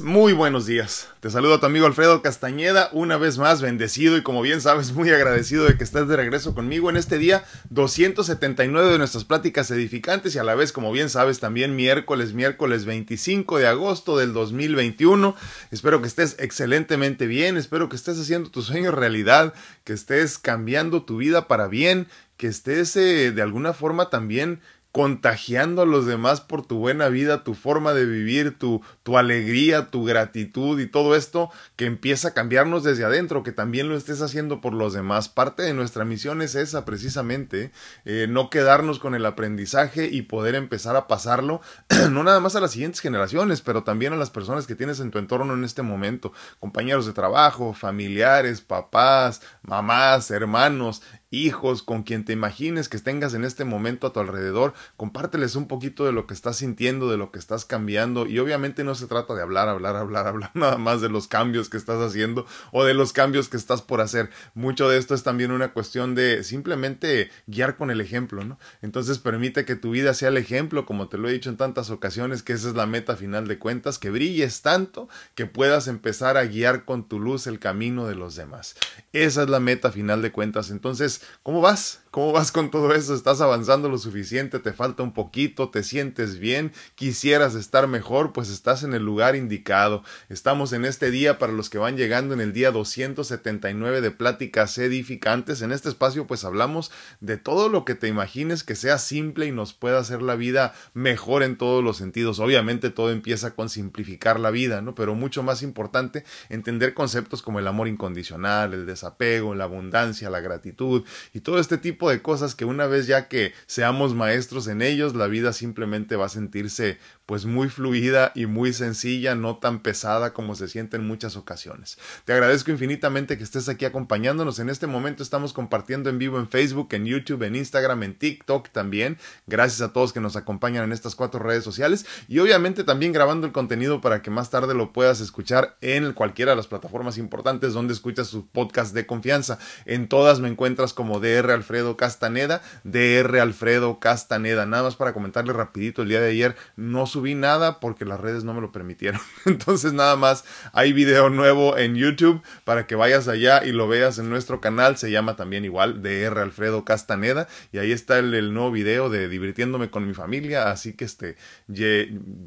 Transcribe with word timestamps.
muy 0.00 0.32
buenos 0.32 0.66
días. 0.66 1.08
Te 1.20 1.30
saludo 1.30 1.54
a 1.54 1.60
tu 1.60 1.66
amigo 1.66 1.86
Alfredo 1.86 2.22
Castañeda, 2.22 2.90
una 2.92 3.16
vez 3.16 3.38
más 3.38 3.62
bendecido 3.62 4.16
y 4.16 4.22
como 4.22 4.42
bien 4.42 4.60
sabes, 4.60 4.92
muy 4.92 5.10
agradecido 5.10 5.64
de 5.64 5.76
que 5.76 5.84
estés 5.84 6.06
de 6.08 6.16
regreso 6.16 6.54
conmigo 6.54 6.90
en 6.90 6.96
este 6.96 7.18
día 7.18 7.44
279 7.70 8.92
de 8.92 8.98
nuestras 8.98 9.24
pláticas 9.24 9.70
edificantes 9.70 10.34
y 10.34 10.38
a 10.38 10.44
la 10.44 10.54
vez, 10.54 10.72
como 10.72 10.92
bien 10.92 11.10
sabes, 11.10 11.40
también 11.40 11.76
miércoles, 11.76 12.32
miércoles 12.32 12.84
25 12.84 13.58
de 13.58 13.66
agosto 13.66 14.16
del 14.16 14.32
2021. 14.32 15.34
Espero 15.70 16.00
que 16.00 16.08
estés 16.08 16.36
excelentemente 16.38 17.26
bien, 17.26 17.56
espero 17.56 17.88
que 17.88 17.96
estés 17.96 18.18
haciendo 18.18 18.50
tus 18.50 18.66
sueños 18.66 18.94
realidad, 18.94 19.54
que 19.84 19.92
estés 19.92 20.38
cambiando 20.38 21.02
tu 21.04 21.16
vida 21.16 21.48
para 21.48 21.68
bien, 21.68 22.08
que 22.36 22.46
estés 22.46 22.96
eh, 22.96 23.32
de 23.32 23.42
alguna 23.42 23.72
forma 23.72 24.10
también 24.10 24.60
contagiando 24.92 25.82
a 25.82 25.86
los 25.86 26.06
demás 26.06 26.40
por 26.40 26.66
tu 26.66 26.78
buena 26.78 27.08
vida, 27.08 27.44
tu 27.44 27.54
forma 27.54 27.92
de 27.92 28.06
vivir, 28.06 28.58
tu, 28.58 28.80
tu 29.02 29.18
alegría, 29.18 29.90
tu 29.90 30.04
gratitud 30.04 30.80
y 30.80 30.86
todo 30.86 31.14
esto 31.14 31.50
que 31.76 31.84
empieza 31.84 32.28
a 32.28 32.34
cambiarnos 32.34 32.84
desde 32.84 33.04
adentro, 33.04 33.42
que 33.42 33.52
también 33.52 33.88
lo 33.88 33.96
estés 33.96 34.22
haciendo 34.22 34.60
por 34.60 34.72
los 34.72 34.94
demás. 34.94 35.28
Parte 35.28 35.62
de 35.62 35.74
nuestra 35.74 36.04
misión 36.04 36.40
es 36.40 36.54
esa 36.54 36.84
precisamente, 36.84 37.70
eh, 38.06 38.26
no 38.28 38.48
quedarnos 38.48 38.98
con 38.98 39.14
el 39.14 39.26
aprendizaje 39.26 40.08
y 40.10 40.22
poder 40.22 40.54
empezar 40.54 40.96
a 40.96 41.06
pasarlo, 41.06 41.60
no 42.10 42.24
nada 42.24 42.40
más 42.40 42.56
a 42.56 42.60
las 42.60 42.72
siguientes 42.72 43.00
generaciones, 43.00 43.60
pero 43.60 43.84
también 43.84 44.14
a 44.14 44.16
las 44.16 44.30
personas 44.30 44.66
que 44.66 44.74
tienes 44.74 45.00
en 45.00 45.10
tu 45.10 45.18
entorno 45.18 45.52
en 45.52 45.64
este 45.64 45.82
momento, 45.82 46.32
compañeros 46.60 47.06
de 47.06 47.12
trabajo, 47.12 47.74
familiares, 47.74 48.62
papás, 48.62 49.42
mamás, 49.62 50.30
hermanos, 50.30 51.02
hijos, 51.30 51.82
con 51.82 52.02
quien 52.02 52.24
te 52.24 52.32
imagines 52.32 52.88
que 52.88 52.98
tengas 52.98 53.34
en 53.34 53.44
este 53.44 53.64
momento 53.64 54.06
a 54.06 54.12
tu 54.12 54.20
alrededor, 54.20 54.74
compárteles 54.96 55.56
un 55.56 55.68
poquito 55.68 56.04
de 56.04 56.12
lo 56.12 56.26
que 56.26 56.34
estás 56.34 56.56
sintiendo, 56.56 57.10
de 57.10 57.16
lo 57.16 57.30
que 57.30 57.38
estás 57.38 57.64
cambiando 57.64 58.26
y 58.26 58.38
obviamente 58.38 58.84
no 58.84 58.94
se 58.94 59.06
trata 59.06 59.34
de 59.34 59.42
hablar, 59.42 59.68
hablar, 59.68 59.96
hablar, 59.96 60.26
hablar 60.26 60.50
nada 60.54 60.78
más 60.78 61.00
de 61.00 61.08
los 61.08 61.28
cambios 61.28 61.68
que 61.68 61.76
estás 61.76 62.00
haciendo 62.00 62.46
o 62.72 62.84
de 62.84 62.94
los 62.94 63.12
cambios 63.12 63.48
que 63.48 63.56
estás 63.56 63.82
por 63.82 64.00
hacer. 64.00 64.30
Mucho 64.54 64.88
de 64.88 64.98
esto 64.98 65.14
es 65.14 65.22
también 65.22 65.50
una 65.50 65.72
cuestión 65.72 66.14
de 66.14 66.44
simplemente 66.44 67.30
guiar 67.46 67.76
con 67.76 67.90
el 67.90 68.00
ejemplo, 68.00 68.44
¿no? 68.44 68.58
Entonces 68.82 69.18
permite 69.18 69.64
que 69.64 69.76
tu 69.76 69.90
vida 69.90 70.14
sea 70.14 70.28
el 70.28 70.36
ejemplo, 70.36 70.86
como 70.86 71.08
te 71.08 71.18
lo 71.18 71.28
he 71.28 71.32
dicho 71.32 71.50
en 71.50 71.56
tantas 71.56 71.90
ocasiones, 71.90 72.42
que 72.42 72.54
esa 72.54 72.68
es 72.68 72.74
la 72.74 72.86
meta 72.86 73.16
final 73.16 73.48
de 73.48 73.58
cuentas, 73.58 73.98
que 73.98 74.10
brilles 74.10 74.62
tanto 74.62 75.08
que 75.34 75.46
puedas 75.46 75.88
empezar 75.88 76.36
a 76.36 76.44
guiar 76.44 76.84
con 76.84 77.08
tu 77.08 77.20
luz 77.20 77.46
el 77.46 77.58
camino 77.58 78.06
de 78.06 78.14
los 78.14 78.34
demás. 78.34 78.76
Esa 79.12 79.42
es 79.42 79.48
la 79.48 79.60
meta 79.60 79.92
final 79.92 80.22
de 80.22 80.32
cuentas. 80.32 80.70
Entonces, 80.70 81.17
¿cómo 81.42 81.60
vas? 81.60 82.00
¿Cómo 82.10 82.32
vas 82.32 82.52
con 82.52 82.70
todo 82.70 82.94
eso? 82.94 83.14
¿Estás 83.14 83.42
avanzando 83.42 83.90
lo 83.90 83.98
suficiente? 83.98 84.58
¿Te 84.58 84.72
falta 84.72 85.02
un 85.02 85.12
poquito? 85.12 85.68
¿Te 85.68 85.82
sientes 85.82 86.38
bien? 86.38 86.72
¿Quisieras 86.94 87.54
estar 87.54 87.86
mejor? 87.86 88.32
Pues 88.32 88.48
estás 88.48 88.82
en 88.82 88.94
el 88.94 89.04
lugar 89.04 89.36
indicado. 89.36 90.02
Estamos 90.30 90.72
en 90.72 90.86
este 90.86 91.10
día 91.10 91.38
para 91.38 91.52
los 91.52 91.68
que 91.68 91.76
van 91.76 91.98
llegando 91.98 92.32
en 92.32 92.40
el 92.40 92.54
día 92.54 92.70
279 92.70 94.00
de 94.00 94.10
pláticas 94.10 94.78
edificantes. 94.78 95.60
En 95.60 95.70
este 95.70 95.90
espacio 95.90 96.26
pues 96.26 96.44
hablamos 96.44 96.90
de 97.20 97.36
todo 97.36 97.68
lo 97.68 97.84
que 97.84 97.94
te 97.94 98.08
imagines 98.08 98.64
que 98.64 98.74
sea 98.74 98.98
simple 98.98 99.44
y 99.44 99.52
nos 99.52 99.74
pueda 99.74 99.98
hacer 99.98 100.22
la 100.22 100.34
vida 100.34 100.72
mejor 100.94 101.42
en 101.42 101.58
todos 101.58 101.84
los 101.84 101.98
sentidos. 101.98 102.38
Obviamente 102.38 102.88
todo 102.88 103.10
empieza 103.10 103.54
con 103.54 103.68
simplificar 103.68 104.40
la 104.40 104.50
vida, 104.50 104.80
¿no? 104.80 104.94
Pero 104.94 105.14
mucho 105.14 105.42
más 105.42 105.62
importante 105.62 106.24
entender 106.48 106.94
conceptos 106.94 107.42
como 107.42 107.58
el 107.58 107.68
amor 107.68 107.86
incondicional, 107.86 108.72
el 108.72 108.86
desapego, 108.86 109.54
la 109.54 109.64
abundancia, 109.64 110.30
la 110.30 110.40
gratitud 110.40 111.04
y 111.32 111.40
todo 111.40 111.58
este 111.58 111.78
tipo 111.78 112.10
de 112.10 112.22
cosas 112.22 112.54
que 112.54 112.64
una 112.64 112.86
vez 112.86 113.06
ya 113.06 113.28
que 113.28 113.52
seamos 113.66 114.14
maestros 114.14 114.68
en 114.68 114.82
ellos, 114.82 115.14
la 115.14 115.26
vida 115.26 115.52
simplemente 115.52 116.16
va 116.16 116.26
a 116.26 116.30
sentirse 116.30 116.98
pues 117.28 117.44
muy 117.44 117.68
fluida 117.68 118.32
y 118.34 118.46
muy 118.46 118.72
sencilla, 118.72 119.34
no 119.34 119.58
tan 119.58 119.82
pesada 119.82 120.32
como 120.32 120.54
se 120.54 120.66
siente 120.66 120.96
en 120.96 121.06
muchas 121.06 121.36
ocasiones. 121.36 121.98
Te 122.24 122.32
agradezco 122.32 122.70
infinitamente 122.70 123.36
que 123.36 123.44
estés 123.44 123.68
aquí 123.68 123.84
acompañándonos. 123.84 124.58
En 124.60 124.70
este 124.70 124.86
momento 124.86 125.22
estamos 125.22 125.52
compartiendo 125.52 126.08
en 126.08 126.18
vivo 126.18 126.38
en 126.38 126.48
Facebook, 126.48 126.88
en 126.92 127.04
YouTube, 127.04 127.42
en 127.42 127.56
Instagram, 127.56 128.02
en 128.02 128.14
TikTok 128.14 128.70
también. 128.70 129.18
Gracias 129.46 129.82
a 129.82 129.92
todos 129.92 130.14
que 130.14 130.20
nos 130.20 130.36
acompañan 130.36 130.84
en 130.84 130.92
estas 130.92 131.14
cuatro 131.14 131.38
redes 131.38 131.64
sociales 131.64 132.06
y 132.28 132.38
obviamente 132.38 132.82
también 132.82 133.12
grabando 133.12 133.46
el 133.46 133.52
contenido 133.52 134.00
para 134.00 134.22
que 134.22 134.30
más 134.30 134.48
tarde 134.48 134.74
lo 134.74 134.94
puedas 134.94 135.20
escuchar 135.20 135.76
en 135.82 136.14
cualquiera 136.14 136.52
de 136.52 136.56
las 136.56 136.66
plataformas 136.66 137.18
importantes 137.18 137.74
donde 137.74 137.92
escuchas 137.92 138.28
sus 138.28 138.44
podcast 138.44 138.94
de 138.94 139.06
confianza. 139.06 139.58
En 139.84 140.08
todas 140.08 140.40
me 140.40 140.48
encuentras 140.48 140.94
como 140.98 141.20
DR 141.20 141.52
Alfredo 141.52 141.96
Castaneda, 141.96 142.60
DR 142.82 143.38
Alfredo 143.38 144.00
Castaneda. 144.00 144.66
Nada 144.66 144.82
más 144.82 144.96
para 144.96 145.12
comentarle 145.12 145.52
rapidito, 145.52 146.02
el 146.02 146.08
día 146.08 146.20
de 146.20 146.30
ayer 146.30 146.56
no 146.74 147.06
subí 147.06 147.36
nada 147.36 147.78
porque 147.78 148.04
las 148.04 148.18
redes 148.18 148.42
no 148.42 148.52
me 148.52 148.60
lo 148.60 148.72
permitieron. 148.72 149.20
Entonces 149.44 149.92
nada 149.92 150.16
más 150.16 150.44
hay 150.72 150.92
video 150.92 151.30
nuevo 151.30 151.78
en 151.78 151.94
YouTube 151.94 152.42
para 152.64 152.88
que 152.88 152.96
vayas 152.96 153.28
allá 153.28 153.64
y 153.64 153.70
lo 153.70 153.86
veas 153.86 154.18
en 154.18 154.28
nuestro 154.28 154.60
canal. 154.60 154.96
Se 154.96 155.12
llama 155.12 155.36
también 155.36 155.64
igual 155.64 156.02
DR 156.02 156.36
Alfredo 156.40 156.84
Castaneda 156.84 157.46
y 157.70 157.78
ahí 157.78 157.92
está 157.92 158.18
el, 158.18 158.52
nuevo 158.52 158.72
video 158.72 159.08
de 159.08 159.28
divirtiéndome 159.28 159.90
con 159.90 160.04
mi 160.04 160.14
familia. 160.14 160.72
Así 160.72 160.94
que 160.94 161.04
este, 161.04 161.36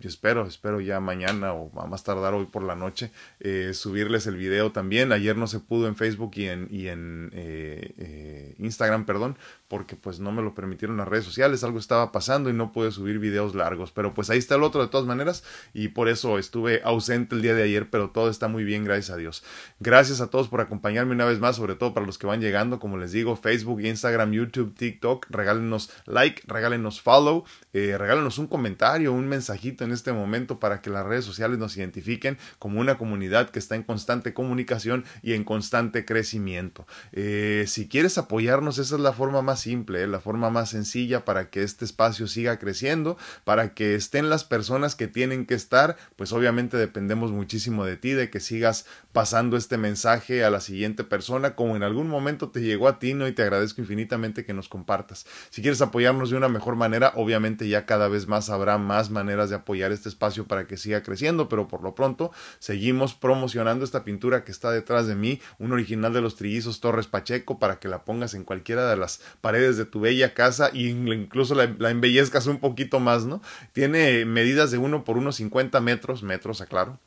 espero, 0.01 0.45
espero 0.45 0.81
ya 0.81 0.99
mañana 0.99 1.53
o 1.53 1.71
a 1.79 1.87
más 1.87 2.03
tardar 2.03 2.33
hoy 2.33 2.47
por 2.47 2.63
la 2.63 2.75
noche 2.75 3.11
eh, 3.39 3.71
subirles 3.73 4.27
el 4.27 4.35
video 4.35 4.73
también. 4.73 5.13
Ayer 5.13 5.37
no 5.37 5.47
se 5.47 5.61
pudo 5.61 5.87
en 5.87 5.95
Facebook 5.95 6.31
y 6.35 6.47
en, 6.47 7.31
eh, 7.33 7.93
eh, 7.97 8.40
Instagram, 8.59 9.05
perdón, 9.05 9.37
porque 9.71 9.95
pues 9.95 10.19
no 10.19 10.33
me 10.33 10.41
lo 10.41 10.53
permitieron 10.53 10.97
las 10.97 11.07
redes 11.07 11.23
sociales, 11.23 11.63
algo 11.63 11.79
estaba 11.79 12.11
pasando 12.11 12.49
y 12.49 12.53
no 12.53 12.73
pude 12.73 12.91
subir 12.91 13.19
videos 13.19 13.55
largos, 13.55 13.93
pero 13.93 14.13
pues 14.13 14.29
ahí 14.29 14.37
está 14.37 14.55
el 14.55 14.63
otro 14.63 14.81
de 14.81 14.89
todas 14.89 15.07
maneras 15.07 15.45
y 15.73 15.87
por 15.87 16.09
eso 16.09 16.37
estuve 16.37 16.81
ausente 16.83 17.35
el 17.35 17.41
día 17.41 17.55
de 17.55 17.63
ayer, 17.63 17.89
pero 17.89 18.09
todo 18.09 18.29
está 18.29 18.49
muy 18.49 18.65
bien, 18.65 18.83
gracias 18.83 19.11
a 19.11 19.15
Dios. 19.15 19.45
Gracias 19.79 20.19
a 20.19 20.27
todos 20.27 20.49
por 20.49 20.59
acompañarme 20.59 21.13
una 21.13 21.23
vez 21.23 21.39
más, 21.39 21.55
sobre 21.55 21.75
todo 21.75 21.93
para 21.93 22.05
los 22.05 22.17
que 22.17 22.27
van 22.27 22.41
llegando, 22.41 22.79
como 22.79 22.97
les 22.97 23.13
digo, 23.13 23.37
Facebook, 23.37 23.79
Instagram, 23.79 24.33
YouTube, 24.33 24.75
TikTok, 24.75 25.27
regálenos 25.29 25.89
like, 26.05 26.41
regálenos 26.47 26.99
follow, 26.99 27.45
eh, 27.71 27.95
regálenos 27.97 28.39
un 28.39 28.47
comentario, 28.47 29.13
un 29.13 29.29
mensajito 29.29 29.85
en 29.85 29.93
este 29.93 30.11
momento 30.11 30.59
para 30.59 30.81
que 30.81 30.89
las 30.89 31.05
redes 31.05 31.23
sociales 31.23 31.57
nos 31.59 31.77
identifiquen 31.77 32.37
como 32.59 32.81
una 32.81 32.97
comunidad 32.97 33.51
que 33.51 33.59
está 33.59 33.75
en 33.75 33.83
constante 33.83 34.33
comunicación 34.33 35.05
y 35.21 35.31
en 35.31 35.45
constante 35.45 36.03
crecimiento. 36.03 36.85
Eh, 37.13 37.63
si 37.67 37.87
quieres 37.87 38.17
apoyarnos, 38.17 38.77
esa 38.77 38.95
es 38.95 39.01
la 39.01 39.13
forma 39.13 39.41
más 39.41 39.60
simple, 39.61 40.03
¿eh? 40.03 40.07
la 40.07 40.19
forma 40.19 40.49
más 40.49 40.69
sencilla 40.69 41.25
para 41.25 41.49
que 41.49 41.63
este 41.63 41.85
espacio 41.85 42.27
siga 42.27 42.59
creciendo, 42.59 43.17
para 43.43 43.73
que 43.73 43.95
estén 43.95 44.29
las 44.29 44.43
personas 44.43 44.95
que 44.95 45.07
tienen 45.07 45.45
que 45.45 45.53
estar, 45.53 45.97
pues 46.15 46.33
obviamente 46.33 46.77
dependemos 46.77 47.31
muchísimo 47.31 47.85
de 47.85 47.97
ti, 47.97 48.11
de 48.11 48.29
que 48.29 48.39
sigas 48.39 48.85
pasando 49.13 49.57
este 49.57 49.77
mensaje 49.77 50.43
a 50.43 50.49
la 50.49 50.61
siguiente 50.61 51.03
persona, 51.03 51.55
como 51.55 51.75
en 51.75 51.83
algún 51.83 52.07
momento 52.07 52.49
te 52.49 52.61
llegó 52.61 52.87
a 52.87 52.99
ti, 52.99 53.13
¿no? 53.13 53.27
Y 53.27 53.33
te 53.33 53.43
agradezco 53.43 53.81
infinitamente 53.81 54.45
que 54.45 54.53
nos 54.53 54.69
compartas. 54.69 55.25
Si 55.49 55.61
quieres 55.61 55.81
apoyarnos 55.81 56.29
de 56.29 56.37
una 56.37 56.49
mejor 56.49 56.75
manera, 56.75 57.13
obviamente 57.15 57.67
ya 57.67 57.85
cada 57.85 58.07
vez 58.07 58.27
más 58.27 58.49
habrá 58.49 58.77
más 58.77 59.09
maneras 59.09 59.49
de 59.49 59.55
apoyar 59.55 59.91
este 59.91 60.09
espacio 60.09 60.45
para 60.45 60.67
que 60.67 60.77
siga 60.77 61.03
creciendo, 61.03 61.49
pero 61.49 61.67
por 61.67 61.83
lo 61.83 61.95
pronto 61.95 62.31
seguimos 62.59 63.13
promocionando 63.13 63.85
esta 63.85 64.03
pintura 64.03 64.43
que 64.43 64.51
está 64.51 64.71
detrás 64.71 65.07
de 65.07 65.15
mí, 65.15 65.41
un 65.59 65.73
original 65.73 66.13
de 66.13 66.21
los 66.21 66.35
trillizos 66.35 66.79
Torres 66.79 67.07
Pacheco, 67.07 67.59
para 67.59 67.79
que 67.79 67.87
la 67.87 68.03
pongas 68.03 68.33
en 68.33 68.43
cualquiera 68.43 68.89
de 68.89 68.97
las 68.97 69.21
de 69.51 69.85
tu 69.85 69.99
bella 69.99 70.33
casa 70.33 70.69
y 70.73 70.89
incluso 70.89 71.55
la, 71.55 71.73
la 71.77 71.91
embellezcas 71.91 72.47
un 72.47 72.59
poquito 72.59 72.99
más, 72.99 73.25
¿no? 73.25 73.41
Tiene 73.73 74.25
medidas 74.25 74.71
de 74.71 74.77
1 74.77 75.03
por 75.03 75.17
1,50 75.17 75.81
metros, 75.81 76.23
metros, 76.23 76.61
aclaro 76.61 76.99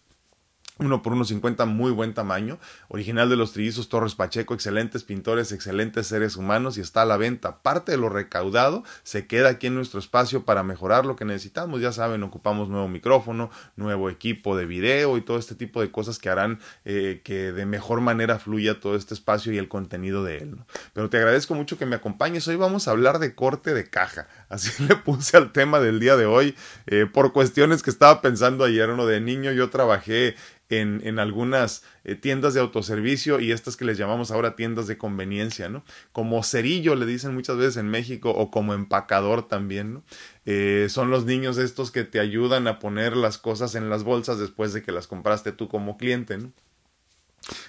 uno 0.79 1.03
por 1.03 1.13
uno 1.13 1.25
cincuenta, 1.25 1.67
muy 1.67 1.93
buen 1.93 2.15
tamaño, 2.15 2.59
original 2.89 3.29
de 3.29 3.37
los 3.37 3.53
trillizos 3.53 3.89
Torres 3.89 4.17
Pacheco, 4.17 4.55
excelentes 4.55 5.05
pintores, 5.05 5.53
excelentes 5.53 6.09
seres 6.09 6.37
humanos 6.37 6.79
y 6.79 6.81
está 6.81 7.03
a 7.03 7.05
la 7.05 7.17
venta. 7.17 7.63
Parte 7.63 7.93
de 7.93 7.99
lo 7.99 8.09
recaudado 8.09 8.83
se 9.05 9.29
queda 9.29 9.51
aquí 9.51 9.69
en 9.69 9.77
nuestro 9.77 10.01
espacio 10.01 10.45
para 10.45 10.65
mejorar 10.65 11.07
lo 11.07 11.15
que 11.15 11.25
necesitamos. 11.25 11.81
Ya 11.81 11.93
saben, 11.93 12.25
ocupamos 12.25 12.69
nuevo 12.69 12.89
micrófono, 12.89 13.51
nuevo 13.77 14.11
equipo 14.11 14.57
de 14.57 14.67
video 14.67 15.17
y 15.17 15.21
todo 15.21 15.39
este 15.39 15.55
tipo 15.55 15.81
de 15.81 15.93
cosas 15.93 16.19
que 16.19 16.29
harán 16.29 16.59
eh, 16.85 17.21
que 17.23 17.53
de 17.53 17.67
mejor 17.67 18.01
manera 18.01 18.41
fluya 18.41 18.81
todo 18.81 18.97
este 18.97 19.15
espacio 19.15 19.53
y 19.53 19.59
el 19.59 19.69
contenido 19.69 20.25
de 20.25 20.39
él. 20.39 20.57
Pero 20.93 21.09
te 21.09 21.19
agradezco 21.19 21.55
mucho 21.55 21.79
que 21.79 21.87
me 21.87 21.95
acompañes. 21.95 22.49
Hoy 22.49 22.57
vamos 22.57 22.89
a 22.89 22.91
hablar 22.91 23.21
de 23.21 23.37
corte 23.37 23.75
de 23.75 23.89
caja. 23.89 24.27
Así 24.49 24.71
le 24.83 24.97
puse 24.97 25.37
al 25.37 25.53
tema 25.53 25.79
del 25.79 26.01
día 26.01 26.17
de 26.17 26.27
hoy 26.27 26.57
eh, 26.87 27.07
por 27.07 27.33
cuestiones 27.33 27.85
que 27.85 27.91
estaba 27.91 28.21
pensando 28.21 28.65
ayer. 28.65 28.91
Uno 28.91 29.07
de 29.07 29.21
niño 29.21 29.53
yo 29.53 29.71
trabajé 29.71 30.35
en, 30.69 31.01
en 31.05 31.19
algunas 31.19 31.85
eh, 32.05 32.15
tiendas 32.15 32.55
de 32.55 32.61
autoservicio 32.61 33.41
y 33.41 33.53
estas 33.53 33.77
que 33.77 33.85
les 33.85 33.99
llamamos 33.99 34.31
ahora 34.31 34.57
tiendas 34.57 34.87
de 34.87 34.99
conveniencia, 34.99 35.69
¿no? 35.69 35.85
Como 36.13 36.43
cerillo 36.43 36.95
le 36.95 37.07
dicen 37.07 37.35
muchas 37.35 37.57
veces 37.57 37.77
en 37.77 37.89
México 37.89 38.31
o 38.31 38.51
como 38.51 38.75
empacador 38.75 39.47
también, 39.49 39.95
¿no? 39.95 40.03
Eh, 40.47 40.87
son 40.91 41.11
los 41.11 41.25
niños 41.25 41.59
estos 41.59 41.91
que 41.91 42.05
te 42.05 42.21
ayudan 42.21 42.67
a 42.67 42.79
poner 42.79 43.17
las 43.17 43.39
cosas 43.39 43.75
en 43.75 43.89
las 43.91 44.05
bolsas 44.05 44.39
después 44.39 44.73
de 44.73 44.83
que 44.83 44.93
las 44.93 45.07
compraste 45.07 45.53
tú 45.53 45.69
como 45.69 45.97
cliente, 45.97 46.39
¿no? 46.39 46.53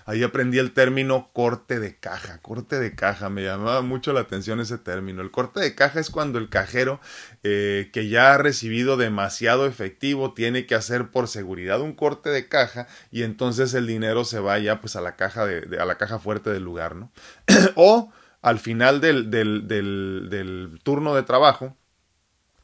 Ahí 0.05 0.23
aprendí 0.23 0.59
el 0.59 0.71
término 0.71 1.29
corte 1.33 1.79
de 1.79 1.95
caja. 1.95 2.39
Corte 2.41 2.79
de 2.79 2.95
caja, 2.95 3.29
me 3.29 3.43
llamaba 3.43 3.81
mucho 3.81 4.13
la 4.13 4.21
atención 4.21 4.59
ese 4.59 4.77
término. 4.77 5.21
El 5.21 5.31
corte 5.31 5.59
de 5.59 5.75
caja 5.75 5.99
es 5.99 6.09
cuando 6.09 6.39
el 6.39 6.49
cajero 6.49 6.99
eh, 7.43 7.89
que 7.93 8.07
ya 8.07 8.33
ha 8.33 8.37
recibido 8.37 8.97
demasiado 8.97 9.65
efectivo 9.65 10.33
tiene 10.33 10.65
que 10.65 10.75
hacer 10.75 11.09
por 11.11 11.27
seguridad 11.27 11.81
un 11.81 11.93
corte 11.93 12.29
de 12.29 12.47
caja 12.47 12.87
y 13.11 13.23
entonces 13.23 13.73
el 13.73 13.87
dinero 13.87 14.25
se 14.25 14.39
vaya 14.39 14.81
pues 14.81 14.95
a 14.95 15.01
la 15.01 15.15
caja 15.15 15.45
de, 15.45 15.79
a 15.79 15.85
la 15.85 15.97
caja 15.97 16.19
fuerte 16.19 16.49
del 16.49 16.63
lugar, 16.63 16.95
¿no? 16.95 17.11
o 17.75 18.11
al 18.41 18.59
final 18.59 19.01
del 19.01 20.79
turno 20.83 21.15
de 21.15 21.23
trabajo 21.23 21.75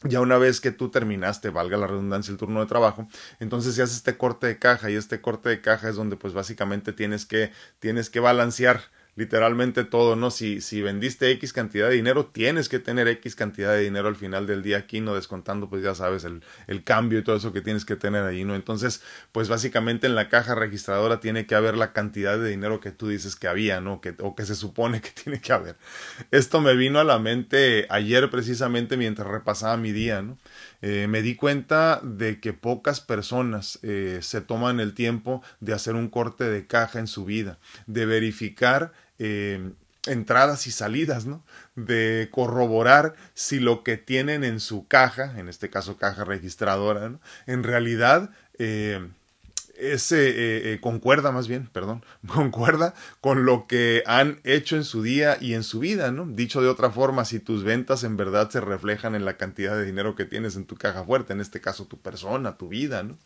ya 0.03 0.21
una 0.21 0.37
vez 0.37 0.61
que 0.61 0.71
tú 0.71 0.89
terminaste, 0.89 1.49
valga 1.49 1.77
la 1.77 1.87
redundancia, 1.87 2.31
el 2.31 2.37
turno 2.37 2.59
de 2.59 2.65
trabajo, 2.65 3.07
entonces 3.39 3.75
se 3.75 3.83
hace 3.83 3.95
este 3.95 4.17
corte 4.17 4.47
de 4.47 4.57
caja 4.57 4.89
y 4.89 4.95
este 4.95 5.21
corte 5.21 5.49
de 5.49 5.61
caja 5.61 5.89
es 5.89 5.95
donde 5.95 6.15
pues 6.15 6.33
básicamente 6.33 6.93
tienes 6.93 7.25
que, 7.25 7.51
tienes 7.79 8.09
que 8.09 8.19
balancear 8.19 8.81
literalmente 9.15 9.83
todo, 9.83 10.15
¿no? 10.15 10.31
Si, 10.31 10.61
si 10.61 10.81
vendiste 10.81 11.29
X 11.31 11.53
cantidad 11.53 11.89
de 11.89 11.95
dinero, 11.95 12.27
tienes 12.27 12.69
que 12.69 12.79
tener 12.79 13.07
X 13.07 13.35
cantidad 13.35 13.73
de 13.73 13.81
dinero 13.81 14.07
al 14.07 14.15
final 14.15 14.47
del 14.47 14.63
día 14.63 14.77
aquí, 14.77 15.01
no 15.01 15.15
descontando, 15.15 15.69
pues 15.69 15.83
ya 15.83 15.93
sabes, 15.95 16.23
el, 16.23 16.43
el 16.67 16.83
cambio 16.83 17.19
y 17.19 17.23
todo 17.23 17.35
eso 17.35 17.51
que 17.51 17.61
tienes 17.61 17.85
que 17.85 17.95
tener 17.95 18.23
ahí, 18.23 18.45
¿no? 18.45 18.55
Entonces, 18.55 19.03
pues 19.31 19.49
básicamente 19.49 20.07
en 20.07 20.15
la 20.15 20.29
caja 20.29 20.55
registradora 20.55 21.19
tiene 21.19 21.45
que 21.45 21.55
haber 21.55 21.75
la 21.75 21.93
cantidad 21.93 22.39
de 22.39 22.49
dinero 22.49 22.79
que 22.79 22.91
tú 22.91 23.09
dices 23.09 23.35
que 23.35 23.47
había, 23.47 23.81
¿no? 23.81 23.99
Que, 23.99 24.15
o 24.19 24.35
que 24.35 24.45
se 24.45 24.55
supone 24.55 25.01
que 25.01 25.11
tiene 25.23 25.41
que 25.41 25.53
haber. 25.53 25.75
Esto 26.31 26.61
me 26.61 26.75
vino 26.75 26.99
a 26.99 27.03
la 27.03 27.19
mente 27.19 27.87
ayer 27.89 28.29
precisamente 28.29 28.97
mientras 28.97 29.27
repasaba 29.27 29.75
mi 29.77 29.91
día, 29.91 30.21
¿no? 30.21 30.37
Eh, 30.81 31.07
me 31.07 31.21
di 31.21 31.35
cuenta 31.35 31.99
de 32.03 32.39
que 32.39 32.53
pocas 32.53 33.01
personas 33.01 33.77
eh, 33.83 34.19
se 34.21 34.41
toman 34.41 34.79
el 34.79 34.93
tiempo 34.95 35.43
de 35.59 35.73
hacer 35.73 35.93
un 35.95 36.09
corte 36.09 36.45
de 36.45 36.65
caja 36.65 36.99
en 36.99 37.07
su 37.07 37.23
vida, 37.23 37.59
de 37.85 38.05
verificar 38.07 38.93
eh, 39.23 39.71
entradas 40.07 40.65
y 40.65 40.71
salidas, 40.71 41.27
¿no? 41.27 41.45
De 41.75 42.29
corroborar 42.31 43.13
si 43.35 43.59
lo 43.59 43.83
que 43.83 43.97
tienen 43.97 44.43
en 44.43 44.59
su 44.59 44.87
caja, 44.87 45.39
en 45.39 45.47
este 45.47 45.69
caso 45.69 45.97
caja 45.97 46.23
registradora, 46.23 47.07
¿no? 47.07 47.21
en 47.45 47.61
realidad 47.61 48.31
ese 49.81 50.29
eh, 50.29 50.73
eh, 50.73 50.79
concuerda 50.79 51.31
más 51.31 51.47
bien, 51.47 51.67
perdón, 51.71 52.03
concuerda 52.27 52.93
con 53.19 53.45
lo 53.45 53.67
que 53.67 54.03
han 54.05 54.39
hecho 54.43 54.75
en 54.75 54.83
su 54.83 55.01
día 55.01 55.37
y 55.41 55.55
en 55.55 55.63
su 55.63 55.79
vida, 55.79 56.11
¿no? 56.11 56.25
Dicho 56.25 56.61
de 56.61 56.69
otra 56.69 56.91
forma, 56.91 57.25
si 57.25 57.39
tus 57.39 57.63
ventas 57.63 58.03
en 58.03 58.15
verdad 58.15 58.49
se 58.49 58.61
reflejan 58.61 59.15
en 59.15 59.25
la 59.25 59.37
cantidad 59.37 59.75
de 59.75 59.85
dinero 59.85 60.15
que 60.15 60.25
tienes 60.25 60.55
en 60.55 60.65
tu 60.65 60.75
caja 60.75 61.03
fuerte, 61.03 61.33
en 61.33 61.41
este 61.41 61.61
caso 61.61 61.85
tu 61.85 61.97
persona, 61.99 62.57
tu 62.57 62.69
vida, 62.69 63.03
¿no? 63.03 63.17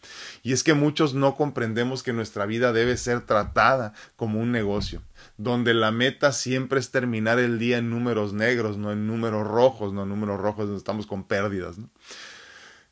Y 0.43 0.53
es 0.53 0.63
que 0.63 0.73
muchos 0.73 1.13
no 1.13 1.35
comprendemos 1.35 2.03
que 2.03 2.13
nuestra 2.13 2.45
vida 2.45 2.71
debe 2.71 2.97
ser 2.97 3.21
tratada 3.21 3.93
como 4.15 4.39
un 4.39 4.51
negocio, 4.51 5.01
donde 5.37 5.73
la 5.73 5.91
meta 5.91 6.31
siempre 6.31 6.79
es 6.79 6.91
terminar 6.91 7.39
el 7.39 7.59
día 7.59 7.77
en 7.77 7.89
números 7.89 8.33
negros, 8.33 8.77
no 8.77 8.91
en 8.91 9.07
números 9.07 9.45
rojos, 9.45 9.93
no 9.93 10.03
en 10.03 10.09
números 10.09 10.39
rojos 10.39 10.65
donde 10.65 10.77
estamos 10.77 11.05
con 11.05 11.25
pérdidas, 11.25 11.77
¿no? 11.77 11.89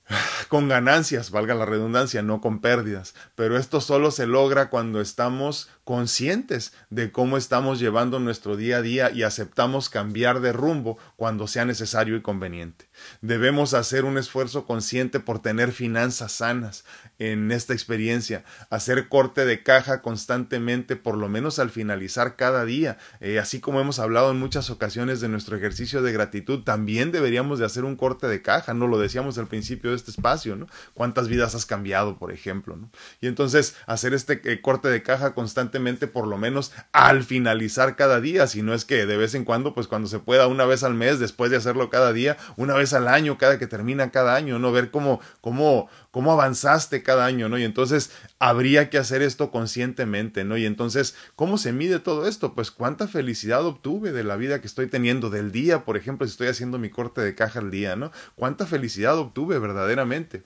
con 0.49 0.67
ganancias, 0.67 1.31
valga 1.31 1.55
la 1.55 1.65
redundancia, 1.65 2.21
no 2.21 2.41
con 2.41 2.59
pérdidas. 2.59 3.13
Pero 3.35 3.57
esto 3.57 3.81
solo 3.81 4.11
se 4.11 4.27
logra 4.27 4.69
cuando 4.69 5.01
estamos 5.01 5.69
conscientes 5.83 6.73
de 6.89 7.11
cómo 7.11 7.37
estamos 7.37 7.79
llevando 7.79 8.19
nuestro 8.19 8.55
día 8.55 8.77
a 8.77 8.81
día 8.81 9.11
y 9.11 9.23
aceptamos 9.23 9.89
cambiar 9.89 10.39
de 10.39 10.53
rumbo 10.53 10.97
cuando 11.15 11.47
sea 11.47 11.65
necesario 11.65 12.15
y 12.15 12.21
conveniente. 12.21 12.89
Debemos 13.21 13.73
hacer 13.73 14.05
un 14.05 14.17
esfuerzo 14.17 14.65
consciente 14.65 15.19
por 15.19 15.41
tener 15.41 15.71
finanzas 15.71 16.31
sanas 16.33 16.85
en 17.19 17.51
esta 17.51 17.73
experiencia, 17.73 18.43
hacer 18.69 19.07
corte 19.07 19.45
de 19.45 19.63
caja 19.63 20.01
constantemente, 20.01 20.95
por 20.95 21.17
lo 21.17 21.29
menos 21.29 21.59
al 21.59 21.69
finalizar 21.69 22.35
cada 22.35 22.65
día. 22.65 22.97
Eh, 23.19 23.39
así 23.39 23.59
como 23.59 23.79
hemos 23.79 23.99
hablado 23.99 24.31
en 24.31 24.39
muchas 24.39 24.69
ocasiones 24.69 25.21
de 25.21 25.29
nuestro 25.29 25.57
ejercicio 25.57 26.01
de 26.01 26.11
gratitud, 26.11 26.63
también 26.63 27.11
deberíamos 27.11 27.59
de 27.59 27.65
hacer 27.65 27.85
un 27.85 27.95
corte 27.95 28.27
de 28.27 28.41
caja, 28.41 28.73
no 28.73 28.87
lo 28.87 28.99
decíamos 28.99 29.37
al 29.37 29.47
principio 29.47 29.91
de 29.91 29.95
este 29.95 30.11
espacio, 30.11 30.55
¿no? 30.55 30.67
¿Cuántas 30.93 31.27
vidas 31.27 31.55
has 31.55 31.65
cambiado, 31.65 32.17
por 32.17 32.31
ejemplo? 32.31 32.75
¿no? 32.75 32.89
Y 33.21 33.27
entonces 33.27 33.75
hacer 33.85 34.13
este 34.13 34.41
eh, 34.45 34.61
corte 34.61 34.87
de 34.89 35.03
caja 35.03 35.33
constantemente, 35.33 36.07
por 36.07 36.27
lo 36.27 36.37
menos 36.37 36.71
al 36.91 37.23
finalizar 37.23 37.95
cada 37.95 38.19
día, 38.21 38.47
si 38.47 38.61
no 38.61 38.73
es 38.73 38.85
que 38.85 39.05
de 39.05 39.17
vez 39.17 39.35
en 39.35 39.45
cuando, 39.45 39.73
pues 39.73 39.87
cuando 39.87 40.07
se 40.07 40.19
pueda, 40.19 40.47
una 40.47 40.65
vez 40.65 40.83
al 40.83 40.93
mes, 40.93 41.19
después 41.19 41.51
de 41.51 41.57
hacerlo 41.57 41.89
cada 41.89 42.13
día, 42.13 42.37
una 42.57 42.73
vez 42.75 42.92
al 42.93 43.07
año, 43.07 43.37
cada 43.37 43.59
que 43.59 43.67
termina 43.67 44.11
cada 44.11 44.35
año, 44.35 44.59
¿no? 44.59 44.71
Ver 44.71 44.91
cómo, 44.91 45.19
cómo, 45.41 45.89
cómo 46.11 46.31
avanzaste 46.31 47.03
cada 47.03 47.25
año, 47.25 47.49
¿no? 47.49 47.57
Y 47.57 47.63
entonces 47.63 48.11
habría 48.39 48.89
que 48.89 48.97
hacer 48.97 49.21
esto 49.21 49.51
conscientemente, 49.51 50.43
¿no? 50.43 50.57
Y 50.57 50.65
entonces, 50.65 51.15
¿cómo 51.35 51.57
se 51.57 51.73
mide 51.73 51.99
todo 51.99 52.27
esto? 52.27 52.53
Pues 52.53 52.71
cuánta 52.71 53.07
felicidad 53.07 53.65
obtuve 53.65 54.11
de 54.11 54.23
la 54.23 54.35
vida 54.35 54.61
que 54.61 54.67
estoy 54.67 54.87
teniendo, 54.87 55.29
del 55.29 55.51
día, 55.51 55.85
por 55.85 55.97
ejemplo, 55.97 56.27
si 56.27 56.31
estoy 56.31 56.47
haciendo 56.47 56.79
mi 56.79 56.89
corte 56.89 57.21
de 57.21 57.35
caja 57.35 57.59
al 57.59 57.71
día, 57.71 57.95
¿no? 57.95 58.11
¿Cuánta 58.35 58.65
felicidad 58.65 59.17
obtuve 59.17 59.59
verdaderamente? 59.59 60.43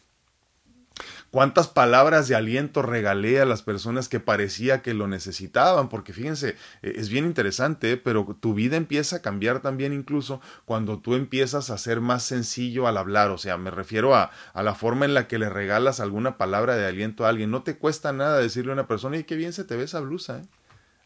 Cuántas 1.32 1.68
palabras 1.68 2.28
de 2.28 2.36
aliento 2.36 2.82
regalé 2.82 3.40
a 3.40 3.46
las 3.46 3.62
personas 3.62 4.10
que 4.10 4.20
parecía 4.20 4.82
que 4.82 4.94
lo 4.94 5.08
necesitaban, 5.08 5.90
porque 5.90 6.14
fíjense, 6.14 6.56
e, 6.82 6.94
es 6.98 7.10
bien 7.10 7.26
interesante, 7.26 7.94
¿eh? 7.94 7.98
pero 7.98 8.38
tu 8.40 8.54
vida 8.54 8.78
empieza 8.78 9.18
a 9.18 9.22
cambiar 9.22 9.62
también 9.62 9.94
incluso 9.94 10.42
cuando 10.66 11.00
tú 11.00 11.16
empiezas 11.16 11.70
a 11.70 11.78
ser 11.78 12.02
más 12.02 12.24
sencillo 12.24 12.88
al 12.88 12.98
hablar, 12.98 13.32
o 13.32 13.38
sea, 13.38 13.58
me 13.58 13.72
refiero 13.72 14.16
a, 14.16 14.32
a 14.54 14.64
la 14.64 14.76
forma 14.76 15.06
en 15.06 15.14
la 15.14 15.28
que 15.28 15.40
le 15.40 15.50
regalas 15.50 16.00
alguna 16.00 16.38
palabra 16.38 16.76
de 16.76 16.86
aliento 16.86 17.26
a 17.26 17.30
alguien, 17.30 17.52
no 17.52 17.64
te 17.64 17.78
cuesta 17.78 18.14
nada 18.14 18.38
decirle 18.38 18.72
a 18.72 18.74
una 18.74 18.88
persona, 18.88 19.18
y 19.18 19.24
qué 19.24 19.36
bien 19.36 19.54
se 19.54 19.64
te 19.64 19.76
ve 19.76 19.84
esa 19.84 20.00
blusa, 20.00 20.40
¿eh? 20.40 20.46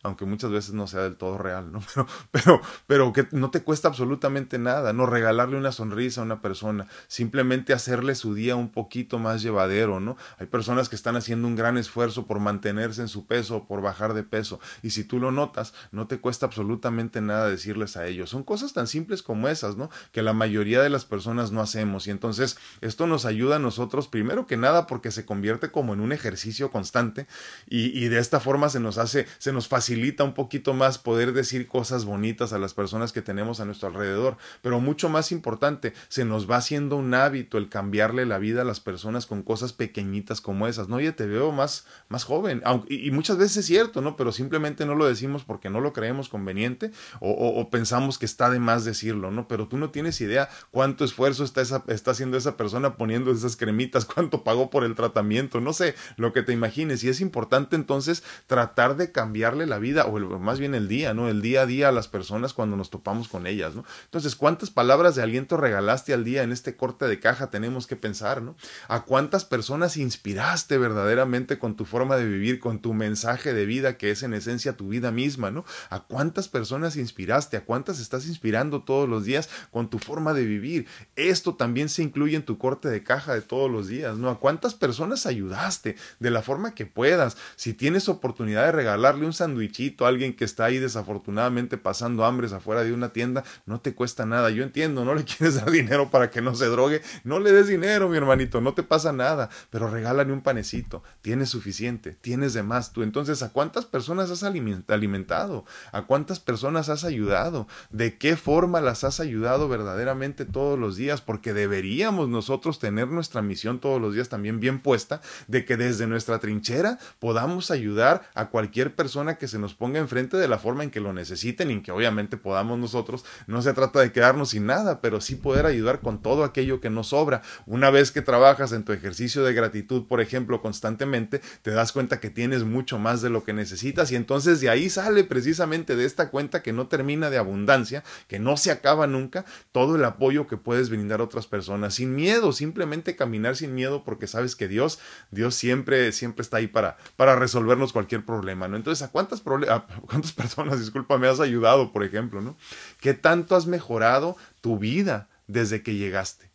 Aunque 0.03 0.25
muchas 0.25 0.51
veces 0.51 0.74
no 0.74 0.88
sea 0.88 1.01
del 1.01 1.15
todo 1.15 1.38
real, 1.38 1.71
¿no? 1.71 1.81
Pero, 1.92 2.07
pero, 2.31 2.62
pero 2.88 3.13
que 3.13 3.27
no 3.31 3.51
te 3.51 3.63
cuesta 3.63 3.88
absolutamente 3.88 4.57
nada, 4.57 4.94
no 4.94 5.06
regalarle 5.06 5.57
una 5.57 5.71
sonrisa 5.71 6.21
a 6.21 6.24
una 6.24 6.42
persona, 6.42 6.88
simplemente 7.07 7.74
hacerle 7.74 8.15
su 8.15 8.33
día 8.33 8.56
un 8.56 8.71
poquito 8.71 9.19
más 9.19 9.42
llevadero, 9.42 10.00
¿no? 10.00 10.18
Hay 10.39 10.48
personas 10.48 10.89
que 10.89 10.95
están 10.95 11.15
haciendo 11.15 11.48
un 11.48 11.56
gran 11.56 11.77
esfuerzo 11.77 12.25
por 12.25 12.39
mantenerse 12.39 13.01
en 13.01 13.07
su 13.07 13.27
peso, 13.27 13.65
por 13.68 13.81
bajar 13.81 14.13
de 14.13 14.24
peso, 14.24 14.59
y 14.81 14.92
si 14.92 15.03
tú 15.03 15.19
lo 15.19 15.31
notas, 15.31 15.74
no 15.92 16.07
te 16.07 16.19
cuesta 16.19 16.45
absolutamente 16.45 17.21
nada 17.21 17.50
decirles 17.50 17.98
a 17.98 18.07
ellos. 18.07 18.30
Son 18.30 18.44
cosas 18.44 18.74
tan 18.74 18.88
simples 18.88 19.21
como 19.24 19.48
esas, 19.48 19.75
¿no? 19.75 19.89
Que 20.12 20.21
la 20.21 20.33
mayoría 20.33 20.81
de 20.81 20.89
las 20.89 21.06
personas 21.06 21.51
no 21.51 21.62
hacemos, 21.62 22.07
y 22.07 22.12
entonces 22.12 22.57
esto 22.81 23.07
nos 23.07 23.25
ayuda 23.25 23.57
a 23.57 23.59
nosotros, 23.59 24.07
primero 24.07 24.48
que 24.48 24.57
nada, 24.57 24.88
porque 24.88 25.12
se 25.12 25.25
convierte 25.25 25.71
como 25.71 25.94
en 25.94 26.00
un 26.00 26.12
ejercicio 26.12 26.71
constante, 26.71 27.27
y, 27.68 27.88
y 27.98 28.07
de 28.07 28.19
esta 28.19 28.39
forma 28.39 28.69
se 28.69 28.80
nos 28.80 28.98
hace, 28.98 29.27
se 29.38 29.51
nos 29.51 29.68
facilita 29.68 29.91
facilita 29.92 30.24
un 30.24 30.34
poquito 30.34 30.74
más 30.74 30.98
poder 30.98 31.34
decir 31.34 31.68
cosas 31.68 32.06
bonitas 32.06 32.54
a 32.54 32.60
las 32.60 32.74
personas 32.74 33.12
que 33.12 33.22
tenemos 33.22 33.60
a 33.60 33.66
nuestro 33.66 33.90
alrededor, 33.90 34.38
pero 34.62 34.80
mucho 34.80 35.10
más 35.10 35.34
importante, 35.34 35.92
se 36.08 36.24
nos 36.24 36.50
va 36.50 36.56
haciendo 36.56 36.96
un 36.96 37.14
hábito 37.14 37.58
el 37.58 37.68
cambiarle 37.68 38.26
la 38.26 38.38
vida 38.38 38.62
a 38.62 38.64
las 38.64 38.80
personas 38.80 39.26
con 39.26 39.44
cosas 39.44 39.74
pequeñitas 39.74 40.40
como 40.40 40.66
esas, 40.68 40.88
¿no? 40.88 40.96
Oye, 40.96 41.12
te 41.12 41.26
veo 41.26 41.52
más, 41.52 41.86
más 42.08 42.24
joven, 42.24 42.62
aunque, 42.64 42.94
y 42.94 43.12
muchas 43.12 43.36
veces 43.36 43.58
es 43.58 43.66
cierto, 43.66 44.02
¿no? 44.02 44.15
Pero 44.15 44.32
simplemente 44.32 44.86
no 44.86 44.96
lo 44.96 45.06
decimos 45.06 45.44
porque 45.44 45.70
no 45.70 45.82
lo 45.82 45.92
creemos 45.92 46.30
conveniente 46.30 46.92
o, 47.20 47.70
pensamos 47.70 48.18
que 48.18 48.25
está 48.25 48.50
de 48.50 48.60
más 48.60 48.86
decirlo, 48.86 49.30
¿no? 49.30 49.50
Pero 49.50 49.68
tú 49.68 49.77
no 49.77 49.89
tienes 49.89 50.22
idea 50.22 50.48
cuánto 50.72 51.04
esfuerzo 51.04 51.44
está, 51.44 51.60
esa, 51.60 51.84
está 51.88 52.12
haciendo 52.12 52.38
esa 52.38 52.56
persona 52.56 52.96
poniendo 52.96 53.30
esas 53.30 53.58
cremitas, 53.58 54.06
cuánto 54.13 54.46
pagó 54.46 54.70
por 54.70 54.86
el 54.86 54.96
tratamiento, 54.96 55.60
no 55.60 55.74
sé, 55.74 55.96
lo 56.15 56.32
que 56.32 56.44
te 56.44 56.54
imagines. 56.54 57.04
Y 57.04 57.10
es 57.10 57.20
importante 57.20 57.75
entonces 57.75 58.24
tratar 58.48 58.96
de 58.96 59.12
cambiarle 59.12 59.65
la 59.65 59.81
vida, 59.82 60.06
o 60.06 60.40
más 60.40 60.60
bien 60.60 60.74
el 60.76 60.88
día, 60.88 61.14
¿no? 61.14 61.28
El 61.28 61.42
día 61.42 61.64
a 61.64 61.66
día 61.66 61.90
a 61.90 61.92
las 61.92 62.08
personas 62.08 62.54
cuando 62.54 62.78
nos 62.78 62.90
topamos 62.90 63.28
con 63.28 63.46
ellas, 63.48 63.76
¿no? 63.76 63.84
Entonces, 64.06 64.38
¿cuántas 64.38 64.70
palabras 64.70 65.16
de 65.16 65.24
aliento 65.24 65.58
regalaste 65.58 66.14
al 66.14 66.24
día 66.24 66.44
en 66.44 66.54
este 66.54 66.78
corte 66.78 67.08
de 67.08 67.20
caja? 67.20 67.50
Tenemos 67.50 67.88
que 67.88 67.98
pensar, 67.98 68.42
¿no? 68.42 68.56
¿A 68.88 69.04
cuántas 69.04 69.44
personas 69.44 69.98
inspiraste 69.98 70.78
verdaderamente 70.78 71.60
con 71.60 71.76
tu 71.76 71.86
forma 71.86 72.16
de 72.16 72.26
vivir, 72.26 72.60
con 72.60 72.80
tu 72.80 72.94
mensaje 72.94 73.54
de 73.54 73.66
vida 73.66 73.98
que 73.98 74.12
es 74.12 74.24
en 74.24 74.34
esencia 74.34 74.78
tu 74.78 74.88
vida 74.88 75.12
misma, 75.12 75.52
¿no? 75.52 75.66
¿A 75.90 76.02
cuántas 76.02 76.48
personas 76.48 76.96
inspiraste? 76.96 77.58
¿A 77.58 77.66
cuántas 77.66 78.00
estás 78.00 78.28
inspirando 78.28 78.84
todos 78.84 79.10
los 79.10 79.26
días 79.26 79.50
con 79.72 79.90
tu 79.90 80.00
forma 80.00 80.34
de 80.34 80.46
vivir? 80.46 80.88
Esto 81.16 81.56
también 81.56 81.90
se 81.90 82.04
incluye 82.04 82.36
en 82.36 82.46
tu 82.46 82.58
corte 82.58 82.90
de 82.90 83.04
caja 83.04 83.34
de 83.34 83.42
todos 83.42 83.70
los 83.70 83.88
días, 83.88 84.18
¿no? 84.18 84.30
¿A 84.30 84.40
cuántas 84.40 84.76
personas 84.76 85.26
ayudaste 85.26 85.96
de 86.20 86.30
la 86.30 86.42
forma 86.42 86.76
que 86.76 86.86
puedas? 86.86 87.38
Si 87.56 87.74
tienes 87.74 88.10
oportunidad 88.10 88.66
de 88.66 88.72
regalarle 88.72 89.26
un 89.26 89.34
sándwich 89.34 89.71
alguien 90.06 90.36
que 90.36 90.46
está 90.46 90.66
ahí 90.66 90.80
desafortunadamente 90.80 91.78
pasando 91.78 92.25
hambres 92.25 92.54
afuera 92.54 92.84
de 92.84 92.94
una 92.94 93.13
tienda, 93.13 93.44
no 93.66 93.80
te 93.82 93.94
cuesta 93.94 94.25
nada. 94.25 94.50
Yo 94.50 94.63
entiendo, 94.63 95.06
no 95.06 95.16
le 95.16 95.24
quieres 95.25 95.56
dar 95.56 95.72
dinero 95.72 96.10
para 96.10 96.30
que 96.30 96.42
no 96.42 96.56
se 96.56 96.66
drogue, 96.66 97.01
no 97.24 97.40
le 97.40 97.51
des 97.51 97.68
dinero, 97.68 98.10
mi 98.10 98.18
hermanito, 98.18 98.62
no 98.62 98.74
te 98.74 98.84
pasa 98.84 99.12
nada, 99.13 99.50
pero 99.70 99.90
regálale 99.90 100.34
un 100.34 100.42
panecito, 100.42 101.04
tienes 101.22 101.50
suficiente, 101.50 102.18
tienes 102.22 102.54
de 102.54 102.63
más 102.63 102.94
tú. 102.94 103.04
Entonces, 103.04 103.44
¿a 103.44 103.50
cuántas 103.50 103.86
personas 103.86 104.30
has 104.32 104.44
alimentado? 104.44 105.66
¿A 105.92 106.04
cuántas 106.04 106.40
personas 106.40 106.90
has 106.90 107.04
ayudado? 107.04 107.68
¿De 107.90 108.18
qué 108.18 108.36
forma 108.36 108.82
las 108.82 109.04
has 109.04 109.20
ayudado 109.20 109.68
verdaderamente 109.68 110.46
todos 110.46 110.78
los 110.78 110.96
días? 110.96 111.22
Porque 111.22 111.54
deberíamos 111.54 112.30
nosotros 112.30 112.80
tener 112.80 113.08
nuestra 113.08 113.42
misión 113.42 113.80
todos 113.80 114.01
los 114.01 114.13
días 114.13 114.30
también 114.30 114.60
bien 114.60 114.80
puesta 114.80 115.22
de 115.48 115.66
que 115.66 115.78
desde 115.78 116.08
nuestra 116.08 116.40
trinchera 116.40 117.00
podamos 117.20 117.72
ayudar 117.72 118.30
a 118.34 118.50
cualquier 118.50 118.96
persona 118.96 119.36
que 119.36 119.48
se 119.48 119.60
nos 119.62 119.74
ponga 119.74 120.00
enfrente 120.00 120.38
de 120.38 120.48
la 120.48 120.60
forma 120.60 120.84
en 120.84 120.91
que 120.91 121.00
lo 121.00 121.13
necesiten 121.13 121.70
y 121.70 121.74
en 121.74 121.84
que 121.84 121.91
obviamente 121.91 122.38
podamos 122.38 122.77
nosotros. 122.80 123.24
No 123.48 123.62
se 123.62 123.74
trata 123.74 124.01
de 124.01 124.12
quedarnos 124.12 124.50
sin 124.50 124.65
nada, 124.65 125.00
pero 125.00 125.22
sí 125.22 125.36
poder 125.36 125.65
ayudar 125.65 126.01
con 126.01 126.22
todo 126.22 126.44
aquello 126.44 126.82
que 126.82 126.89
nos 126.89 127.08
sobra. 127.08 127.41
Una 127.65 127.89
vez 127.89 128.12
que 128.12 128.22
trabajas 128.22 128.72
en 128.74 128.84
tu 128.84 128.91
ejercicio 128.91 129.44
de 129.44 129.53
gratitud, 129.53 130.08
por 130.08 130.22
ejemplo, 130.22 130.62
constantemente, 130.62 131.41
te 131.62 131.72
das 131.72 131.91
cuenta 131.91 132.20
que 132.20 132.30
tienes 132.30 132.63
mucho 132.63 133.00
más 133.00 133.22
de 133.22 133.30
lo 133.30 133.44
que 133.44 133.53
necesitas 133.53 134.12
y 134.12 134.15
entonces 134.15 134.60
de 134.60 134.70
ahí 134.70 134.89
sale 134.89 135.24
precisamente 135.24 135.96
de 135.96 136.06
esta 136.06 136.30
cuenta 136.30 136.62
que 136.62 136.74
no 136.74 136.88
termina 136.88 137.30
de 137.30 137.38
abundancia, 137.38 138.03
que 138.27 138.39
no 138.39 138.58
se 138.58 138.72
acaba 138.72 139.08
nunca, 139.08 139.46
todo 139.72 139.96
el 139.96 140.03
apoyo 140.03 140.48
que 140.48 140.58
puedes 140.58 140.89
brindar 140.89 141.22
a 141.22 141.25
otras 141.25 141.48
personas 141.48 141.96
sin 141.96 142.15
miedo, 142.15 142.51
simplemente 142.51 143.15
caminar 143.15 143.56
sin 143.56 143.74
miedo 143.74 144.03
porque 144.03 144.27
sabes 144.27 144.56
que 144.56 144.68
Dios, 144.68 145.00
Dios 145.32 145.56
siempre, 145.56 146.12
siempre 146.12 146.41
está 146.41 146.58
ahí 146.58 146.68
para, 146.68 146.98
para 147.15 147.36
resolvernos 147.36 147.94
cualquier 147.94 148.25
problema, 148.25 148.68
¿no? 148.68 148.77
Entonces, 148.77 149.08
¿a 149.08 149.12
cuántas, 149.12 149.41
a 149.70 149.86
cuántas 150.08 150.31
personas, 150.31 150.79
disculpa, 150.79 151.17
me 151.17 151.27
has 151.27 151.39
ayudado, 151.39 151.91
por 151.91 152.03
ejemplo, 152.03 152.41
¿no? 152.41 152.55
¿Qué 153.00 153.13
tanto 153.13 153.55
has 153.55 153.65
mejorado 153.65 154.38
tu 154.62 154.77
vida 154.77 155.29
desde 155.48 155.81
que 155.84 155.96
llegaste? 155.96 156.50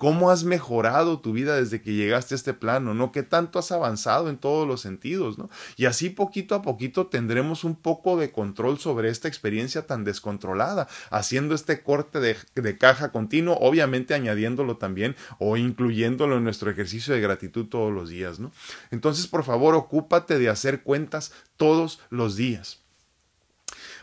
Cómo 0.00 0.30
has 0.30 0.44
mejorado 0.44 1.20
tu 1.20 1.34
vida 1.34 1.56
desde 1.56 1.82
que 1.82 1.92
llegaste 1.92 2.34
a 2.34 2.36
este 2.36 2.54
plano, 2.54 2.94
¿no? 2.94 3.12
¿Qué 3.12 3.22
tanto 3.22 3.58
has 3.58 3.70
avanzado 3.70 4.30
en 4.30 4.38
todos 4.38 4.66
los 4.66 4.80
sentidos, 4.80 5.36
¿no? 5.36 5.50
Y 5.76 5.84
así 5.84 6.08
poquito 6.08 6.54
a 6.54 6.62
poquito 6.62 7.08
tendremos 7.08 7.64
un 7.64 7.76
poco 7.76 8.16
de 8.16 8.32
control 8.32 8.78
sobre 8.78 9.10
esta 9.10 9.28
experiencia 9.28 9.86
tan 9.86 10.02
descontrolada, 10.02 10.88
haciendo 11.10 11.54
este 11.54 11.82
corte 11.82 12.18
de, 12.18 12.78
caja 12.78 13.12
continuo, 13.12 13.58
obviamente 13.60 14.14
añadiéndolo 14.14 14.78
también 14.78 15.16
o 15.38 15.58
incluyéndolo 15.58 16.38
en 16.38 16.44
nuestro 16.44 16.70
ejercicio 16.70 17.12
de 17.12 17.20
gratitud 17.20 17.66
todos 17.66 17.92
los 17.92 18.08
días, 18.08 18.40
¿no? 18.40 18.52
Entonces, 18.90 19.26
por 19.26 19.44
favor, 19.44 19.74
ocúpate 19.74 20.38
de 20.38 20.48
hacer 20.48 20.82
cuentas 20.82 21.30
todos 21.58 22.00
los 22.08 22.36
días 22.36 22.79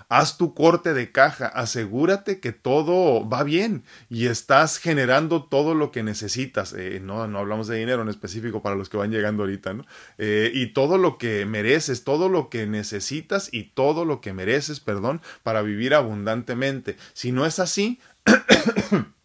haz 0.09 0.37
tu 0.37 0.53
corte 0.53 0.93
de 0.93 1.11
caja, 1.11 1.47
asegúrate 1.47 2.39
que 2.39 2.51
todo 2.51 3.27
va 3.27 3.43
bien 3.43 3.83
y 4.09 4.27
estás 4.27 4.77
generando 4.77 5.43
todo 5.43 5.73
lo 5.73 5.91
que 5.91 6.03
necesitas. 6.03 6.73
Eh, 6.73 6.99
no, 7.03 7.27
no 7.27 7.39
hablamos 7.39 7.67
de 7.67 7.77
dinero 7.77 8.01
en 8.01 8.09
específico 8.09 8.61
para 8.61 8.75
los 8.75 8.89
que 8.89 8.97
van 8.97 9.11
llegando 9.11 9.43
ahorita, 9.43 9.73
¿no? 9.73 9.85
Eh, 10.17 10.51
y 10.53 10.67
todo 10.67 10.97
lo 10.97 11.17
que 11.17 11.45
mereces, 11.45 12.03
todo 12.03 12.29
lo 12.29 12.49
que 12.49 12.67
necesitas 12.67 13.49
y 13.51 13.63
todo 13.63 14.05
lo 14.05 14.21
que 14.21 14.33
mereces, 14.33 14.79
perdón, 14.79 15.21
para 15.43 15.61
vivir 15.61 15.93
abundantemente. 15.93 16.97
Si 17.13 17.31
no 17.31 17.45
es 17.45 17.59
así, 17.59 17.99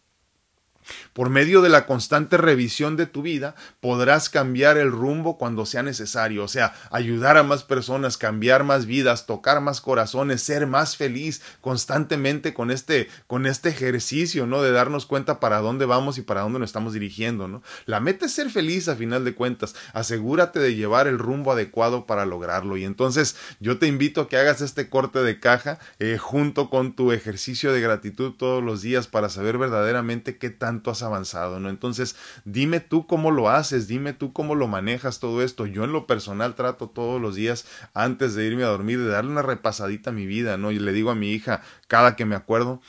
Por 1.13 1.29
medio 1.29 1.61
de 1.61 1.69
la 1.69 1.85
constante 1.85 2.37
revisión 2.37 2.97
de 2.97 3.05
tu 3.05 3.21
vida, 3.21 3.55
podrás 3.79 4.29
cambiar 4.29 4.77
el 4.77 4.91
rumbo 4.91 5.37
cuando 5.37 5.65
sea 5.65 5.83
necesario, 5.83 6.43
o 6.43 6.47
sea, 6.47 6.73
ayudar 6.91 7.37
a 7.37 7.43
más 7.43 7.63
personas, 7.63 8.17
cambiar 8.17 8.63
más 8.63 8.85
vidas, 8.85 9.25
tocar 9.25 9.61
más 9.61 9.81
corazones, 9.81 10.41
ser 10.41 10.67
más 10.67 10.97
feliz 10.97 11.41
constantemente 11.61 12.53
con 12.53 12.71
este, 12.71 13.09
con 13.27 13.45
este 13.45 13.69
ejercicio, 13.69 14.47
¿no? 14.47 14.61
De 14.61 14.71
darnos 14.71 15.05
cuenta 15.05 15.39
para 15.39 15.59
dónde 15.59 15.85
vamos 15.85 16.17
y 16.17 16.21
para 16.21 16.41
dónde 16.41 16.59
nos 16.59 16.69
estamos 16.69 16.93
dirigiendo, 16.93 17.47
¿no? 17.47 17.61
La 17.85 17.99
meta 17.99 18.25
es 18.25 18.33
ser 18.33 18.49
feliz 18.49 18.87
a 18.87 18.95
final 18.95 19.25
de 19.25 19.35
cuentas. 19.35 19.75
Asegúrate 19.93 20.59
de 20.59 20.75
llevar 20.75 21.07
el 21.07 21.19
rumbo 21.19 21.51
adecuado 21.51 22.05
para 22.05 22.25
lograrlo. 22.25 22.77
Y 22.77 22.85
entonces 22.85 23.35
yo 23.59 23.77
te 23.77 23.87
invito 23.87 24.21
a 24.21 24.29
que 24.29 24.37
hagas 24.37 24.61
este 24.61 24.89
corte 24.89 25.19
de 25.19 25.39
caja 25.39 25.79
eh, 25.99 26.17
junto 26.17 26.69
con 26.69 26.95
tu 26.95 27.11
ejercicio 27.11 27.71
de 27.73 27.81
gratitud 27.81 28.33
todos 28.33 28.63
los 28.63 28.81
días 28.81 29.07
para 29.07 29.29
saber 29.29 29.57
verdaderamente 29.57 30.37
qué 30.37 30.49
tanto 30.73 30.89
has 30.89 31.03
avanzado, 31.03 31.59
¿no? 31.59 31.69
Entonces, 31.69 32.15
dime 32.45 32.79
tú 32.79 33.05
cómo 33.05 33.29
lo 33.29 33.49
haces, 33.49 33.87
dime 33.87 34.13
tú 34.13 34.33
cómo 34.33 34.55
lo 34.55 34.67
manejas 34.67 35.19
todo 35.19 35.43
esto. 35.43 35.67
Yo 35.67 35.83
en 35.83 35.91
lo 35.91 36.07
personal 36.07 36.55
trato 36.55 36.89
todos 36.89 37.21
los 37.21 37.35
días 37.35 37.65
antes 37.93 38.33
de 38.33 38.45
irme 38.45 38.63
a 38.63 38.67
dormir 38.67 38.99
de 38.99 39.07
darle 39.07 39.31
una 39.31 39.43
repasadita 39.43 40.09
a 40.09 40.13
mi 40.13 40.25
vida, 40.25 40.57
¿no? 40.57 40.71
Y 40.71 40.79
le 40.79 40.91
digo 40.91 41.11
a 41.11 41.15
mi 41.15 41.31
hija 41.31 41.61
cada 41.87 42.15
que 42.15 42.25
me 42.25 42.35
acuerdo, 42.35 42.81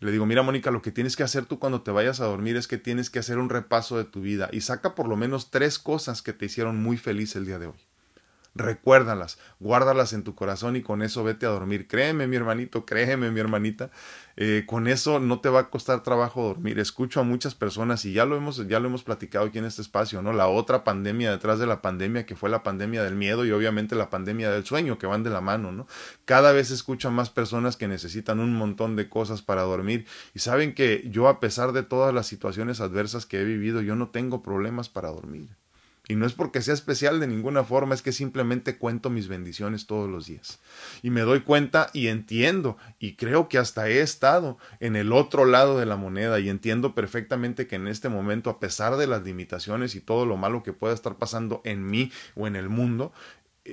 le 0.00 0.12
digo, 0.12 0.26
mira 0.26 0.42
Mónica, 0.42 0.70
lo 0.70 0.82
que 0.82 0.92
tienes 0.92 1.16
que 1.16 1.22
hacer 1.22 1.46
tú 1.46 1.58
cuando 1.58 1.82
te 1.82 1.90
vayas 1.90 2.20
a 2.20 2.26
dormir 2.26 2.56
es 2.56 2.68
que 2.68 2.78
tienes 2.78 3.08
que 3.08 3.18
hacer 3.18 3.38
un 3.38 3.48
repaso 3.48 3.96
de 3.96 4.04
tu 4.04 4.20
vida 4.20 4.50
y 4.52 4.60
saca 4.60 4.94
por 4.94 5.08
lo 5.08 5.16
menos 5.16 5.50
tres 5.50 5.78
cosas 5.78 6.20
que 6.20 6.34
te 6.34 6.46
hicieron 6.46 6.82
muy 6.82 6.98
feliz 6.98 7.36
el 7.36 7.46
día 7.46 7.58
de 7.58 7.68
hoy. 7.68 7.90
Recuérdalas, 8.54 9.38
guárdalas 9.60 10.12
en 10.12 10.24
tu 10.24 10.34
corazón 10.34 10.74
y 10.74 10.82
con 10.82 11.02
eso 11.02 11.22
vete 11.22 11.46
a 11.46 11.50
dormir. 11.50 11.86
Créeme, 11.86 12.26
mi 12.26 12.34
hermanito, 12.34 12.84
créeme, 12.84 13.30
mi 13.30 13.38
hermanita, 13.38 13.90
eh, 14.42 14.64
con 14.66 14.88
eso 14.88 15.20
no 15.20 15.40
te 15.40 15.50
va 15.50 15.60
a 15.60 15.68
costar 15.68 16.02
trabajo 16.02 16.42
dormir. 16.42 16.78
Escucho 16.78 17.20
a 17.20 17.24
muchas 17.24 17.54
personas 17.54 18.06
y 18.06 18.14
ya 18.14 18.24
lo 18.24 18.38
hemos, 18.38 18.66
ya 18.66 18.80
lo 18.80 18.88
hemos 18.88 19.04
platicado 19.04 19.44
aquí 19.44 19.58
en 19.58 19.66
este 19.66 19.82
espacio, 19.82 20.22
¿no? 20.22 20.32
La 20.32 20.48
otra 20.48 20.82
pandemia 20.82 21.30
detrás 21.30 21.58
de 21.58 21.66
la 21.66 21.82
pandemia, 21.82 22.24
que 22.24 22.36
fue 22.36 22.48
la 22.48 22.62
pandemia 22.62 23.02
del 23.02 23.16
miedo 23.16 23.44
y 23.44 23.52
obviamente 23.52 23.94
la 23.96 24.08
pandemia 24.08 24.50
del 24.50 24.64
sueño, 24.64 24.96
que 24.96 25.06
van 25.06 25.24
de 25.24 25.28
la 25.28 25.42
mano, 25.42 25.72
¿no? 25.72 25.86
Cada 26.24 26.52
vez 26.52 26.70
escucho 26.70 27.08
a 27.08 27.10
más 27.10 27.28
personas 27.28 27.76
que 27.76 27.86
necesitan 27.86 28.40
un 28.40 28.54
montón 28.54 28.96
de 28.96 29.10
cosas 29.10 29.42
para 29.42 29.60
dormir 29.60 30.06
y 30.32 30.38
saben 30.38 30.74
que 30.74 31.06
yo, 31.10 31.28
a 31.28 31.38
pesar 31.38 31.72
de 31.72 31.82
todas 31.82 32.14
las 32.14 32.26
situaciones 32.26 32.80
adversas 32.80 33.26
que 33.26 33.42
he 33.42 33.44
vivido, 33.44 33.82
yo 33.82 33.94
no 33.94 34.08
tengo 34.08 34.42
problemas 34.42 34.88
para 34.88 35.10
dormir. 35.10 35.59
Y 36.10 36.16
no 36.16 36.26
es 36.26 36.32
porque 36.32 36.60
sea 36.60 36.74
especial 36.74 37.20
de 37.20 37.28
ninguna 37.28 37.62
forma, 37.62 37.94
es 37.94 38.02
que 38.02 38.10
simplemente 38.10 38.78
cuento 38.78 39.10
mis 39.10 39.28
bendiciones 39.28 39.86
todos 39.86 40.10
los 40.10 40.26
días. 40.26 40.58
Y 41.02 41.10
me 41.10 41.20
doy 41.20 41.42
cuenta 41.42 41.88
y 41.92 42.08
entiendo, 42.08 42.76
y 42.98 43.14
creo 43.14 43.48
que 43.48 43.58
hasta 43.58 43.88
he 43.88 44.00
estado 44.00 44.58
en 44.80 44.96
el 44.96 45.12
otro 45.12 45.44
lado 45.44 45.78
de 45.78 45.86
la 45.86 45.94
moneda 45.94 46.40
y 46.40 46.48
entiendo 46.48 46.96
perfectamente 46.96 47.68
que 47.68 47.76
en 47.76 47.86
este 47.86 48.08
momento, 48.08 48.50
a 48.50 48.58
pesar 48.58 48.96
de 48.96 49.06
las 49.06 49.22
limitaciones 49.22 49.94
y 49.94 50.00
todo 50.00 50.26
lo 50.26 50.36
malo 50.36 50.64
que 50.64 50.72
pueda 50.72 50.94
estar 50.94 51.14
pasando 51.14 51.60
en 51.62 51.86
mí 51.86 52.10
o 52.34 52.48
en 52.48 52.56
el 52.56 52.68
mundo, 52.68 53.12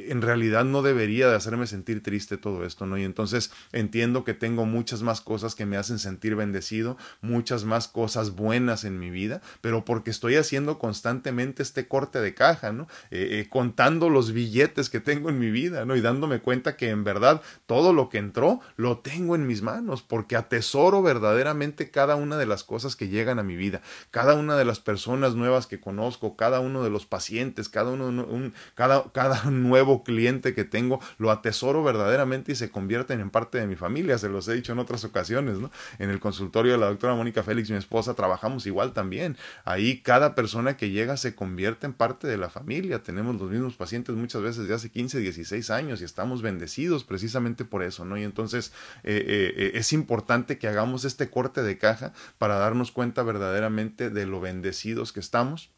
en 0.10 0.22
realidad 0.22 0.66
no 0.66 0.82
debería 0.82 1.28
de 1.30 1.36
hacerme 1.36 1.68
sentir 1.68 2.04
triste 2.04 2.38
todo 2.38 2.66
esto, 2.66 2.86
¿no? 2.86 2.98
Y 2.98 3.04
entonces 3.04 3.52
entiendo 3.72 4.24
que 4.24 4.34
tengo 4.34 4.66
muchas 4.66 5.02
más 5.02 5.22
cosas 5.22 5.56
que 5.56 5.66
me 5.66 5.78
hacen 5.78 6.00
sentir 6.00 6.36
bendecido, 6.36 6.98
muchas 7.22 7.64
más 7.64 7.88
cosas 7.88 8.36
buenas 8.36 8.84
en 8.84 9.00
mi 9.00 9.10
vida, 9.10 9.42
pero 9.62 9.86
porque 9.86 10.12
estoy 10.12 10.36
haciendo 10.36 10.80
constantemente 10.80 11.64
este 11.64 11.88
corte 11.88 12.22
de 12.22 12.34
caja, 12.34 12.72
¿no? 12.72 12.88
Eh, 13.12 13.40
eh, 13.40 13.48
contando 13.50 14.10
los 14.10 14.32
billetes 14.32 14.90
que 14.90 15.00
tengo 15.00 15.30
en 15.30 15.40
mi 15.40 15.52
vida, 15.52 15.86
¿no? 15.86 15.96
Y 15.96 16.02
dándome 16.02 16.40
cuenta 16.40 16.76
que 16.76 16.90
en 16.90 17.04
verdad 17.04 17.42
todo 17.66 17.94
lo 17.94 18.10
que 18.10 18.18
entró 18.18 18.60
lo 18.76 19.00
tengo 19.00 19.36
en 19.36 19.48
mis 19.48 19.62
manos, 19.62 20.02
porque 20.02 20.36
atesoro 20.36 21.02
verdaderamente 21.02 21.90
cada 21.92 22.16
una 22.16 22.38
de 22.38 22.46
las 22.46 22.64
cosas 22.64 22.96
que 22.96 23.08
llegan 23.08 23.40
a 23.40 23.44
mi 23.44 23.56
vida, 23.56 23.82
cada 24.12 24.36
una 24.36 24.56
de 24.58 24.66
las 24.66 24.80
personas 24.80 25.36
nuevas 25.36 25.68
que 25.68 25.80
conozco, 25.80 26.36
cada 26.36 26.60
uno 26.60 26.84
de 26.84 26.90
los 26.90 27.06
pacientes, 27.06 27.70
cada 27.70 27.92
uno, 27.92 28.08
un, 28.08 28.54
cada, 28.76 29.12
cada 29.12 29.44
nuevo 29.50 29.87
cliente 30.04 30.54
que 30.54 30.64
tengo, 30.64 31.00
lo 31.18 31.32
atesoro 31.32 31.84
verdaderamente 31.84 32.52
y 32.52 32.56
se 32.56 32.70
convierten 32.70 33.20
en 33.20 33.30
parte 33.30 33.58
de 33.58 33.68
mi 33.68 33.76
familia, 33.76 34.18
se 34.18 34.30
los 34.30 34.48
he 34.48 34.54
dicho 34.54 34.74
en 34.74 34.80
otras 34.80 35.04
ocasiones, 35.04 35.60
¿no? 35.60 35.72
En 36.00 36.10
el 36.10 36.20
consultorio 36.20 36.74
de 36.74 36.78
la 36.78 36.88
doctora 36.88 37.16
Mónica 37.16 37.44
Félix, 37.44 37.70
mi 37.70 37.78
esposa, 37.78 38.14
trabajamos 38.14 38.66
igual 38.66 38.94
también. 38.94 39.38
Ahí 39.66 40.02
cada 40.02 40.36
persona 40.36 40.78
que 40.78 40.90
llega 40.90 41.18
se 41.18 41.36
convierte 41.36 41.86
en 41.86 41.94
parte 41.94 42.28
de 42.28 42.38
la 42.38 42.50
familia. 42.50 43.04
Tenemos 43.04 43.40
los 43.40 43.50
mismos 43.50 43.76
pacientes 43.76 44.16
muchas 44.16 44.42
veces 44.42 44.68
de 44.68 44.74
hace 44.74 44.90
15, 44.90 45.20
16 45.20 45.70
años 45.70 46.02
y 46.02 46.04
estamos 46.04 46.42
bendecidos 46.42 47.04
precisamente 47.04 47.66
por 47.66 47.84
eso, 47.84 48.06
¿no? 48.06 48.18
Y 48.18 48.24
entonces 48.24 48.72
eh, 49.04 49.24
eh, 49.28 49.54
eh, 49.58 49.72
es 49.76 49.94
importante 49.94 50.58
que 50.58 50.68
hagamos 50.68 51.06
este 51.06 51.30
corte 51.30 51.64
de 51.64 51.78
caja 51.78 52.14
para 52.38 52.56
darnos 52.56 52.92
cuenta 52.92 53.24
verdaderamente 53.24 54.10
de 54.10 54.26
lo 54.26 54.40
bendecidos 54.40 55.14
que 55.14 55.20
estamos 55.20 55.72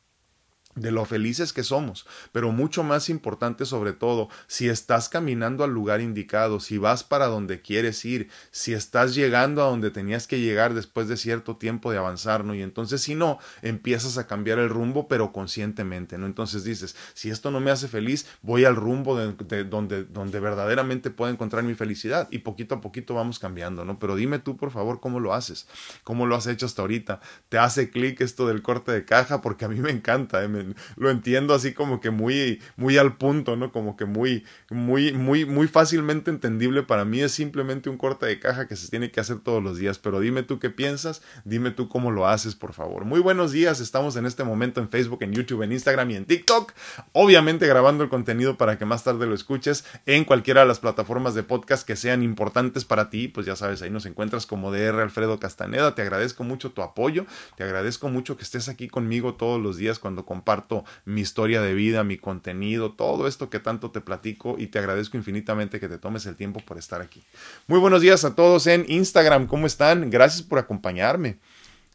de 0.79 0.91
lo 0.91 1.05
felices 1.05 1.53
que 1.53 1.63
somos, 1.63 2.05
pero 2.31 2.51
mucho 2.51 2.83
más 2.83 3.09
importante 3.09 3.65
sobre 3.65 3.93
todo, 3.93 4.29
si 4.47 4.69
estás 4.69 5.09
caminando 5.09 5.63
al 5.63 5.71
lugar 5.71 6.01
indicado, 6.01 6.59
si 6.59 6.77
vas 6.77 7.03
para 7.03 7.27
donde 7.27 7.61
quieres 7.61 8.03
ir, 8.05 8.29
si 8.51 8.73
estás 8.73 9.15
llegando 9.15 9.61
a 9.61 9.67
donde 9.67 9.91
tenías 9.91 10.27
que 10.27 10.39
llegar 10.39 10.73
después 10.73 11.07
de 11.07 11.17
cierto 11.17 11.57
tiempo 11.57 11.91
de 11.91 11.97
avanzar, 11.97 12.45
¿no? 12.45 12.55
Y 12.55 12.61
entonces 12.61 13.01
si 13.01 13.15
no, 13.15 13.39
empiezas 13.61 14.17
a 14.17 14.27
cambiar 14.27 14.59
el 14.59 14.69
rumbo, 14.69 15.07
pero 15.07 15.31
conscientemente, 15.31 16.17
¿no? 16.17 16.25
Entonces 16.25 16.63
dices, 16.63 16.95
si 17.13 17.29
esto 17.29 17.51
no 17.51 17.59
me 17.59 17.71
hace 17.71 17.87
feliz, 17.87 18.27
voy 18.41 18.65
al 18.65 18.75
rumbo 18.75 19.17
de, 19.17 19.63
donde, 19.63 20.05
donde 20.05 20.39
verdaderamente 20.39 21.09
puedo 21.09 21.31
encontrar 21.31 21.63
mi 21.63 21.75
felicidad 21.75 22.27
y 22.31 22.39
poquito 22.39 22.75
a 22.75 22.81
poquito 22.81 23.13
vamos 23.13 23.39
cambiando, 23.39 23.85
¿no? 23.85 23.99
Pero 23.99 24.15
dime 24.15 24.39
tú, 24.39 24.57
por 24.57 24.71
favor, 24.71 24.99
cómo 24.99 25.19
lo 25.19 25.33
haces, 25.33 25.67
cómo 26.03 26.25
lo 26.25 26.35
has 26.35 26.47
hecho 26.47 26.65
hasta 26.65 26.81
ahorita, 26.81 27.19
te 27.49 27.57
hace 27.57 27.89
clic 27.89 28.21
esto 28.21 28.47
del 28.47 28.61
corte 28.61 28.91
de 28.91 29.05
caja, 29.05 29.41
porque 29.41 29.65
a 29.65 29.67
mí 29.67 29.79
me 29.79 29.91
encanta, 29.91 30.43
¿eh? 30.43 30.68
Lo 30.95 31.09
entiendo 31.09 31.53
así 31.53 31.73
como 31.73 31.99
que 31.99 32.09
muy, 32.09 32.61
muy 32.75 32.97
al 32.97 33.17
punto, 33.17 33.55
¿no? 33.55 33.71
Como 33.71 33.97
que 33.97 34.05
muy, 34.05 34.45
muy, 34.69 35.13
muy, 35.13 35.45
muy 35.45 35.67
fácilmente 35.67 36.31
entendible 36.31 36.83
para 36.83 37.05
mí. 37.05 37.21
Es 37.21 37.31
simplemente 37.31 37.89
un 37.89 37.97
corte 37.97 38.25
de 38.25 38.39
caja 38.39 38.67
que 38.67 38.75
se 38.75 38.89
tiene 38.89 39.11
que 39.11 39.19
hacer 39.19 39.39
todos 39.39 39.63
los 39.63 39.77
días. 39.77 39.99
Pero 39.99 40.19
dime 40.19 40.43
tú 40.43 40.59
qué 40.59 40.69
piensas, 40.69 41.21
dime 41.45 41.71
tú 41.71 41.89
cómo 41.89 42.11
lo 42.11 42.27
haces, 42.27 42.55
por 42.55 42.73
favor. 42.73 43.05
Muy 43.05 43.19
buenos 43.19 43.51
días, 43.51 43.79
estamos 43.79 44.15
en 44.15 44.25
este 44.25 44.43
momento 44.43 44.81
en 44.81 44.89
Facebook, 44.89 45.23
en 45.23 45.33
YouTube, 45.33 45.63
en 45.63 45.71
Instagram 45.71 46.11
y 46.11 46.15
en 46.15 46.25
TikTok. 46.25 46.73
Obviamente 47.13 47.67
grabando 47.67 48.03
el 48.03 48.09
contenido 48.09 48.57
para 48.57 48.77
que 48.77 48.85
más 48.85 49.03
tarde 49.03 49.25
lo 49.25 49.35
escuches 49.35 49.85
en 50.05 50.25
cualquiera 50.25 50.61
de 50.61 50.67
las 50.67 50.79
plataformas 50.79 51.33
de 51.33 51.43
podcast 51.43 51.85
que 51.85 51.95
sean 51.95 52.23
importantes 52.23 52.85
para 52.85 53.09
ti. 53.09 53.27
Pues 53.27 53.45
ya 53.45 53.55
sabes, 53.55 53.81
ahí 53.81 53.89
nos 53.89 54.05
encuentras 54.05 54.45
como 54.45 54.71
DR 54.71 55.01
Alfredo 55.01 55.39
Castaneda. 55.39 55.95
Te 55.95 56.01
agradezco 56.01 56.43
mucho 56.43 56.71
tu 56.71 56.81
apoyo, 56.81 57.25
te 57.55 57.63
agradezco 57.63 58.09
mucho 58.09 58.37
que 58.37 58.43
estés 58.43 58.69
aquí 58.69 58.87
conmigo 58.87 59.35
todos 59.35 59.61
los 59.61 59.77
días 59.77 59.99
cuando 59.99 60.25
comparto 60.25 60.58
mi 61.05 61.21
historia 61.21 61.61
de 61.61 61.73
vida, 61.73 62.03
mi 62.03 62.17
contenido, 62.17 62.91
todo 62.93 63.27
esto 63.27 63.49
que 63.49 63.59
tanto 63.59 63.91
te 63.91 64.01
platico 64.01 64.55
y 64.57 64.67
te 64.67 64.79
agradezco 64.79 65.17
infinitamente 65.17 65.79
que 65.79 65.87
te 65.87 65.97
tomes 65.97 66.25
el 66.25 66.35
tiempo 66.35 66.59
por 66.59 66.77
estar 66.77 67.01
aquí. 67.01 67.23
Muy 67.67 67.79
buenos 67.79 68.01
días 68.01 68.25
a 68.25 68.35
todos 68.35 68.67
en 68.67 68.85
Instagram, 68.87 69.47
¿cómo 69.47 69.67
están? 69.67 70.09
Gracias 70.09 70.41
por 70.41 70.59
acompañarme. 70.59 71.37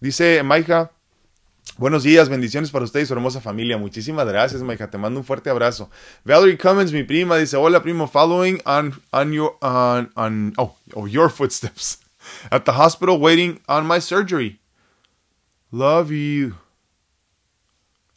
Dice 0.00 0.42
Maija, 0.42 0.90
Buenos 1.76 2.04
días, 2.04 2.28
bendiciones 2.28 2.70
para 2.70 2.84
usted 2.84 3.00
y 3.00 3.06
su 3.06 3.14
hermosa 3.14 3.40
familia. 3.40 3.76
Muchísimas 3.76 4.28
gracias, 4.28 4.62
Maija. 4.62 4.90
Te 4.90 4.96
mando 4.96 5.18
un 5.18 5.26
fuerte 5.26 5.50
abrazo. 5.50 5.90
Valerie 6.24 6.56
Cummins, 6.56 6.92
mi 6.92 7.02
prima, 7.02 7.36
dice: 7.36 7.56
Hola, 7.56 7.82
primo, 7.82 8.06
following 8.06 8.60
on, 8.64 8.94
on 9.10 9.32
your 9.32 9.56
on, 9.60 10.12
on 10.14 10.52
oh, 10.56 10.76
oh, 10.94 11.08
your 11.08 11.28
footsteps 11.28 11.98
at 12.52 12.64
the 12.64 12.72
hospital, 12.72 13.18
waiting 13.18 13.60
on 13.66 13.86
my 13.88 13.98
surgery. 13.98 14.60
Love 15.72 16.12
you. 16.12 16.54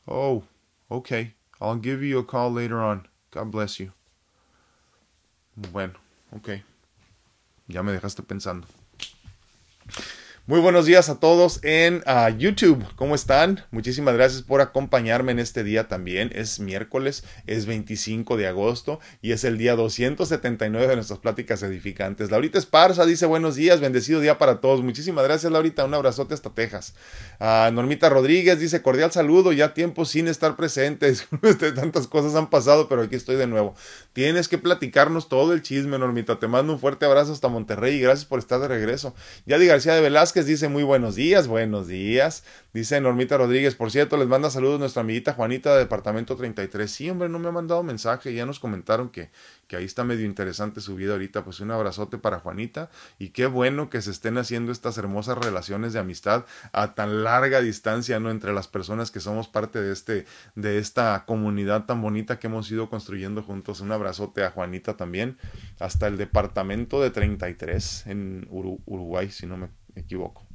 Oh, 0.08 0.44
okay. 0.90 1.34
I'll 1.60 1.76
give 1.76 2.02
you 2.02 2.20
a 2.20 2.24
call 2.24 2.52
later 2.52 2.80
on. 2.80 3.08
God 3.32 3.52
bless 3.52 3.80
you. 3.80 3.92
Bueno, 5.56 5.94
ok. 6.36 6.62
Ya 7.68 7.84
me 7.84 7.92
dejaste 7.92 8.22
pensando. 8.24 8.68
Muy 10.50 10.62
buenos 10.62 10.86
días 10.86 11.10
a 11.10 11.20
todos 11.20 11.60
en 11.62 12.04
uh, 12.08 12.30
YouTube. 12.38 12.82
¿Cómo 12.96 13.16
están? 13.16 13.66
Muchísimas 13.70 14.13
gracias 14.13 14.44
por 14.44 14.62
acompañarme 14.62 15.34
en 15.34 15.39
este 15.39 15.62
día 15.62 15.89
también. 15.89 16.32
Es 16.34 16.62
miércoles, 16.62 17.25
es 17.48 17.66
25 17.66 18.38
de 18.38 18.48
agosto 18.48 19.01
y 19.22 19.34
es 19.34 19.44
el 19.44 19.58
día 19.58 19.75
279 19.75 20.88
de 20.88 20.96
nuestras 20.96 21.20
pláticas 21.20 21.63
edificantes. 21.63 22.32
Laurita 22.32 22.60
Esparza 22.60 23.06
dice 23.06 23.25
buenos 23.25 23.56
días, 23.56 23.82
bendecido 23.82 24.22
día 24.22 24.38
para 24.38 24.62
todos. 24.62 24.82
Muchísimas 24.82 25.25
gracias, 25.25 25.51
Laurita. 25.51 25.84
Un 25.84 25.94
abrazote 25.94 26.34
hasta 26.34 26.50
Texas. 26.51 26.94
Uh, 27.42 27.70
Normita 27.74 28.08
Rodríguez 28.08 28.58
dice 28.58 28.82
cordial 28.82 29.12
saludo, 29.12 29.51
ya 29.51 29.74
tiempo 29.74 30.06
sin 30.06 30.30
estar 30.30 30.56
presentes. 30.56 31.27
Tantas 31.75 32.08
cosas 32.08 32.36
han 32.36 32.50
pasado, 32.50 32.88
pero 32.88 33.01
aquí 33.01 33.18
estoy 33.18 33.36
de 33.36 33.48
nuevo. 33.48 33.75
Tienes 34.13 34.48
que 34.48 34.58
platicarnos 34.58 35.27
todo 35.27 35.51
el 35.51 35.62
chisme, 35.62 36.00
Normita. 36.00 36.39
Te 36.39 36.48
mando 36.48 36.72
un 36.72 36.80
fuerte 36.80 37.06
abrazo 37.06 37.34
hasta 37.34 37.50
Monterrey 37.50 37.96
y 37.96 38.00
gracias 38.00 38.24
por 38.24 38.39
estar 38.39 38.62
de 38.62 38.70
regreso. 38.70 39.13
Yadi 39.46 39.66
García 39.66 39.94
de 39.94 40.00
Velázquez 40.00 40.37
dice 40.46 40.67
muy 40.67 40.84
buenos 40.84 41.15
días, 41.15 41.48
buenos 41.48 41.88
días. 41.88 42.44
Dice 42.74 43.01
Normita 43.01 43.38
Rodríguez, 43.38 43.74
por 43.74 43.89
cierto, 43.89 44.17
les 44.17 44.27
manda 44.27 44.51
saludos 44.51 44.79
nuestra 44.79 45.01
amiguita 45.01 45.34
Juanita 45.34 45.74
de 45.74 45.79
Departamento 45.79 46.36
33. 46.36 46.91
Sí, 46.91 47.10
hombre, 47.10 47.27
no 47.27 47.39
me 47.39 47.48
ha 47.48 47.51
mandado 47.51 47.82
mensaje, 47.82 48.34
ya 48.34 48.46
nos 48.46 48.60
comentaron 48.60 49.10
que, 49.10 49.32
que 49.67 49.77
ahí 49.77 49.86
está 49.86 50.03
medio 50.03 50.25
interesante 50.25 50.79
su 50.79 50.96
vida 50.96 51.13
ahorita. 51.13 51.44
Pues 51.44 51.60
un 51.60 51.72
abrazote 51.72 52.20
para 52.20 52.39
Juanita 52.39 52.91
y 53.17 53.29
qué 53.29 53.48
bueno 53.48 53.89
que 53.89 54.01
se 54.01 54.12
estén 54.12 54.38
haciendo 54.38 54.72
estas 54.72 54.98
hermosas 55.00 55.39
relaciones 55.39 55.94
de 55.94 56.00
amistad 56.00 56.46
a 56.72 56.94
tan 56.94 57.24
larga 57.24 57.62
distancia, 57.62 58.20
¿no? 58.20 58.29
Entre 58.29 58.53
las 58.53 58.67
personas 58.67 59.10
que 59.10 59.20
somos 59.20 59.48
parte 59.48 59.82
de 59.82 59.91
este, 59.91 60.25
de 60.53 60.77
esta 60.77 61.24
comunidad 61.25 61.86
tan 61.86 62.01
bonita 62.01 62.38
que 62.38 62.46
hemos 62.46 62.70
ido 62.70 62.89
construyendo 62.91 63.41
juntos. 63.41 63.82
Un 63.82 63.91
abrazote 63.91 64.44
a 64.44 64.51
Juanita 64.51 64.96
también, 64.98 65.38
hasta 65.79 66.08
el 66.08 66.17
Departamento 66.17 67.01
de 67.01 67.10
33 67.10 68.06
en 68.06 68.48
Uruguay, 68.51 69.32
si 69.32 69.48
no 69.48 69.58
me 69.58 69.70
equivoco. 70.01 70.48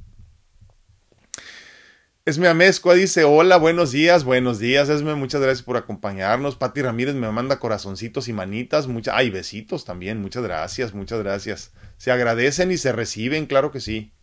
Esme 2.25 2.47
Amezcua 2.47 2.93
dice, 2.93 3.25
hola, 3.25 3.57
buenos 3.57 3.91
días, 3.91 4.23
buenos 4.23 4.57
días, 4.57 4.87
Esme, 4.87 5.13
muchas 5.15 5.41
gracias 5.41 5.61
por 5.61 5.75
acompañarnos. 5.75 6.55
Pati 6.55 6.81
Ramírez 6.81 7.15
me 7.15 7.29
manda 7.29 7.59
corazoncitos 7.59 8.29
y 8.29 8.33
manitas, 8.33 8.87
muchas, 8.87 9.15
ay, 9.17 9.29
besitos 9.29 9.83
también, 9.83 10.21
muchas 10.21 10.41
gracias, 10.41 10.93
muchas 10.93 11.19
gracias. 11.19 11.73
Se 11.97 12.11
agradecen 12.11 12.71
y 12.71 12.77
se 12.77 12.93
reciben, 12.93 13.45
claro 13.45 13.71
que 13.71 13.81
sí. 13.81 14.13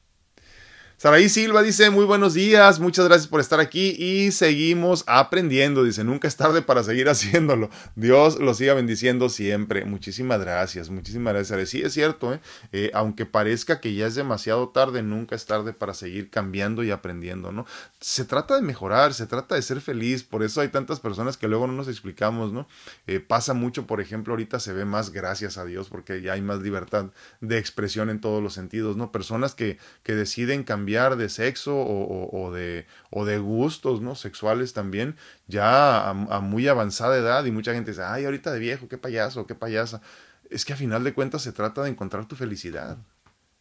Saraí 1.01 1.31
Silva 1.31 1.63
dice, 1.63 1.89
muy 1.89 2.05
buenos 2.05 2.35
días, 2.35 2.79
muchas 2.79 3.07
gracias 3.07 3.27
por 3.27 3.41
estar 3.41 3.59
aquí 3.59 3.97
y 3.99 4.33
seguimos 4.33 5.03
aprendiendo. 5.07 5.83
Dice, 5.83 6.05
nunca 6.05 6.29
es 6.29 6.37
tarde 6.37 6.61
para 6.61 6.83
seguir 6.83 7.09
haciéndolo. 7.09 7.71
Dios 7.97 8.39
lo 8.39 8.53
siga 8.53 8.75
bendiciendo 8.75 9.31
siempre. 9.31 9.87
Muchísimas 9.87 10.41
gracias, 10.41 10.91
muchísimas 10.91 11.33
gracias. 11.33 11.71
Sí, 11.71 11.81
es 11.81 11.95
cierto, 11.95 12.35
¿eh? 12.35 12.41
¿eh? 12.73 12.91
aunque 12.93 13.25
parezca 13.25 13.81
que 13.81 13.95
ya 13.95 14.07
es 14.07 14.15
demasiado 14.15 14.69
tarde, 14.69 15.03
nunca 15.03 15.37
es 15.37 15.47
tarde 15.47 15.73
para 15.73 15.95
seguir 15.95 16.29
cambiando 16.29 16.85
y 16.85 16.91
aprendiendo, 16.91 17.51
¿no? 17.51 17.65
Se 18.01 18.27
trata 18.27 18.57
de 18.57 18.61
mejorar, 18.61 19.15
se 19.15 19.27
trata 19.27 19.55
de 19.55 19.63
ser 19.63 19.81
feliz. 19.81 20.23
Por 20.23 20.43
eso 20.43 20.61
hay 20.61 20.69
tantas 20.69 21.01
personas 21.01 21.39
que 21.39 21.49
luego 21.49 21.67
no 21.67 21.73
nos 21.73 21.89
explicamos, 21.89 22.53
¿no? 22.53 22.69
Eh, 23.07 23.21
pasa 23.21 23.55
mucho, 23.55 23.87
por 23.87 24.03
ejemplo, 24.03 24.35
ahorita 24.35 24.61
se 24.61 24.75
ve 24.75 24.85
más 24.85 25.13
gracias 25.13 25.57
a 25.57 25.65
Dios 25.65 25.89
porque 25.89 26.21
ya 26.21 26.35
hay 26.35 26.43
más 26.43 26.61
libertad 26.61 27.07
de 27.41 27.57
expresión 27.57 28.11
en 28.11 28.21
todos 28.21 28.43
los 28.43 28.53
sentidos, 28.53 28.99
¿no? 28.99 29.11
Personas 29.11 29.55
que, 29.55 29.79
que 30.03 30.15
deciden 30.15 30.63
cambiar 30.63 30.90
de 30.91 31.29
sexo 31.29 31.77
o, 31.77 32.53
de, 32.53 32.87
o 33.11 33.25
de 33.25 33.39
gustos 33.39 34.01
¿no? 34.01 34.15
sexuales 34.15 34.73
también, 34.73 35.17
ya 35.47 35.99
a, 35.99 36.11
a, 36.11 36.41
muy 36.41 36.69
avanzada 36.69 37.17
edad 37.17 37.45
y 37.45 37.51
mucha 37.51 37.73
gente 37.75 37.93
dice, 37.93 38.03
ay, 38.03 38.25
ahorita 38.25 38.53
de 38.53 38.59
viejo, 38.59 38.89
qué 38.89 38.99
payaso, 38.99 39.47
qué 39.47 39.55
payasa. 39.55 40.01
Es 40.51 40.65
que 40.65 40.73
a 40.73 40.77
final 40.77 41.05
de 41.05 41.15
cuentas 41.15 41.43
se 41.43 41.53
trata 41.53 41.83
de 41.83 41.91
encontrar 41.91 42.27
tu 42.27 42.37
felicidad 42.37 42.99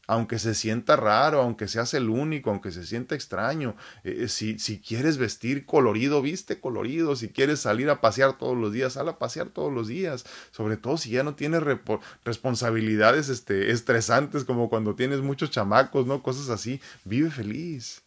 aunque 0.10 0.40
se 0.40 0.56
sienta 0.56 0.96
raro, 0.96 1.40
aunque 1.40 1.68
seas 1.68 1.94
el 1.94 2.10
único, 2.10 2.50
aunque 2.50 2.72
se 2.72 2.84
sienta 2.84 3.14
extraño, 3.14 3.76
eh, 4.04 4.28
si, 4.28 4.58
si, 4.58 4.80
quieres 4.80 5.20
vestir 5.20 5.68
colorido, 5.68 6.24
viste 6.24 6.60
colorido, 6.60 7.16
si 7.16 7.30
quieres 7.30 7.60
salir 7.60 7.92
a 7.92 8.02
pasear 8.02 8.36
todos 8.36 8.58
los 8.58 8.74
días, 8.74 8.94
sal 8.94 9.08
a 9.08 9.20
pasear 9.20 9.50
todos 9.50 9.72
los 9.72 9.88
días, 9.88 10.26
sobre 10.50 10.78
todo 10.78 10.98
si 10.98 11.12
ya 11.12 11.22
no 11.22 11.36
tienes 11.36 11.62
responsabilidades 12.26 13.30
este, 13.30 13.70
estresantes 13.70 14.46
como 14.46 14.68
cuando 14.68 14.96
tienes 14.96 15.22
muchos 15.22 15.52
chamacos, 15.52 16.08
¿no? 16.08 16.24
Cosas 16.24 16.50
así, 16.50 16.82
vive 17.06 17.30
feliz. 17.30 18.02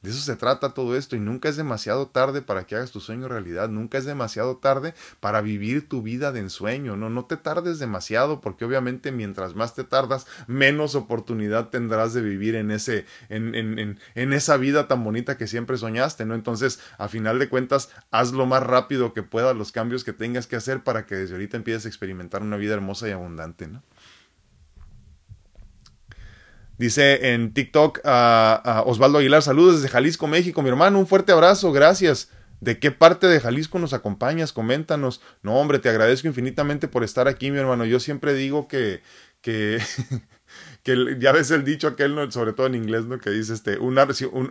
De 0.00 0.10
eso 0.10 0.20
se 0.20 0.36
trata 0.36 0.74
todo 0.74 0.96
esto 0.96 1.16
y 1.16 1.20
nunca 1.20 1.48
es 1.48 1.56
demasiado 1.56 2.06
tarde 2.06 2.40
para 2.40 2.66
que 2.66 2.76
hagas 2.76 2.92
tu 2.92 3.00
sueño 3.00 3.26
realidad, 3.26 3.68
nunca 3.68 3.98
es 3.98 4.04
demasiado 4.04 4.56
tarde 4.58 4.94
para 5.18 5.40
vivir 5.40 5.88
tu 5.88 6.02
vida 6.02 6.30
de 6.30 6.38
ensueño, 6.38 6.96
no, 6.96 7.10
no 7.10 7.24
te 7.24 7.36
tardes 7.36 7.80
demasiado 7.80 8.40
porque 8.40 8.64
obviamente 8.64 9.10
mientras 9.10 9.56
más 9.56 9.74
te 9.74 9.82
tardas, 9.82 10.28
menos 10.46 10.94
oportunidad 10.94 11.70
tendrás 11.70 12.14
de 12.14 12.22
vivir 12.22 12.54
en 12.54 12.70
ese, 12.70 13.06
en, 13.28 13.56
en, 13.56 13.98
en, 14.14 14.32
esa 14.32 14.56
vida 14.56 14.86
tan 14.86 15.02
bonita 15.02 15.36
que 15.36 15.48
siempre 15.48 15.76
soñaste, 15.76 16.24
¿no? 16.24 16.36
Entonces, 16.36 16.78
a 16.96 17.08
final 17.08 17.40
de 17.40 17.48
cuentas, 17.48 17.90
haz 18.12 18.32
lo 18.32 18.46
más 18.46 18.62
rápido 18.62 19.12
que 19.12 19.24
puedas 19.24 19.56
los 19.56 19.72
cambios 19.72 20.04
que 20.04 20.12
tengas 20.12 20.46
que 20.46 20.54
hacer 20.54 20.84
para 20.84 21.06
que 21.06 21.16
desde 21.16 21.34
ahorita 21.34 21.56
empieces 21.56 21.86
a 21.86 21.88
experimentar 21.88 22.42
una 22.42 22.56
vida 22.56 22.74
hermosa 22.74 23.08
y 23.08 23.12
abundante, 23.12 23.66
¿no? 23.66 23.82
Dice 26.78 27.34
en 27.34 27.52
TikTok 27.52 28.00
a, 28.04 28.84
Osvaldo 28.86 29.18
Aguilar, 29.18 29.42
saludos 29.42 29.76
desde 29.76 29.88
Jalisco, 29.88 30.28
México, 30.28 30.62
mi 30.62 30.68
hermano, 30.68 30.98
un 31.00 31.08
fuerte 31.08 31.32
abrazo, 31.32 31.72
gracias. 31.72 32.30
¿De 32.60 32.78
qué 32.78 32.90
parte 32.90 33.26
de 33.26 33.40
Jalisco 33.40 33.78
nos 33.78 33.92
acompañas? 33.92 34.52
Coméntanos. 34.52 35.20
No, 35.42 35.56
hombre, 35.56 35.78
te 35.80 35.88
agradezco 35.88 36.28
infinitamente 36.28 36.88
por 36.88 37.04
estar 37.04 37.28
aquí, 37.28 37.50
mi 37.50 37.58
hermano. 37.58 37.84
Yo 37.84 38.00
siempre 38.00 38.34
digo 38.34 38.68
que, 38.68 39.02
que 39.40 39.78
que 40.82 41.16
ya 41.18 41.32
ves 41.32 41.50
el 41.50 41.64
dicho 41.64 41.88
aquel, 41.88 42.30
sobre 42.32 42.52
todo 42.52 42.66
en 42.66 42.74
inglés, 42.74 43.04
¿no? 43.04 43.18
Que 43.18 43.30
dice, 43.30 43.52
este, 43.52 43.78
un, 43.78 43.98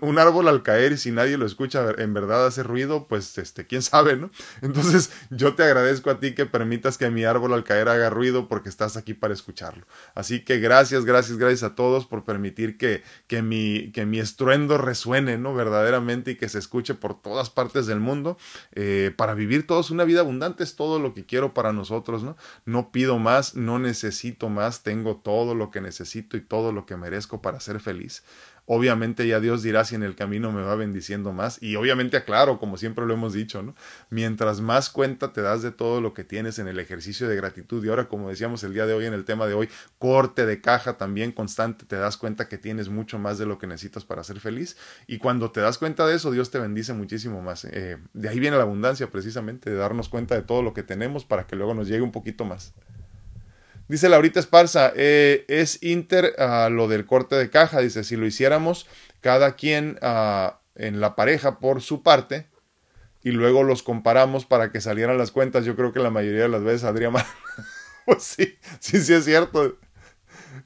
un, 0.02 0.20
árbol 0.20 0.48
al 0.48 0.62
caer 0.62 0.92
y 0.92 0.98
si 0.98 1.12
nadie 1.12 1.38
lo 1.38 1.46
escucha, 1.46 1.92
en 1.98 2.14
verdad 2.14 2.46
hace 2.46 2.64
ruido, 2.64 3.08
pues, 3.08 3.38
este, 3.38 3.66
quién 3.66 3.82
sabe, 3.82 4.18
¿no? 4.18 4.30
Entonces, 4.62 5.12
yo 5.30 5.56
te 5.56 5.64
agradezco 5.64 6.10
a 6.10 6.20
ti 6.20 6.36
que 6.36 6.46
permitas 6.46 6.98
que 6.98 7.10
mi 7.10 7.24
árbol 7.24 7.54
al 7.54 7.64
caer 7.64 7.90
haga 7.90 8.10
ruido 8.10 8.48
porque 8.48 8.70
estás 8.70 8.98
aquí 8.98 9.14
para 9.14 9.34
escucharlo. 9.34 9.86
Así 10.16 10.44
que 10.44 10.60
gracias, 10.60 11.06
gracias, 11.06 11.38
gracias 11.38 11.64
a 11.64 11.76
todos 11.76 12.06
por 12.06 12.24
permitir 12.24 12.78
que, 12.78 13.04
que, 13.28 13.42
mi, 13.42 13.92
que 13.92 14.06
mi 14.06 14.20
estruendo 14.20 14.78
resuene, 14.78 15.38
¿no? 15.38 15.56
Verdaderamente 15.56 16.32
y 16.32 16.36
que 16.36 16.50
se 16.50 16.60
escuche 16.60 16.94
por 16.94 17.22
todas 17.22 17.50
partes 17.50 17.88
del 17.88 18.00
mundo. 18.00 18.38
Eh, 18.74 19.14
para 19.16 19.34
vivir 19.34 19.66
todos 19.66 19.92
una 19.92 20.04
vida 20.04 20.20
abundante 20.20 20.64
es 20.64 20.76
todo 20.76 21.00
lo 21.00 21.14
que 21.14 21.26
quiero 21.26 21.54
para 21.54 21.74
nosotros, 21.74 22.24
¿no? 22.24 22.36
No 22.66 22.92
pido 22.92 23.18
más, 23.18 23.56
no 23.56 23.80
necesito 23.80 24.50
más, 24.50 24.84
tengo 24.84 25.18
todo 25.18 25.56
lo 25.56 25.72
que 25.72 25.82
necesito 25.82 26.27
y 26.36 26.42
todo 26.42 26.74
lo 26.74 26.86
que 26.86 26.98
merezco 26.98 27.42
para 27.42 27.60
ser 27.62 27.80
feliz. 27.80 28.24
Obviamente 28.70 29.26
ya 29.26 29.40
Dios 29.40 29.64
dirá 29.64 29.86
si 29.86 29.96
en 29.96 30.04
el 30.04 30.14
camino 30.14 30.52
me 30.52 30.62
va 30.62 30.76
bendiciendo 30.76 31.32
más. 31.32 31.64
Y 31.64 31.78
obviamente 31.78 32.18
aclaro, 32.18 32.60
como 32.60 32.76
siempre 32.76 33.06
lo 33.06 33.14
hemos 33.14 33.32
dicho, 33.32 33.64
¿no? 33.64 33.74
Mientras 34.10 34.60
más 34.60 34.90
cuenta 34.90 35.32
te 35.32 35.42
das 35.42 35.62
de 35.62 35.72
todo 35.72 36.02
lo 36.02 36.14
que 36.14 36.26
tienes 36.26 36.60
en 36.60 36.68
el 36.68 36.78
ejercicio 36.78 37.30
de 37.30 37.38
gratitud. 37.38 37.84
Y 37.84 37.88
ahora, 37.88 38.10
como 38.10 38.28
decíamos 38.28 38.66
el 38.66 38.74
día 38.74 38.86
de 38.86 38.94
hoy 38.94 39.06
en 39.06 39.14
el 39.14 39.24
tema 39.24 39.48
de 39.48 39.54
hoy, 39.54 39.70
corte 40.00 40.46
de 40.46 40.60
caja 40.60 40.98
también 40.98 41.32
constante, 41.32 41.86
te 41.86 41.96
das 41.96 42.18
cuenta 42.18 42.50
que 42.50 42.58
tienes 42.58 42.90
mucho 42.90 43.18
más 43.20 43.38
de 43.38 43.46
lo 43.46 43.58
que 43.58 43.68
necesitas 43.68 44.04
para 44.04 44.22
ser 44.26 44.42
feliz. 44.42 44.76
Y 45.08 45.18
cuando 45.18 45.50
te 45.52 45.62
das 45.62 45.78
cuenta 45.78 46.06
de 46.06 46.16
eso, 46.16 46.32
Dios 46.32 46.52
te 46.52 46.60
bendice 46.60 46.92
muchísimo 46.92 47.42
más. 47.42 47.64
Eh, 47.64 48.00
de 48.12 48.28
ahí 48.28 48.42
viene 48.42 48.58
la 48.58 48.64
abundancia, 48.64 49.10
precisamente, 49.10 49.70
de 49.70 49.78
darnos 49.78 50.10
cuenta 50.10 50.36
de 50.36 50.42
todo 50.42 50.62
lo 50.62 50.74
que 50.74 50.84
tenemos 50.84 51.24
para 51.24 51.48
que 51.48 51.56
luego 51.56 51.74
nos 51.74 51.88
llegue 51.88 52.02
un 52.02 52.12
poquito 52.12 52.44
más. 52.44 52.74
Dice 53.88 54.10
Laurita 54.10 54.40
Esparza, 54.40 54.92
eh, 54.96 55.46
es 55.48 55.82
Inter 55.82 56.36
uh, 56.38 56.70
lo 56.70 56.88
del 56.88 57.06
corte 57.06 57.36
de 57.36 57.50
caja. 57.50 57.80
Dice, 57.80 58.04
si 58.04 58.18
lo 58.18 58.26
hiciéramos 58.26 58.86
cada 59.22 59.56
quien 59.56 59.98
uh, 60.02 60.52
en 60.76 61.00
la 61.00 61.16
pareja 61.16 61.60
por 61.60 61.82
su 61.82 62.04
parte 62.04 62.48
y 63.24 63.32
luego 63.32 63.64
los 63.64 63.84
comparamos 63.84 64.46
para 64.46 64.72
que 64.72 64.82
salieran 64.82 65.18
las 65.18 65.32
cuentas, 65.32 65.66
yo 65.66 65.76
creo 65.76 65.94
que 65.94 66.00
la 66.00 66.10
mayoría 66.10 66.44
de 66.44 66.50
las 66.50 66.64
veces 66.64 66.82
saldría 66.82 67.10
mal. 67.12 67.26
pues 68.06 68.24
sí, 68.24 68.56
sí, 68.80 69.00
sí 69.00 69.14
es 69.14 69.24
cierto. 69.24 69.78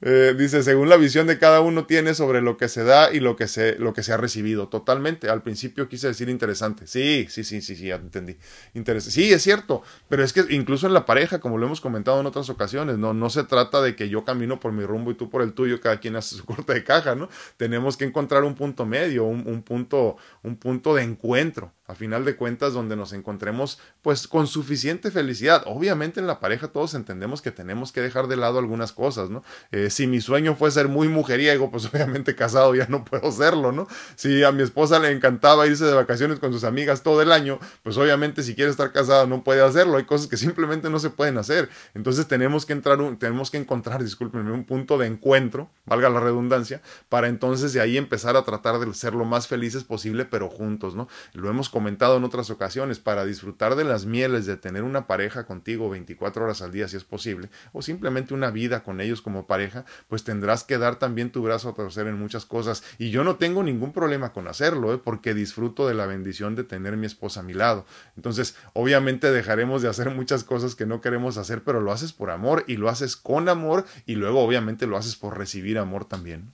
Eh, 0.04 0.34
dice, 0.36 0.64
según 0.64 0.88
la 0.88 0.96
visión 0.96 1.28
de 1.28 1.38
cada 1.38 1.60
uno 1.60 1.86
tiene 1.86 2.14
sobre 2.14 2.42
lo 2.42 2.56
que 2.56 2.68
se 2.68 2.82
da 2.82 3.12
y 3.12 3.20
lo 3.20 3.36
que 3.36 3.46
se, 3.46 3.78
lo 3.78 3.94
que 3.94 4.02
se 4.02 4.12
ha 4.12 4.16
recibido. 4.16 4.68
Totalmente. 4.68 5.30
Al 5.30 5.42
principio 5.42 5.88
quise 5.88 6.08
decir 6.08 6.28
interesante. 6.28 6.88
Sí, 6.88 7.26
sí, 7.30 7.44
sí, 7.44 7.62
sí, 7.62 7.76
sí, 7.76 7.90
entendí. 7.90 8.36
Interesante. 8.74 9.14
Sí, 9.14 9.32
es 9.32 9.42
cierto. 9.42 9.82
Pero 10.08 10.24
es 10.24 10.32
que 10.32 10.44
incluso 10.50 10.88
en 10.88 10.94
la 10.94 11.06
pareja, 11.06 11.38
como 11.38 11.56
lo 11.56 11.66
hemos 11.66 11.80
comentado 11.80 12.18
en 12.20 12.26
otras 12.26 12.50
ocasiones, 12.50 12.98
no, 12.98 13.14
no 13.14 13.30
se 13.30 13.44
trata 13.44 13.80
de 13.80 13.94
que 13.94 14.08
yo 14.08 14.24
camino 14.24 14.58
por 14.58 14.72
mi 14.72 14.84
rumbo 14.84 15.12
y 15.12 15.14
tú 15.14 15.30
por 15.30 15.40
el 15.40 15.52
tuyo, 15.52 15.80
cada 15.80 16.00
quien 16.00 16.16
hace 16.16 16.34
su 16.34 16.44
corte 16.46 16.74
de 16.74 16.82
caja, 16.82 17.14
¿no? 17.14 17.28
Tenemos 17.56 17.96
que 17.96 18.04
encontrar 18.04 18.42
un 18.42 18.56
punto 18.56 18.84
medio, 18.84 19.24
un, 19.24 19.46
un 19.46 19.62
punto, 19.62 20.16
un 20.42 20.56
punto 20.56 20.96
de 20.96 21.04
encuentro 21.04 21.72
a 21.86 21.94
final 21.94 22.24
de 22.24 22.36
cuentas 22.36 22.72
donde 22.72 22.96
nos 22.96 23.12
encontremos 23.12 23.78
pues 24.00 24.26
con 24.26 24.46
suficiente 24.46 25.10
felicidad. 25.10 25.62
Obviamente 25.66 26.20
en 26.20 26.26
la 26.26 26.40
pareja 26.40 26.68
todos 26.68 26.94
entendemos 26.94 27.42
que 27.42 27.50
tenemos 27.50 27.92
que 27.92 28.00
dejar 28.00 28.28
de 28.28 28.36
lado 28.36 28.58
algunas 28.58 28.92
cosas, 28.92 29.30
¿no? 29.30 29.44
Eh, 29.70 29.90
si 29.92 30.06
mi 30.06 30.20
sueño 30.20 30.54
fue 30.54 30.70
ser 30.70 30.88
muy 30.88 31.08
mujeriego, 31.08 31.70
pues 31.70 31.86
obviamente 31.92 32.34
casado 32.34 32.74
ya 32.74 32.86
no 32.88 33.04
puedo 33.04 33.30
serlo, 33.30 33.72
¿no? 33.72 33.86
Si 34.16 34.42
a 34.42 34.52
mi 34.52 34.62
esposa 34.62 34.98
le 34.98 35.10
encantaba 35.10 35.66
irse 35.66 35.84
de 35.84 35.92
vacaciones 35.92 36.38
con 36.38 36.52
sus 36.52 36.64
amigas 36.64 37.02
todo 37.02 37.22
el 37.22 37.32
año, 37.32 37.58
pues 37.82 37.96
obviamente 37.96 38.42
si 38.42 38.54
quiere 38.54 38.70
estar 38.70 38.92
casada 38.92 39.26
no 39.26 39.44
puede 39.44 39.62
hacerlo. 39.62 39.96
Hay 39.96 40.04
cosas 40.04 40.26
que 40.28 40.36
simplemente 40.36 40.90
no 40.90 40.98
se 40.98 41.10
pueden 41.10 41.38
hacer. 41.38 41.68
Entonces 41.94 42.26
tenemos 42.26 42.66
que 42.66 42.72
entrar, 42.72 42.98
tenemos 43.18 43.50
que 43.50 43.58
encontrar, 43.58 44.02
discúlpenme, 44.02 44.52
un 44.52 44.64
punto 44.64 44.98
de 44.98 45.06
encuentro, 45.06 45.70
valga 45.86 46.08
la 46.08 46.20
redundancia, 46.20 46.82
para 47.08 47.28
entonces 47.28 47.72
de 47.72 47.80
ahí 47.80 47.96
empezar 47.96 48.36
a 48.36 48.44
tratar 48.44 48.78
de 48.78 48.92
ser 48.94 49.14
lo 49.14 49.24
más 49.24 49.48
felices 49.48 49.84
posible, 49.84 50.24
pero 50.24 50.48
juntos, 50.48 50.94
¿no? 50.94 51.08
Lo 51.32 51.50
hemos 51.50 51.68
comentado 51.68 52.16
en 52.16 52.24
otras 52.24 52.50
ocasiones, 52.50 52.98
para 52.98 53.24
disfrutar 53.24 53.76
de 53.76 53.84
las 53.84 54.06
mieles 54.06 54.46
de 54.46 54.56
tener 54.56 54.82
una 54.82 55.06
pareja 55.06 55.46
contigo 55.46 55.90
24 55.90 56.44
horas 56.44 56.62
al 56.62 56.72
día 56.72 56.88
si 56.88 56.96
es 56.96 57.04
posible, 57.04 57.50
o 57.72 57.82
simplemente 57.82 58.34
una 58.34 58.50
vida 58.50 58.82
con 58.82 59.00
ellos 59.00 59.22
como 59.22 59.46
pareja, 59.46 59.81
pues 60.08 60.24
tendrás 60.24 60.64
que 60.64 60.78
dar 60.78 60.96
también 60.96 61.30
tu 61.30 61.42
brazo 61.42 61.68
a 61.68 61.74
torcer 61.74 62.06
en 62.06 62.18
muchas 62.18 62.44
cosas. 62.44 62.82
Y 62.98 63.10
yo 63.10 63.24
no 63.24 63.36
tengo 63.36 63.62
ningún 63.62 63.92
problema 63.92 64.32
con 64.32 64.48
hacerlo, 64.48 64.92
¿eh? 64.94 64.98
porque 65.02 65.34
disfruto 65.34 65.86
de 65.86 65.94
la 65.94 66.06
bendición 66.06 66.54
de 66.54 66.64
tener 66.64 66.96
mi 66.96 67.06
esposa 67.06 67.40
a 67.40 67.42
mi 67.42 67.54
lado. 67.54 67.84
Entonces, 68.16 68.56
obviamente 68.72 69.30
dejaremos 69.30 69.82
de 69.82 69.88
hacer 69.88 70.10
muchas 70.10 70.44
cosas 70.44 70.74
que 70.74 70.86
no 70.86 71.00
queremos 71.00 71.36
hacer, 71.36 71.62
pero 71.62 71.80
lo 71.80 71.92
haces 71.92 72.12
por 72.12 72.30
amor 72.30 72.64
y 72.66 72.76
lo 72.76 72.88
haces 72.88 73.16
con 73.16 73.48
amor 73.48 73.84
y 74.06 74.14
luego 74.14 74.40
obviamente 74.40 74.86
lo 74.86 74.96
haces 74.96 75.16
por 75.16 75.38
recibir 75.38 75.78
amor 75.78 76.04
también. 76.04 76.52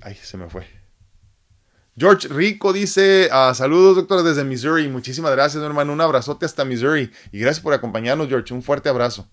Ay, 0.00 0.14
se 0.14 0.36
me 0.36 0.48
fue. 0.48 0.66
George 1.96 2.26
Rico 2.26 2.72
dice, 2.72 3.28
ah, 3.30 3.52
saludos 3.54 3.94
doctor 3.94 4.24
desde 4.24 4.42
Missouri, 4.42 4.88
muchísimas 4.88 5.30
gracias 5.30 5.62
hermano, 5.62 5.92
un 5.92 6.00
abrazote 6.00 6.44
hasta 6.44 6.64
Missouri 6.64 7.12
y 7.30 7.38
gracias 7.38 7.62
por 7.62 7.72
acompañarnos 7.72 8.28
George, 8.28 8.52
un 8.52 8.64
fuerte 8.64 8.88
abrazo. 8.88 9.28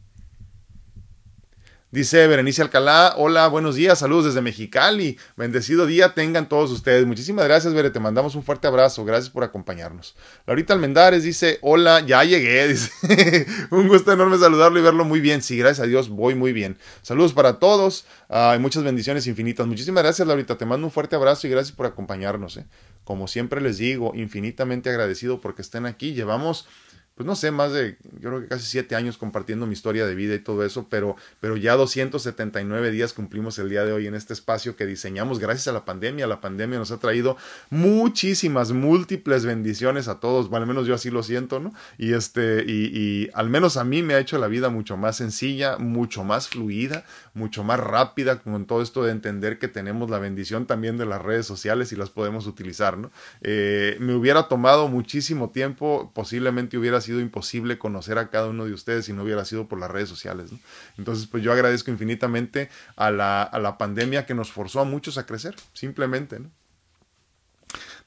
Dice 1.92 2.26
Berenice 2.26 2.62
Alcalá, 2.62 3.16
hola, 3.18 3.50
buenos 3.50 3.76
días, 3.76 4.00
saludos 4.00 4.24
desde 4.24 4.40
Mexicali, 4.40 5.20
bendecido 5.36 5.86
día 5.86 6.14
tengan 6.14 6.48
todos 6.48 6.72
ustedes. 6.72 7.06
Muchísimas 7.06 7.44
gracias, 7.44 7.74
Bere, 7.74 7.90
te 7.90 8.00
mandamos 8.00 8.34
un 8.36 8.44
fuerte 8.44 8.66
abrazo, 8.66 9.04
gracias 9.04 9.30
por 9.30 9.44
acompañarnos. 9.44 10.16
Laurita 10.48 10.74
Almendares 10.74 11.24
dice, 11.24 11.60
hola, 11.62 12.00
ya 12.00 12.24
llegué, 12.24 12.66
dice, 12.70 13.46
un 13.72 13.90
gusto 13.90 14.14
enorme 14.14 14.38
saludarlo 14.38 14.80
y 14.80 14.82
verlo 14.82 15.04
muy 15.04 15.20
bien. 15.20 15.42
Sí, 15.42 15.58
gracias 15.58 15.82
a 15.82 15.86
Dios, 15.86 16.08
voy 16.08 16.34
muy 16.34 16.54
bien. 16.54 16.78
Saludos 17.02 17.34
para 17.34 17.60
todos 17.60 18.06
y 18.30 18.60
muchas 18.60 18.84
bendiciones 18.84 19.28
infinitas. 19.28 19.68
Muchísimas 19.68 20.02
gracias, 20.02 20.26
Laurita, 20.26 20.58
te 20.58 20.66
mando 20.66 20.88
un 20.88 20.92
fuerte 20.94 21.18
abrazo 21.18 21.48
y 21.48 21.50
gracias 21.50 21.76
por 21.76 21.88
acompañarnos. 21.88 22.56
¿eh? 22.56 22.66
Como 23.04 23.28
siempre 23.28 23.60
les 23.60 23.80
digo, 23.80 24.14
infinitamente 24.16 24.90
agradecido 24.90 25.42
porque 25.42 25.62
estén 25.62 25.86
aquí. 25.86 26.14
Llevamos 26.14 26.70
pues 27.16 27.28
no 27.28 27.36
sé, 27.36 27.52
más 27.52 27.74
de, 27.74 27.98
yo 28.20 28.30
creo 28.30 28.42
que 28.42 28.48
casi 28.48 28.66
siete 28.66 28.96
años 28.96 29.18
compartiendo 29.18 29.68
mi 29.68 29.74
historia 29.74 30.06
de 30.06 30.16
vida 30.16 30.34
y 30.34 30.40
todo 30.40 30.66
eso, 30.66 30.88
pero, 30.90 31.16
pero 31.40 31.58
ya 31.58 31.76
279 31.76 32.90
días 32.90 33.14
cumplimos 33.14 33.60
el 33.60 33.70
día 33.70 33.84
de 33.84 33.92
hoy 33.92 34.08
en 34.08 34.16
este 34.16 34.34
espacio 34.34 34.76
que 34.76 34.86
diseñamos 34.86 35.40
gracias 35.40 35.68
a 35.68 35.74
la 35.74 35.86
pandemia. 35.86 36.26
La 36.26 36.42
pandemia 36.42 36.80
nos 36.80 36.92
ha 36.92 37.00
traído 37.00 37.38
muchísimas, 37.70 38.72
múltiples 38.72 39.46
bendiciones 39.46 40.08
a 40.08 40.20
todos, 40.20 40.50
bueno, 40.50 40.64
al 40.64 40.68
menos 40.68 40.88
yo 40.88 40.96
así 40.96 41.10
lo 41.10 41.22
siento, 41.22 41.60
¿no? 41.60 41.74
Y 41.98 42.14
este, 42.14 42.64
y, 42.66 42.98
y 42.98 43.30
al 43.34 43.50
menos 43.50 43.78
a 43.78 43.84
mí 43.84 44.04
me 44.04 44.14
ha 44.14 44.20
hecho 44.20 44.38
la 44.38 44.48
vida 44.48 44.70
mucho 44.70 44.96
más 44.98 45.18
sencilla, 45.18 45.78
mucho 45.78 46.24
más 46.24 46.48
fluida, 46.48 47.06
mucho 47.34 47.64
más 47.64 47.80
rápida 47.80 48.40
con 48.40 48.66
todo 48.66 48.82
esto 48.82 49.04
de 49.04 49.12
entender 49.12 49.60
que 49.60 49.68
tenemos 49.68 50.10
la 50.10 50.18
bendición 50.20 50.66
también 50.66 50.98
de 50.98 51.06
las 51.06 51.22
redes 51.22 51.46
sociales 51.46 51.92
y 51.92 51.96
las 51.96 52.10
podemos 52.10 52.48
utilizar, 52.48 52.98
¿no? 52.98 53.12
Eh, 53.42 53.98
me 54.00 54.16
hubiera 54.16 54.48
tomado 54.48 54.88
muchísimo 54.88 55.50
tiempo, 55.50 56.12
posiblemente 56.14 56.78
hubiera 56.78 57.01
sido 57.02 57.20
imposible 57.20 57.78
conocer 57.78 58.18
a 58.18 58.30
cada 58.30 58.48
uno 58.48 58.66
de 58.66 58.74
ustedes 58.74 59.06
si 59.06 59.14
no 59.14 59.24
hubiera 59.24 59.46
sido 59.46 59.68
por 59.68 59.80
las 59.80 59.92
redes 59.92 60.10
sociales. 60.10 60.52
Entonces, 60.98 61.28
pues 61.28 61.44
yo 61.44 61.52
agradezco 61.52 61.92
infinitamente 61.92 62.70
a 62.96 63.12
la, 63.12 63.44
a 63.44 63.60
la 63.60 63.78
pandemia 63.78 64.26
que 64.26 64.34
nos 64.34 64.52
forzó 64.52 64.80
a 64.80 64.86
muchos 64.86 65.18
a 65.18 65.26
crecer, 65.26 65.56
simplemente. 65.74 66.40
¿no? 66.40 66.52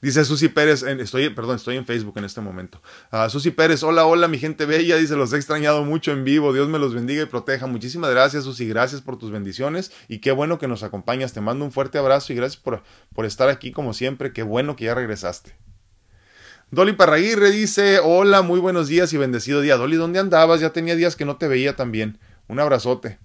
Dice 0.01 0.25
Susi 0.25 0.49
Pérez, 0.49 0.83
estoy, 0.83 1.29
perdón, 1.29 1.55
estoy 1.55 1.77
en 1.77 1.85
Facebook 1.85 2.15
en 2.17 2.25
este 2.25 2.41
momento. 2.41 2.81
Uh, 3.11 3.29
Susi 3.29 3.51
Pérez, 3.51 3.81
hola, 3.83 4.05
hola, 4.05 4.27
mi 4.27 4.37
gente 4.37 4.65
bella. 4.65 4.97
Dice, 4.97 5.15
los 5.15 5.33
he 5.33 5.37
extrañado 5.37 5.83
mucho 5.83 6.11
en 6.11 6.23
vivo. 6.23 6.53
Dios 6.53 6.67
me 6.69 6.79
los 6.79 6.93
bendiga 6.93 7.23
y 7.23 7.25
proteja. 7.25 7.65
Muchísimas 7.65 8.11
gracias, 8.11 8.43
Susi. 8.43 8.67
Gracias 8.67 9.01
por 9.01 9.17
tus 9.17 9.31
bendiciones 9.31 9.91
y 10.07 10.19
qué 10.19 10.31
bueno 10.31 10.59
que 10.59 10.67
nos 10.67 10.83
acompañas. 10.83 11.33
Te 11.33 11.41
mando 11.41 11.65
un 11.65 11.71
fuerte 11.71 11.97
abrazo 11.97 12.33
y 12.33 12.35
gracias 12.35 12.61
por, 12.61 12.83
por 13.13 13.25
estar 13.25 13.49
aquí 13.49 13.71
como 13.71 13.93
siempre. 13.93 14.33
Qué 14.33 14.43
bueno 14.43 14.75
que 14.75 14.85
ya 14.85 14.95
regresaste. 14.95 15.55
Dolly 16.71 16.93
Parraguirre 16.93 17.51
dice, 17.51 17.99
hola, 17.99 18.41
muy 18.41 18.59
buenos 18.59 18.87
días 18.87 19.13
y 19.13 19.17
bendecido 19.17 19.61
día. 19.61 19.77
Dolly, 19.77 19.97
¿dónde 19.97 20.19
andabas? 20.19 20.59
Ya 20.61 20.71
tenía 20.71 20.95
días 20.95 21.15
que 21.15 21.23
no 21.23 21.37
te 21.37 21.47
veía 21.47 21.75
también. 21.75 22.17
Un 22.47 22.59
abrazote. 22.59 23.19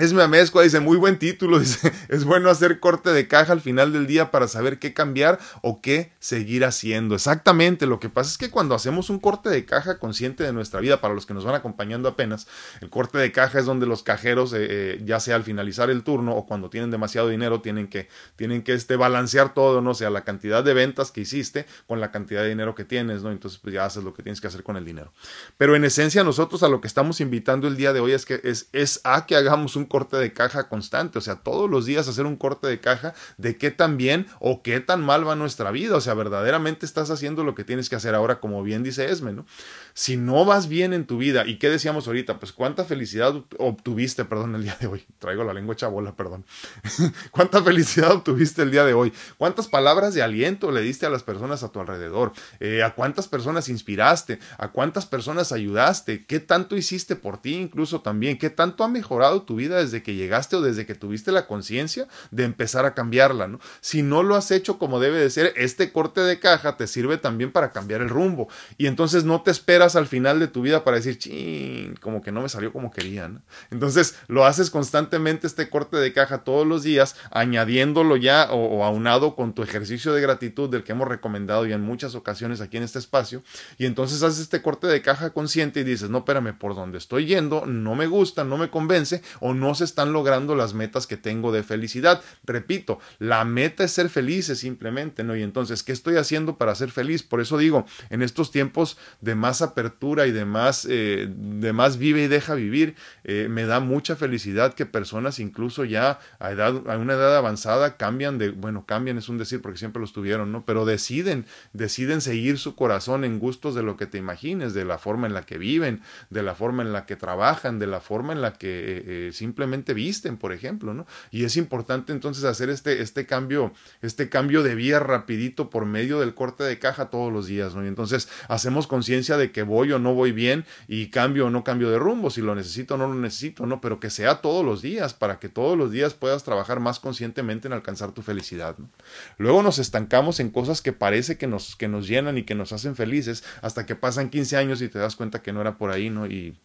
Esme 0.00 0.22
Amezcua 0.22 0.62
dice, 0.62 0.80
muy 0.80 0.96
buen 0.96 1.18
título, 1.18 1.58
dice, 1.60 1.92
es 2.08 2.24
bueno 2.24 2.48
hacer 2.48 2.80
corte 2.80 3.10
de 3.10 3.28
caja 3.28 3.52
al 3.52 3.60
final 3.60 3.92
del 3.92 4.06
día 4.06 4.30
para 4.30 4.48
saber 4.48 4.78
qué 4.78 4.94
cambiar 4.94 5.38
o 5.60 5.82
qué 5.82 6.10
seguir 6.20 6.64
haciendo. 6.64 7.14
Exactamente, 7.14 7.84
lo 7.84 8.00
que 8.00 8.08
pasa 8.08 8.30
es 8.30 8.38
que 8.38 8.48
cuando 8.48 8.74
hacemos 8.74 9.10
un 9.10 9.18
corte 9.18 9.50
de 9.50 9.66
caja 9.66 9.98
consciente 9.98 10.42
de 10.42 10.54
nuestra 10.54 10.80
vida, 10.80 11.02
para 11.02 11.12
los 11.12 11.26
que 11.26 11.34
nos 11.34 11.44
van 11.44 11.54
acompañando 11.54 12.08
apenas, 12.08 12.48
el 12.80 12.88
corte 12.88 13.18
de 13.18 13.30
caja 13.30 13.58
es 13.58 13.66
donde 13.66 13.84
los 13.84 14.02
cajeros, 14.02 14.54
eh, 14.54 14.66
eh, 14.70 15.02
ya 15.04 15.20
sea 15.20 15.36
al 15.36 15.44
finalizar 15.44 15.90
el 15.90 16.02
turno 16.02 16.32
o 16.34 16.46
cuando 16.46 16.70
tienen 16.70 16.90
demasiado 16.90 17.28
dinero, 17.28 17.60
tienen 17.60 17.86
que, 17.86 18.08
tienen 18.36 18.62
que 18.62 18.72
este, 18.72 18.96
balancear 18.96 19.52
todo, 19.52 19.82
no 19.82 19.90
o 19.90 19.94
sea, 19.94 20.08
la 20.08 20.24
cantidad 20.24 20.64
de 20.64 20.72
ventas 20.72 21.10
que 21.10 21.20
hiciste 21.20 21.66
con 21.86 22.00
la 22.00 22.10
cantidad 22.10 22.40
de 22.40 22.48
dinero 22.48 22.74
que 22.74 22.86
tienes, 22.86 23.22
¿no? 23.22 23.32
Entonces, 23.32 23.60
pues 23.62 23.74
ya 23.74 23.84
haces 23.84 24.02
lo 24.02 24.14
que 24.14 24.22
tienes 24.22 24.40
que 24.40 24.46
hacer 24.46 24.62
con 24.62 24.78
el 24.78 24.84
dinero. 24.86 25.12
Pero 25.58 25.76
en 25.76 25.84
esencia, 25.84 26.24
nosotros 26.24 26.62
a 26.62 26.70
lo 26.70 26.80
que 26.80 26.86
estamos 26.86 27.20
invitando 27.20 27.68
el 27.68 27.76
día 27.76 27.92
de 27.92 28.00
hoy 28.00 28.12
es 28.12 28.24
que 28.24 28.40
es, 28.44 28.70
es 28.72 29.02
a 29.04 29.26
que 29.26 29.36
hagamos 29.36 29.76
un 29.76 29.89
corte 29.90 30.16
de 30.16 30.32
caja 30.32 30.70
constante, 30.70 31.18
o 31.18 31.20
sea, 31.20 31.36
todos 31.36 31.68
los 31.68 31.84
días 31.84 32.08
hacer 32.08 32.24
un 32.24 32.36
corte 32.36 32.66
de 32.66 32.80
caja 32.80 33.12
de 33.36 33.58
qué 33.58 33.70
tan 33.70 33.98
bien 33.98 34.26
o 34.38 34.62
qué 34.62 34.80
tan 34.80 35.02
mal 35.04 35.28
va 35.28 35.34
nuestra 35.34 35.70
vida, 35.70 35.96
o 35.96 36.00
sea, 36.00 36.14
verdaderamente 36.14 36.86
estás 36.86 37.10
haciendo 37.10 37.44
lo 37.44 37.54
que 37.54 37.64
tienes 37.64 37.90
que 37.90 37.96
hacer 37.96 38.14
ahora, 38.14 38.40
como 38.40 38.62
bien 38.62 38.82
dice 38.82 39.10
Esme, 39.10 39.34
¿no? 39.34 39.44
Si 39.92 40.16
no 40.16 40.44
vas 40.44 40.68
bien 40.68 40.94
en 40.94 41.04
tu 41.04 41.18
vida, 41.18 41.46
¿y 41.46 41.58
qué 41.58 41.68
decíamos 41.68 42.06
ahorita? 42.06 42.38
Pues 42.38 42.52
cuánta 42.52 42.84
felicidad 42.84 43.34
obtuviste, 43.58 44.24
perdón, 44.24 44.54
el 44.54 44.62
día 44.62 44.76
de 44.80 44.86
hoy, 44.86 45.04
traigo 45.18 45.44
la 45.44 45.52
lengua 45.52 45.76
chabola, 45.76 46.14
perdón, 46.14 46.46
cuánta 47.32 47.62
felicidad 47.62 48.12
obtuviste 48.12 48.62
el 48.62 48.70
día 48.70 48.84
de 48.84 48.94
hoy, 48.94 49.12
cuántas 49.36 49.68
palabras 49.68 50.14
de 50.14 50.22
aliento 50.22 50.70
le 50.70 50.80
diste 50.80 51.04
a 51.04 51.10
las 51.10 51.24
personas 51.24 51.62
a 51.62 51.70
tu 51.70 51.80
alrededor, 51.80 52.32
eh, 52.60 52.82
a 52.82 52.94
cuántas 52.94 53.26
personas 53.28 53.68
inspiraste, 53.68 54.38
a 54.56 54.68
cuántas 54.68 55.04
personas 55.04 55.52
ayudaste, 55.52 56.24
qué 56.26 56.38
tanto 56.38 56.76
hiciste 56.76 57.16
por 57.16 57.38
ti 57.38 57.54
incluso 57.54 58.00
también, 58.00 58.38
qué 58.38 58.50
tanto 58.50 58.84
ha 58.84 58.88
mejorado 58.88 59.42
tu 59.42 59.56
vida 59.56 59.79
desde 59.80 60.02
que 60.02 60.14
llegaste 60.14 60.56
o 60.56 60.60
desde 60.60 60.86
que 60.86 60.94
tuviste 60.94 61.32
la 61.32 61.46
conciencia 61.46 62.06
de 62.30 62.44
empezar 62.44 62.84
a 62.84 62.94
cambiarla, 62.94 63.48
¿no? 63.48 63.60
Si 63.80 64.02
no 64.02 64.22
lo 64.22 64.36
has 64.36 64.50
hecho 64.50 64.78
como 64.78 65.00
debe 65.00 65.18
de 65.18 65.30
ser, 65.30 65.52
este 65.56 65.92
corte 65.92 66.20
de 66.20 66.38
caja 66.38 66.76
te 66.76 66.86
sirve 66.86 67.18
también 67.18 67.52
para 67.52 67.70
cambiar 67.70 68.00
el 68.00 68.08
rumbo 68.08 68.48
y 68.78 68.86
entonces 68.86 69.24
no 69.24 69.42
te 69.42 69.50
esperas 69.50 69.96
al 69.96 70.06
final 70.06 70.38
de 70.40 70.48
tu 70.48 70.62
vida 70.62 70.84
para 70.84 70.96
decir, 70.96 71.18
ching, 71.18 71.94
como 72.00 72.22
que 72.22 72.32
no 72.32 72.42
me 72.42 72.48
salió 72.48 72.72
como 72.72 72.90
quería, 72.90 73.28
¿no? 73.28 73.42
Entonces 73.70 74.16
lo 74.28 74.44
haces 74.44 74.70
constantemente 74.70 75.46
este 75.46 75.68
corte 75.68 75.96
de 75.96 76.12
caja 76.12 76.44
todos 76.44 76.66
los 76.66 76.82
días, 76.82 77.16
añadiéndolo 77.30 78.16
ya 78.16 78.48
o, 78.50 78.84
aunado 78.84 79.36
con 79.36 79.54
tu 79.54 79.62
ejercicio 79.62 80.12
de 80.12 80.20
gratitud 80.20 80.68
del 80.70 80.84
que 80.84 80.92
hemos 80.92 81.08
recomendado 81.08 81.66
ya 81.66 81.74
en 81.74 81.82
muchas 81.82 82.14
ocasiones 82.14 82.60
aquí 82.60 82.76
en 82.76 82.82
este 82.82 82.98
espacio 82.98 83.42
y 83.78 83.86
entonces 83.86 84.22
haces 84.22 84.40
este 84.40 84.62
corte 84.62 84.86
de 84.86 85.02
caja 85.02 85.30
consciente 85.30 85.80
y 85.80 85.84
dices, 85.84 86.10
no, 86.10 86.18
espérame, 86.18 86.56
por 86.56 86.74
donde 86.74 86.98
estoy 86.98 87.26
yendo 87.26 87.66
no 87.66 87.94
me 87.94 88.06
gusta, 88.06 88.44
no 88.44 88.56
me 88.56 88.70
convence 88.70 89.22
o 89.40 89.54
no 89.60 89.74
se 89.74 89.84
están 89.84 90.12
logrando 90.12 90.54
las 90.54 90.74
metas 90.74 91.06
que 91.06 91.16
tengo 91.16 91.52
de 91.52 91.62
felicidad. 91.62 92.22
Repito, 92.44 92.98
la 93.18 93.44
meta 93.44 93.84
es 93.84 93.92
ser 93.92 94.08
felices 94.08 94.58
simplemente, 94.58 95.22
¿no? 95.22 95.36
Y 95.36 95.42
entonces, 95.42 95.82
¿qué 95.82 95.92
estoy 95.92 96.16
haciendo 96.16 96.56
para 96.56 96.74
ser 96.74 96.90
feliz? 96.90 97.22
Por 97.22 97.40
eso 97.40 97.58
digo, 97.58 97.84
en 98.08 98.22
estos 98.22 98.50
tiempos 98.50 98.98
de 99.20 99.34
más 99.34 99.62
apertura 99.62 100.26
y 100.26 100.32
de 100.32 100.44
más, 100.44 100.86
eh, 100.88 101.28
de 101.30 101.72
más 101.72 101.98
vive 101.98 102.24
y 102.24 102.28
deja 102.28 102.54
vivir, 102.54 102.94
eh, 103.24 103.48
me 103.50 103.66
da 103.66 103.80
mucha 103.80 104.16
felicidad 104.16 104.74
que 104.74 104.86
personas 104.86 105.38
incluso 105.38 105.84
ya 105.84 106.18
a, 106.38 106.50
edad, 106.50 106.88
a 106.88 106.96
una 106.96 107.14
edad 107.14 107.36
avanzada 107.36 107.96
cambian 107.96 108.38
de, 108.38 108.50
bueno, 108.50 108.86
cambian 108.86 109.18
es 109.18 109.28
un 109.28 109.38
decir 109.38 109.60
porque 109.60 109.78
siempre 109.78 110.00
los 110.00 110.12
tuvieron, 110.12 110.52
¿no? 110.52 110.64
Pero 110.64 110.84
deciden, 110.84 111.46
deciden 111.72 112.20
seguir 112.20 112.58
su 112.58 112.74
corazón 112.74 113.24
en 113.24 113.38
gustos 113.38 113.74
de 113.74 113.82
lo 113.82 113.96
que 113.96 114.06
te 114.06 114.18
imagines, 114.18 114.74
de 114.74 114.84
la 114.84 114.98
forma 114.98 115.26
en 115.26 115.34
la 115.34 115.42
que 115.42 115.58
viven, 115.58 116.00
de 116.30 116.42
la 116.42 116.54
forma 116.54 116.82
en 116.82 116.92
la 116.92 117.06
que 117.06 117.16
trabajan, 117.16 117.78
de 117.78 117.86
la 117.86 118.00
forma 118.00 118.32
en 118.32 118.42
la 118.42 118.52
que 118.54 118.68
eh, 118.68 119.02
eh, 119.06 119.30
simplemente 119.50 119.94
visten, 119.94 120.36
por 120.36 120.52
ejemplo, 120.52 120.94
¿no? 120.94 121.06
Y 121.32 121.42
es 121.42 121.56
importante 121.56 122.12
entonces 122.12 122.44
hacer 122.44 122.70
este, 122.70 123.02
este 123.02 123.26
cambio, 123.26 123.72
este 124.00 124.28
cambio 124.28 124.62
de 124.62 124.76
vía 124.76 125.00
rapidito 125.00 125.70
por 125.70 125.86
medio 125.86 126.20
del 126.20 126.34
corte 126.34 126.62
de 126.62 126.78
caja 126.78 127.10
todos 127.10 127.32
los 127.32 127.46
días, 127.46 127.74
¿no? 127.74 127.84
Y 127.84 127.88
entonces 127.88 128.28
hacemos 128.46 128.86
conciencia 128.86 129.36
de 129.36 129.50
que 129.50 129.64
voy 129.64 129.90
o 129.90 129.98
no 129.98 130.14
voy 130.14 130.30
bien 130.30 130.64
y 130.86 131.08
cambio 131.08 131.48
o 131.48 131.50
no 131.50 131.64
cambio 131.64 131.90
de 131.90 131.98
rumbo, 131.98 132.30
si 132.30 132.42
lo 132.42 132.54
necesito 132.54 132.94
o 132.94 132.96
no 132.96 133.08
lo 133.08 133.14
necesito, 133.16 133.66
¿no? 133.66 133.80
Pero 133.80 133.98
que 133.98 134.08
sea 134.08 134.40
todos 134.40 134.64
los 134.64 134.82
días, 134.82 135.14
para 135.14 135.40
que 135.40 135.48
todos 135.48 135.76
los 135.76 135.90
días 135.90 136.14
puedas 136.14 136.44
trabajar 136.44 136.78
más 136.78 137.00
conscientemente 137.00 137.66
en 137.66 137.72
alcanzar 137.72 138.12
tu 138.12 138.22
felicidad, 138.22 138.78
¿no? 138.78 138.88
Luego 139.36 139.64
nos 139.64 139.80
estancamos 139.80 140.38
en 140.38 140.50
cosas 140.50 140.80
que 140.80 140.92
parece 140.92 141.38
que 141.38 141.48
nos, 141.48 141.74
que 141.74 141.88
nos 141.88 142.06
llenan 142.06 142.38
y 142.38 142.44
que 142.44 142.54
nos 142.54 142.72
hacen 142.72 142.94
felices 142.94 143.42
hasta 143.62 143.84
que 143.84 143.96
pasan 143.96 144.30
15 144.30 144.56
años 144.56 144.80
y 144.80 144.88
te 144.88 145.00
das 145.00 145.16
cuenta 145.16 145.42
que 145.42 145.52
no 145.52 145.60
era 145.60 145.76
por 145.76 145.90
ahí, 145.90 146.08
¿no? 146.08 146.26
Y, 146.26 146.56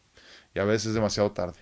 y 0.53 0.59
a 0.59 0.65
veces 0.65 0.87
es 0.87 0.93
demasiado 0.93 1.31
tarde. 1.31 1.57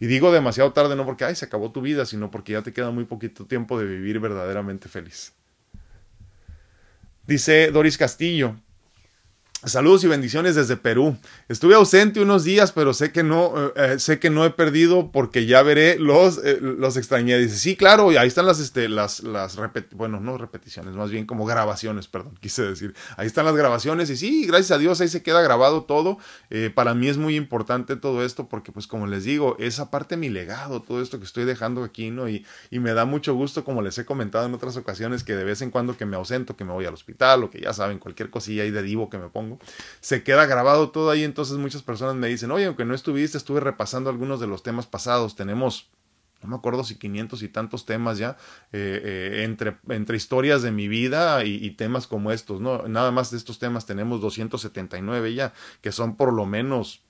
Y 0.00 0.06
digo 0.06 0.32
demasiado 0.32 0.72
tarde 0.72 0.96
no 0.96 1.04
porque, 1.04 1.24
ay, 1.24 1.34
se 1.34 1.44
acabó 1.44 1.70
tu 1.72 1.80
vida, 1.80 2.06
sino 2.06 2.30
porque 2.30 2.52
ya 2.52 2.62
te 2.62 2.72
queda 2.72 2.90
muy 2.90 3.04
poquito 3.04 3.46
tiempo 3.46 3.78
de 3.78 3.86
vivir 3.86 4.20
verdaderamente 4.20 4.88
feliz. 4.88 5.32
Dice 7.26 7.70
Doris 7.70 7.96
Castillo, 7.96 8.56
Saludos 9.66 10.04
y 10.04 10.08
bendiciones 10.08 10.56
desde 10.56 10.76
Perú. 10.76 11.16
Estuve 11.48 11.74
ausente 11.74 12.20
unos 12.20 12.44
días, 12.44 12.72
pero 12.72 12.92
sé 12.92 13.12
que 13.12 13.22
no, 13.22 13.54
eh, 13.56 13.72
eh, 13.76 13.98
sé 13.98 14.18
que 14.18 14.28
no 14.28 14.44
he 14.44 14.50
perdido 14.50 15.10
porque 15.10 15.46
ya 15.46 15.62
veré 15.62 15.98
los, 15.98 16.38
eh, 16.44 16.58
los 16.60 16.98
extrañé. 16.98 17.38
Dice, 17.38 17.56
sí, 17.56 17.74
claro, 17.74 18.10
ahí 18.10 18.28
están 18.28 18.44
las, 18.44 18.60
este, 18.60 18.90
las, 18.90 19.22
las 19.22 19.56
bueno, 19.92 20.20
no 20.20 20.36
repeticiones, 20.36 20.94
más 20.94 21.10
bien 21.10 21.24
como 21.24 21.46
grabaciones, 21.46 22.08
perdón, 22.08 22.34
quise 22.40 22.62
decir. 22.62 22.94
Ahí 23.16 23.26
están 23.26 23.46
las 23.46 23.56
grabaciones 23.56 24.10
y 24.10 24.18
sí, 24.18 24.44
gracias 24.46 24.72
a 24.72 24.78
Dios 24.78 25.00
ahí 25.00 25.08
se 25.08 25.22
queda 25.22 25.40
grabado 25.40 25.84
todo. 25.84 26.18
para 26.74 26.92
mí 26.92 27.08
es 27.08 27.16
muy 27.16 27.34
importante 27.34 27.96
todo 27.96 28.22
esto 28.22 28.48
porque, 28.48 28.70
pues, 28.70 28.86
como 28.86 29.06
les 29.06 29.24
digo, 29.24 29.56
es 29.58 29.80
aparte 29.80 30.18
mi 30.18 30.28
legado, 30.28 30.82
todo 30.82 31.00
esto 31.00 31.18
que 31.18 31.24
estoy 31.24 31.44
dejando 31.44 31.84
aquí, 31.84 32.10
¿no? 32.10 32.28
Y, 32.28 32.44
y 32.70 32.80
me 32.80 32.92
da 32.92 33.06
mucho 33.06 33.34
gusto, 33.34 33.64
como 33.64 33.80
les 33.80 33.96
he 33.96 34.04
comentado 34.04 34.44
en 34.44 34.52
otras 34.52 34.76
ocasiones, 34.76 35.24
que 35.24 35.34
de 35.34 35.44
vez 35.44 35.62
en 35.62 35.70
cuando 35.70 35.96
que 35.96 36.04
me 36.04 36.16
ausento, 36.16 36.54
que 36.54 36.64
me 36.64 36.72
voy 36.72 36.84
al 36.84 36.92
hospital 36.92 37.44
o 37.44 37.50
que 37.50 37.60
ya 37.62 37.72
saben, 37.72 37.98
cualquier 37.98 38.28
cosilla 38.28 38.64
ahí 38.64 38.70
de 38.70 38.82
divo 38.82 39.08
que 39.08 39.16
me 39.16 39.28
pongo 39.28 39.53
se 40.00 40.22
queda 40.22 40.46
grabado 40.46 40.90
todo 40.90 41.10
ahí, 41.10 41.24
entonces 41.24 41.56
muchas 41.56 41.82
personas 41.82 42.14
me 42.16 42.28
dicen, 42.28 42.50
oye, 42.50 42.66
aunque 42.66 42.84
no 42.84 42.94
estuviste, 42.94 43.38
estuve 43.38 43.60
repasando 43.60 44.10
algunos 44.10 44.40
de 44.40 44.46
los 44.46 44.62
temas 44.62 44.86
pasados, 44.86 45.36
tenemos 45.36 45.88
no 46.44 46.50
me 46.50 46.56
acuerdo 46.56 46.84
si 46.84 46.96
500 46.96 47.42
y 47.42 47.48
tantos 47.48 47.86
temas 47.86 48.18
ya, 48.18 48.36
eh, 48.72 49.00
eh, 49.02 49.44
entre, 49.44 49.78
entre 49.88 50.16
historias 50.16 50.62
de 50.62 50.70
mi 50.70 50.88
vida 50.88 51.42
y, 51.44 51.70
temas 51.70 52.06
como 52.06 52.32
estos, 52.32 52.60
¿no? 52.60 52.86
Nada 52.86 53.10
más 53.10 53.30
de 53.30 53.38
estos 53.38 53.58
temas 53.58 53.86
tenemos 53.86 54.20
279 54.20 55.34
ya, 55.34 55.54
que 55.80 55.90
son 55.90 56.16
por 56.16 56.32
lo 56.34 56.44
menos 56.44 57.02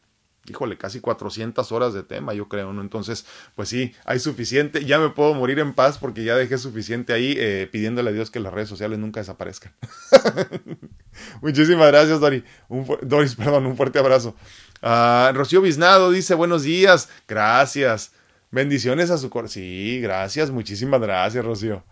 híjole, 0.48 0.76
casi 0.76 1.00
400 1.00 1.72
horas 1.72 1.94
de 1.94 2.02
tema, 2.02 2.34
yo 2.34 2.48
creo, 2.48 2.72
¿no? 2.72 2.82
Entonces, 2.82 3.26
pues 3.54 3.68
sí, 3.68 3.94
hay 4.04 4.18
suficiente, 4.18 4.84
ya 4.84 4.98
me 4.98 5.10
puedo 5.10 5.34
morir 5.34 5.58
en 5.58 5.72
paz 5.72 5.98
porque 5.98 6.24
ya 6.24 6.36
dejé 6.36 6.58
suficiente 6.58 7.12
ahí 7.12 7.34
eh, 7.38 7.68
pidiéndole 7.70 8.10
a 8.10 8.12
Dios 8.12 8.30
que 8.30 8.40
las 8.40 8.52
redes 8.52 8.68
sociales 8.68 8.98
nunca 8.98 9.20
desaparezcan. 9.20 9.72
Muchísimas 11.42 11.88
gracias, 11.88 12.20
Dori. 12.20 12.44
Un, 12.68 12.86
Doris, 13.02 13.34
perdón, 13.36 13.66
un 13.66 13.76
fuerte 13.76 13.98
abrazo. 13.98 14.34
Uh, 14.82 15.32
Rocío 15.32 15.62
Biznado 15.62 16.10
dice, 16.10 16.34
buenos 16.34 16.62
días, 16.62 17.08
gracias. 17.26 18.12
Bendiciones 18.50 19.10
a 19.10 19.18
su 19.18 19.30
corazón. 19.30 19.54
Sí, 19.54 20.00
gracias, 20.00 20.50
muchísimas 20.50 21.00
gracias, 21.00 21.44
Rocío. 21.44 21.82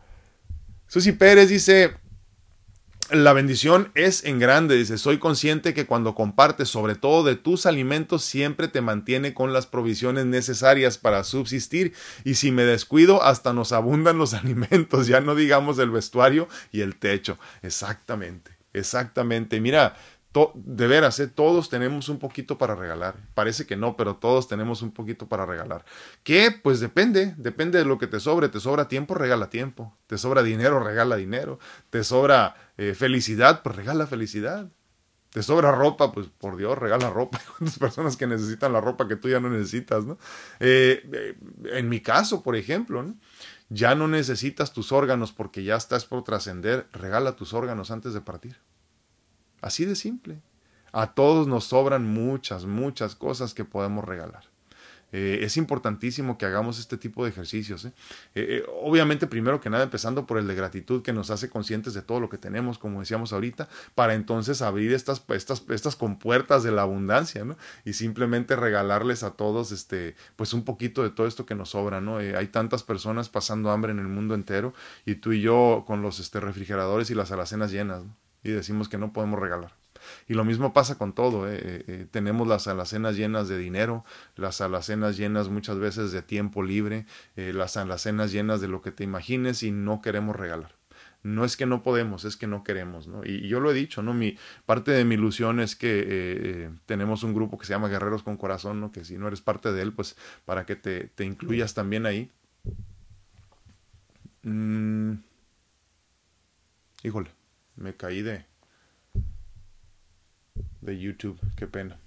Susi 0.86 1.12
Pérez 1.12 1.48
dice, 1.48 1.94
la 3.10 3.32
bendición 3.32 3.90
es 3.94 4.24
en 4.24 4.38
grande, 4.38 4.76
dice, 4.76 4.96
soy 4.96 5.18
consciente 5.18 5.74
que 5.74 5.86
cuando 5.86 6.14
compartes 6.14 6.68
sobre 6.68 6.94
todo 6.94 7.24
de 7.24 7.36
tus 7.36 7.66
alimentos 7.66 8.24
siempre 8.24 8.68
te 8.68 8.80
mantiene 8.80 9.34
con 9.34 9.52
las 9.52 9.66
provisiones 9.66 10.26
necesarias 10.26 10.98
para 10.98 11.24
subsistir 11.24 11.92
y 12.24 12.34
si 12.34 12.52
me 12.52 12.64
descuido 12.64 13.22
hasta 13.22 13.52
nos 13.52 13.72
abundan 13.72 14.18
los 14.18 14.34
alimentos, 14.34 15.06
ya 15.06 15.20
no 15.20 15.34
digamos 15.34 15.78
el 15.78 15.90
vestuario 15.90 16.48
y 16.70 16.80
el 16.80 16.96
techo. 16.96 17.38
Exactamente, 17.62 18.52
exactamente. 18.72 19.60
Mira, 19.60 19.96
de 20.54 20.86
veras, 20.86 21.20
¿eh? 21.20 21.28
todos 21.28 21.68
tenemos 21.68 22.08
un 22.08 22.18
poquito 22.18 22.56
para 22.56 22.74
regalar. 22.74 23.16
Parece 23.34 23.66
que 23.66 23.76
no, 23.76 23.96
pero 23.96 24.16
todos 24.16 24.48
tenemos 24.48 24.80
un 24.82 24.92
poquito 24.92 25.28
para 25.28 25.44
regalar. 25.44 25.84
¿Qué? 26.22 26.50
Pues 26.50 26.80
depende, 26.80 27.34
depende 27.36 27.78
de 27.78 27.84
lo 27.84 27.98
que 27.98 28.06
te 28.06 28.18
sobre. 28.18 28.48
Te 28.48 28.60
sobra 28.60 28.88
tiempo, 28.88 29.14
regala 29.14 29.50
tiempo. 29.50 29.96
Te 30.06 30.16
sobra 30.16 30.42
dinero, 30.42 30.82
regala 30.82 31.16
dinero. 31.16 31.58
Te 31.90 32.02
sobra 32.02 32.56
eh, 32.78 32.94
felicidad, 32.94 33.62
pues 33.62 33.76
regala 33.76 34.06
felicidad. 34.06 34.70
Te 35.30 35.42
sobra 35.42 35.72
ropa, 35.72 36.12
pues 36.12 36.28
por 36.28 36.56
Dios, 36.56 36.78
regala 36.78 37.10
ropa. 37.10 37.38
Hay 37.38 37.44
cuántas 37.58 37.78
personas 37.78 38.16
que 38.16 38.26
necesitan 38.26 38.72
la 38.72 38.80
ropa 38.80 39.08
que 39.08 39.16
tú 39.16 39.28
ya 39.28 39.40
no 39.40 39.50
necesitas, 39.50 40.04
¿no? 40.04 40.18
Eh, 40.60 41.36
en 41.64 41.88
mi 41.88 42.00
caso, 42.00 42.42
por 42.42 42.56
ejemplo, 42.56 43.04
ya 43.68 43.94
no 43.94 44.08
necesitas 44.08 44.72
tus 44.72 44.92
órganos 44.92 45.32
porque 45.32 45.62
ya 45.62 45.76
estás 45.76 46.06
por 46.06 46.24
trascender. 46.24 46.86
Regala 46.92 47.36
tus 47.36 47.52
órganos 47.52 47.90
antes 47.90 48.14
de 48.14 48.20
partir. 48.22 48.56
Así 49.62 49.86
de 49.86 49.96
simple. 49.96 50.42
A 50.92 51.14
todos 51.14 51.46
nos 51.46 51.64
sobran 51.64 52.06
muchas, 52.06 52.66
muchas 52.66 53.14
cosas 53.14 53.54
que 53.54 53.64
podemos 53.64 54.04
regalar. 54.04 54.52
Eh, 55.12 55.40
es 55.42 55.58
importantísimo 55.58 56.38
que 56.38 56.46
hagamos 56.46 56.78
este 56.78 56.96
tipo 56.96 57.24
de 57.24 57.30
ejercicios. 57.30 57.84
¿eh? 57.84 57.92
Eh, 58.34 58.64
obviamente, 58.82 59.26
primero 59.26 59.60
que 59.60 59.68
nada, 59.68 59.84
empezando 59.84 60.26
por 60.26 60.38
el 60.38 60.46
de 60.46 60.54
gratitud 60.54 61.02
que 61.02 61.12
nos 61.12 61.30
hace 61.30 61.50
conscientes 61.50 61.92
de 61.92 62.00
todo 62.00 62.18
lo 62.18 62.30
que 62.30 62.38
tenemos, 62.38 62.78
como 62.78 63.00
decíamos 63.00 63.32
ahorita, 63.32 63.68
para 63.94 64.14
entonces 64.14 64.62
abrir 64.62 64.92
estas, 64.92 65.22
estas, 65.28 65.64
estas 65.68 65.96
compuertas 65.96 66.62
de 66.62 66.72
la 66.72 66.82
abundancia, 66.82 67.44
¿no? 67.44 67.56
Y 67.84 67.92
simplemente 67.92 68.56
regalarles 68.56 69.22
a 69.22 69.32
todos, 69.32 69.70
este, 69.70 70.16
pues 70.36 70.54
un 70.54 70.64
poquito 70.64 71.02
de 71.02 71.10
todo 71.10 71.26
esto 71.26 71.44
que 71.44 71.54
nos 71.54 71.70
sobra, 71.70 72.00
¿no? 72.00 72.16
hay 72.16 72.46
tantas 72.48 72.82
personas 72.82 73.28
pasando 73.28 73.70
hambre 73.70 73.92
en 73.92 73.98
el 73.98 74.08
mundo 74.08 74.34
entero 74.34 74.72
y 75.04 75.16
tú 75.16 75.32
y 75.32 75.40
yo 75.40 75.84
con 75.86 76.02
los 76.02 76.20
este, 76.20 76.40
refrigeradores 76.40 77.10
y 77.10 77.14
las 77.14 77.32
alacenas 77.32 77.70
llenas, 77.70 78.04
¿no? 78.04 78.21
Y 78.42 78.50
decimos 78.50 78.88
que 78.88 78.98
no 78.98 79.12
podemos 79.12 79.38
regalar. 79.38 79.72
Y 80.28 80.34
lo 80.34 80.44
mismo 80.44 80.72
pasa 80.72 80.98
con 80.98 81.12
todo. 81.12 81.48
¿eh? 81.48 81.56
Eh, 81.56 81.84
eh, 81.86 82.06
tenemos 82.10 82.46
las 82.46 82.66
alacenas 82.66 83.16
llenas 83.16 83.48
de 83.48 83.58
dinero, 83.58 84.04
las 84.36 84.60
alacenas 84.60 85.16
llenas 85.16 85.48
muchas 85.48 85.78
veces 85.78 86.12
de 86.12 86.22
tiempo 86.22 86.62
libre, 86.62 87.06
las 87.36 87.76
alacenas 87.76 88.32
llenas 88.32 88.60
de 88.60 88.68
lo 88.68 88.82
que 88.82 88.92
te 88.92 89.04
imagines 89.04 89.62
y 89.62 89.70
no 89.70 90.00
queremos 90.02 90.36
regalar. 90.36 90.74
No 91.24 91.44
es 91.44 91.56
que 91.56 91.66
no 91.66 91.84
podemos, 91.84 92.24
es 92.24 92.36
que 92.36 92.48
no 92.48 92.64
queremos, 92.64 93.06
¿no? 93.06 93.24
Y, 93.24 93.46
yo 93.46 93.60
lo 93.60 93.70
he 93.70 93.74
dicho, 93.74 94.02
¿no? 94.02 94.12
Parte 94.66 94.90
de 94.90 95.04
mi 95.04 95.14
ilusión 95.14 95.60
es 95.60 95.76
que 95.76 96.68
tenemos 96.86 97.22
un 97.22 97.32
grupo 97.32 97.58
que 97.58 97.66
se 97.66 97.72
llama 97.72 97.88
Guerreros 97.88 98.24
con 98.24 98.36
Corazón. 98.36 98.90
Que 98.90 99.04
si 99.04 99.16
no 99.18 99.28
eres 99.28 99.40
parte 99.40 99.72
de 99.72 99.82
él, 99.82 99.92
pues 99.92 100.16
para 100.44 100.66
que 100.66 100.74
te, 100.74 101.04
te 101.14 101.24
incluyas 101.24 101.74
también 101.74 102.06
ahí. 102.06 102.28
Mm. 104.42 105.14
Híjole 107.04 107.41
me 107.76 107.94
caí 107.96 108.22
de, 108.22 108.44
de 110.80 110.98
YouTube, 110.98 111.38
qué 111.56 111.66
pena. 111.66 111.98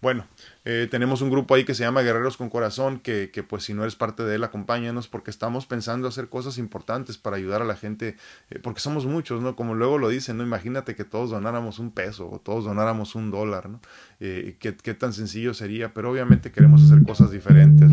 Bueno, 0.00 0.26
eh, 0.64 0.86
tenemos 0.90 1.22
un 1.22 1.30
grupo 1.30 1.54
ahí 1.54 1.64
que 1.64 1.74
se 1.74 1.82
llama 1.82 2.02
Guerreros 2.02 2.36
con 2.36 2.50
Corazón, 2.50 3.00
que, 3.00 3.30
que, 3.32 3.42
pues 3.42 3.64
si 3.64 3.74
no 3.74 3.82
eres 3.82 3.96
parte 3.96 4.22
de 4.22 4.34
él, 4.34 4.44
acompáñanos 4.44 5.08
porque 5.08 5.30
estamos 5.30 5.66
pensando 5.66 6.06
hacer 6.08 6.28
cosas 6.28 6.58
importantes 6.58 7.16
para 7.16 7.36
ayudar 7.36 7.62
a 7.62 7.64
la 7.64 7.74
gente, 7.74 8.16
eh, 8.50 8.58
porque 8.62 8.80
somos 8.80 9.06
muchos, 9.06 9.40
¿no? 9.40 9.56
Como 9.56 9.74
luego 9.74 9.98
lo 9.98 10.08
dicen, 10.10 10.36
¿no? 10.36 10.42
Imagínate 10.42 10.94
que 10.94 11.04
todos 11.04 11.30
donáramos 11.30 11.78
un 11.78 11.90
peso 11.90 12.30
o 12.30 12.38
todos 12.38 12.64
donáramos 12.64 13.14
un 13.14 13.30
dólar, 13.30 13.70
¿no? 13.70 13.80
Eh, 14.20 14.56
¿qué, 14.60 14.76
¿qué, 14.76 14.94
tan 14.94 15.12
sencillo 15.12 15.54
sería, 15.54 15.94
pero 15.94 16.10
obviamente 16.10 16.52
queremos 16.52 16.82
hacer 16.82 17.02
cosas 17.02 17.30
diferentes. 17.30 17.90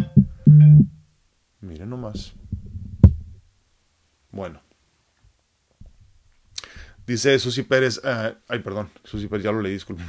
Miren 1.61 1.89
nomás. 1.89 2.33
Bueno. 4.31 4.59
Dice 7.07 7.37
Susi 7.39 7.63
Pérez, 7.63 7.99
ah, 8.03 8.33
ay, 8.47 8.59
perdón, 8.59 8.89
Susi 9.03 9.27
Pérez, 9.27 9.45
ya 9.45 9.51
lo 9.51 9.61
leí, 9.61 9.73
disculpen. 9.73 10.05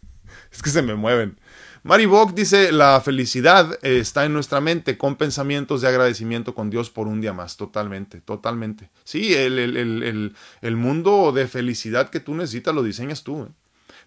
es 0.52 0.62
que 0.62 0.70
se 0.70 0.82
me 0.82 0.94
mueven. 0.94 1.38
Mari 1.82 2.06
Bock 2.06 2.34
dice, 2.34 2.72
la 2.72 3.00
felicidad 3.00 3.78
está 3.82 4.24
en 4.24 4.32
nuestra 4.32 4.60
mente 4.60 4.98
con 4.98 5.14
pensamientos 5.14 5.82
de 5.82 5.88
agradecimiento 5.88 6.52
con 6.52 6.68
Dios 6.68 6.90
por 6.90 7.06
un 7.06 7.20
día 7.20 7.32
más. 7.32 7.56
Totalmente, 7.56 8.20
totalmente. 8.20 8.90
Sí, 9.04 9.34
el, 9.34 9.58
el, 9.60 9.76
el, 9.76 10.34
el 10.62 10.76
mundo 10.76 11.30
de 11.30 11.46
felicidad 11.46 12.10
que 12.10 12.18
tú 12.18 12.34
necesitas 12.34 12.74
lo 12.74 12.82
diseñas 12.82 13.22
tú. 13.22 13.44
¿eh? 13.44 13.48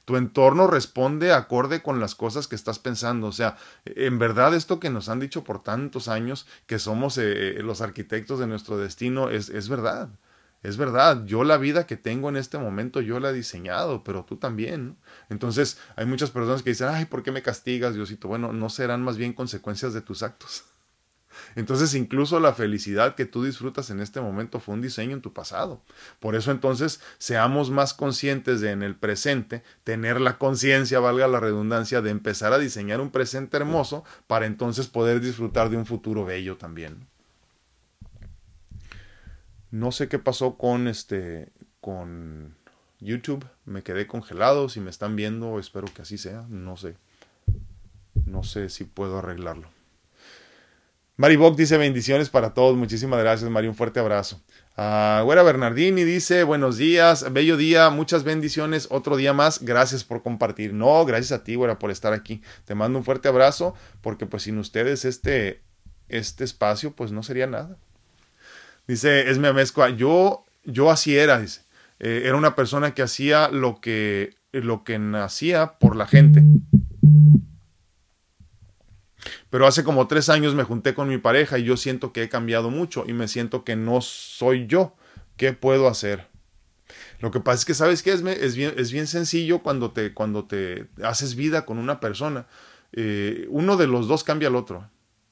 Tu 0.03 0.17
entorno 0.17 0.67
responde 0.67 1.31
acorde 1.31 1.81
con 1.81 1.99
las 1.99 2.15
cosas 2.15 2.47
que 2.47 2.55
estás 2.55 2.79
pensando. 2.79 3.27
O 3.27 3.31
sea, 3.31 3.57
en 3.85 4.19
verdad 4.19 4.53
esto 4.55 4.79
que 4.79 4.89
nos 4.89 5.07
han 5.07 5.19
dicho 5.19 5.43
por 5.43 5.63
tantos 5.63 6.07
años, 6.07 6.47
que 6.65 6.79
somos 6.79 7.17
eh, 7.17 7.59
los 7.61 7.79
arquitectos 7.79 8.39
de 8.39 8.47
nuestro 8.47 8.77
destino, 8.77 9.29
es, 9.29 9.49
es 9.49 9.69
verdad. 9.69 10.09
Es 10.61 10.75
verdad, 10.75 11.23
yo 11.25 11.45
la 11.45 11.57
vida 11.57 11.87
que 11.87 11.95
tengo 11.95 12.27
en 12.27 12.35
este 12.35 12.57
momento 12.57 12.99
yo 12.99 13.19
la 13.19 13.29
he 13.29 13.33
diseñado, 13.33 14.03
pero 14.03 14.25
tú 14.25 14.35
también. 14.35 14.97
Entonces 15.29 15.77
hay 15.95 16.05
muchas 16.05 16.31
personas 16.31 16.63
que 16.63 16.71
dicen, 16.71 16.89
ay, 16.89 17.05
¿por 17.05 17.23
qué 17.23 17.31
me 17.31 17.41
castigas, 17.41 17.95
Diosito? 17.95 18.27
Bueno, 18.27 18.51
no 18.51 18.69
serán 18.69 19.01
más 19.01 19.15
bien 19.17 19.31
consecuencias 19.31 19.93
de 19.93 20.01
tus 20.01 20.21
actos. 20.21 20.65
Entonces 21.55 21.93
incluso 21.95 22.41
la 22.41 22.53
felicidad 22.53 23.15
que 23.15 23.25
tú 23.25 23.45
disfrutas 23.45 23.89
en 23.89 24.01
este 24.01 24.19
momento 24.19 24.59
fue 24.59 24.75
un 24.75 24.81
diseño 24.81 25.13
en 25.13 25.21
tu 25.21 25.31
pasado. 25.31 25.81
Por 26.19 26.35
eso 26.35 26.51
entonces 26.51 26.99
seamos 27.19 27.71
más 27.71 27.93
conscientes 27.93 28.59
de 28.59 28.71
en 28.71 28.83
el 28.83 28.95
presente, 28.95 29.63
tener 29.85 30.19
la 30.19 30.37
conciencia, 30.37 30.99
valga 30.99 31.27
la 31.27 31.39
redundancia, 31.39 32.01
de 32.01 32.09
empezar 32.09 32.51
a 32.51 32.59
diseñar 32.59 32.99
un 32.99 33.11
presente 33.11 33.55
hermoso 33.55 34.03
para 34.27 34.45
entonces 34.45 34.87
poder 34.87 35.21
disfrutar 35.21 35.69
de 35.69 35.77
un 35.77 35.85
futuro 35.85 36.25
bello 36.25 36.57
también. 36.57 37.07
No 39.71 39.91
sé 39.91 40.07
qué 40.07 40.19
pasó 40.19 40.57
con 40.57 40.87
este 40.87 41.49
con 41.81 42.55
YouTube, 42.99 43.45
me 43.65 43.81
quedé 43.81 44.07
congelado, 44.07 44.67
si 44.67 44.79
me 44.79 44.89
están 44.89 45.15
viendo, 45.15 45.59
espero 45.59 45.87
que 45.93 46.01
así 46.01 46.17
sea, 46.17 46.45
no 46.49 46.75
sé. 46.75 46.95
No 48.25 48.43
sé 48.43 48.69
si 48.69 48.83
puedo 48.83 49.19
arreglarlo. 49.19 49.69
Mari 51.19 51.35
Bock 51.35 51.57
dice 51.57 51.77
bendiciones 51.77 52.29
para 52.29 52.53
todos. 52.53 52.77
Muchísimas 52.77 53.19
gracias, 53.19 53.49
Mari. 53.49 53.67
Un 53.67 53.75
fuerte 53.75 53.99
abrazo. 53.99 54.41
Uh, 54.77 55.21
Güera 55.25 55.43
Bernardini 55.43 56.05
dice 56.05 56.45
buenos 56.45 56.77
días, 56.77 57.33
bello 57.33 57.57
día, 57.57 57.89
muchas 57.89 58.23
bendiciones, 58.23 58.87
otro 58.89 59.17
día 59.17 59.33
más. 59.33 59.61
Gracias 59.61 60.05
por 60.05 60.23
compartir. 60.23 60.73
No, 60.73 61.03
gracias 61.05 61.37
a 61.37 61.43
ti, 61.43 61.55
Güera, 61.55 61.77
por 61.77 61.91
estar 61.91 62.13
aquí. 62.13 62.41
Te 62.63 62.73
mando 62.73 62.97
un 62.99 63.03
fuerte 63.03 63.27
abrazo 63.27 63.75
porque 63.99 64.27
pues 64.27 64.43
sin 64.43 64.57
ustedes 64.59 65.03
este, 65.03 65.61
este 66.07 66.45
espacio 66.45 66.93
pues 66.93 67.11
no 67.11 67.21
sería 67.21 67.47
nada. 67.47 67.75
Dice 68.89 69.29
Esme 69.29 69.49
Amezcua, 69.49 69.91
yo, 69.91 70.45
yo 70.63 70.89
así 70.89 71.15
era, 71.15 71.39
dice. 71.39 71.61
Eh, 71.99 72.23
era 72.25 72.35
una 72.35 72.55
persona 72.55 72.95
que 72.95 73.03
hacía 73.03 73.49
lo 73.49 73.79
que, 73.81 74.33
lo 74.51 74.83
que 74.83 74.97
nacía 74.97 75.77
por 75.77 75.95
la 75.95 76.07
gente. 76.07 76.43
Pero 79.51 79.67
hace 79.67 79.83
como 79.83 80.07
tres 80.07 80.27
años 80.29 80.55
me 80.55 80.63
junté 80.63 80.95
con 80.95 81.07
mi 81.07 81.19
pareja 81.19 81.59
y 81.59 81.65
yo 81.65 81.77
siento 81.77 82.11
que 82.11 82.23
he 82.23 82.29
cambiado 82.29 82.71
mucho 82.71 83.03
y 83.07 83.13
me 83.13 83.27
siento 83.27 83.63
que 83.63 83.75
no 83.75 84.01
soy 84.01 84.65
yo. 84.65 84.95
¿Qué 85.37 85.53
puedo 85.53 85.87
hacer? 85.87 86.25
Lo 87.19 87.29
que 87.29 87.41
pasa 87.41 87.59
es 87.59 87.65
que, 87.65 87.75
¿sabes 87.75 88.01
qué? 88.01 88.11
Es, 88.11 88.23
es, 88.23 88.55
bien, 88.55 88.73
es 88.75 88.91
bien 88.91 89.05
sencillo 89.05 89.59
cuando 89.59 89.91
te, 89.91 90.15
cuando 90.15 90.45
te 90.45 90.87
haces 91.03 91.35
vida 91.35 91.63
con 91.63 91.77
una 91.77 91.99
persona. 91.99 92.47
Eh, 92.93 93.45
uno 93.49 93.77
de 93.77 93.85
los 93.85 94.07
dos 94.07 94.23
cambia 94.23 94.47
al 94.47 94.55
otro 94.55 94.89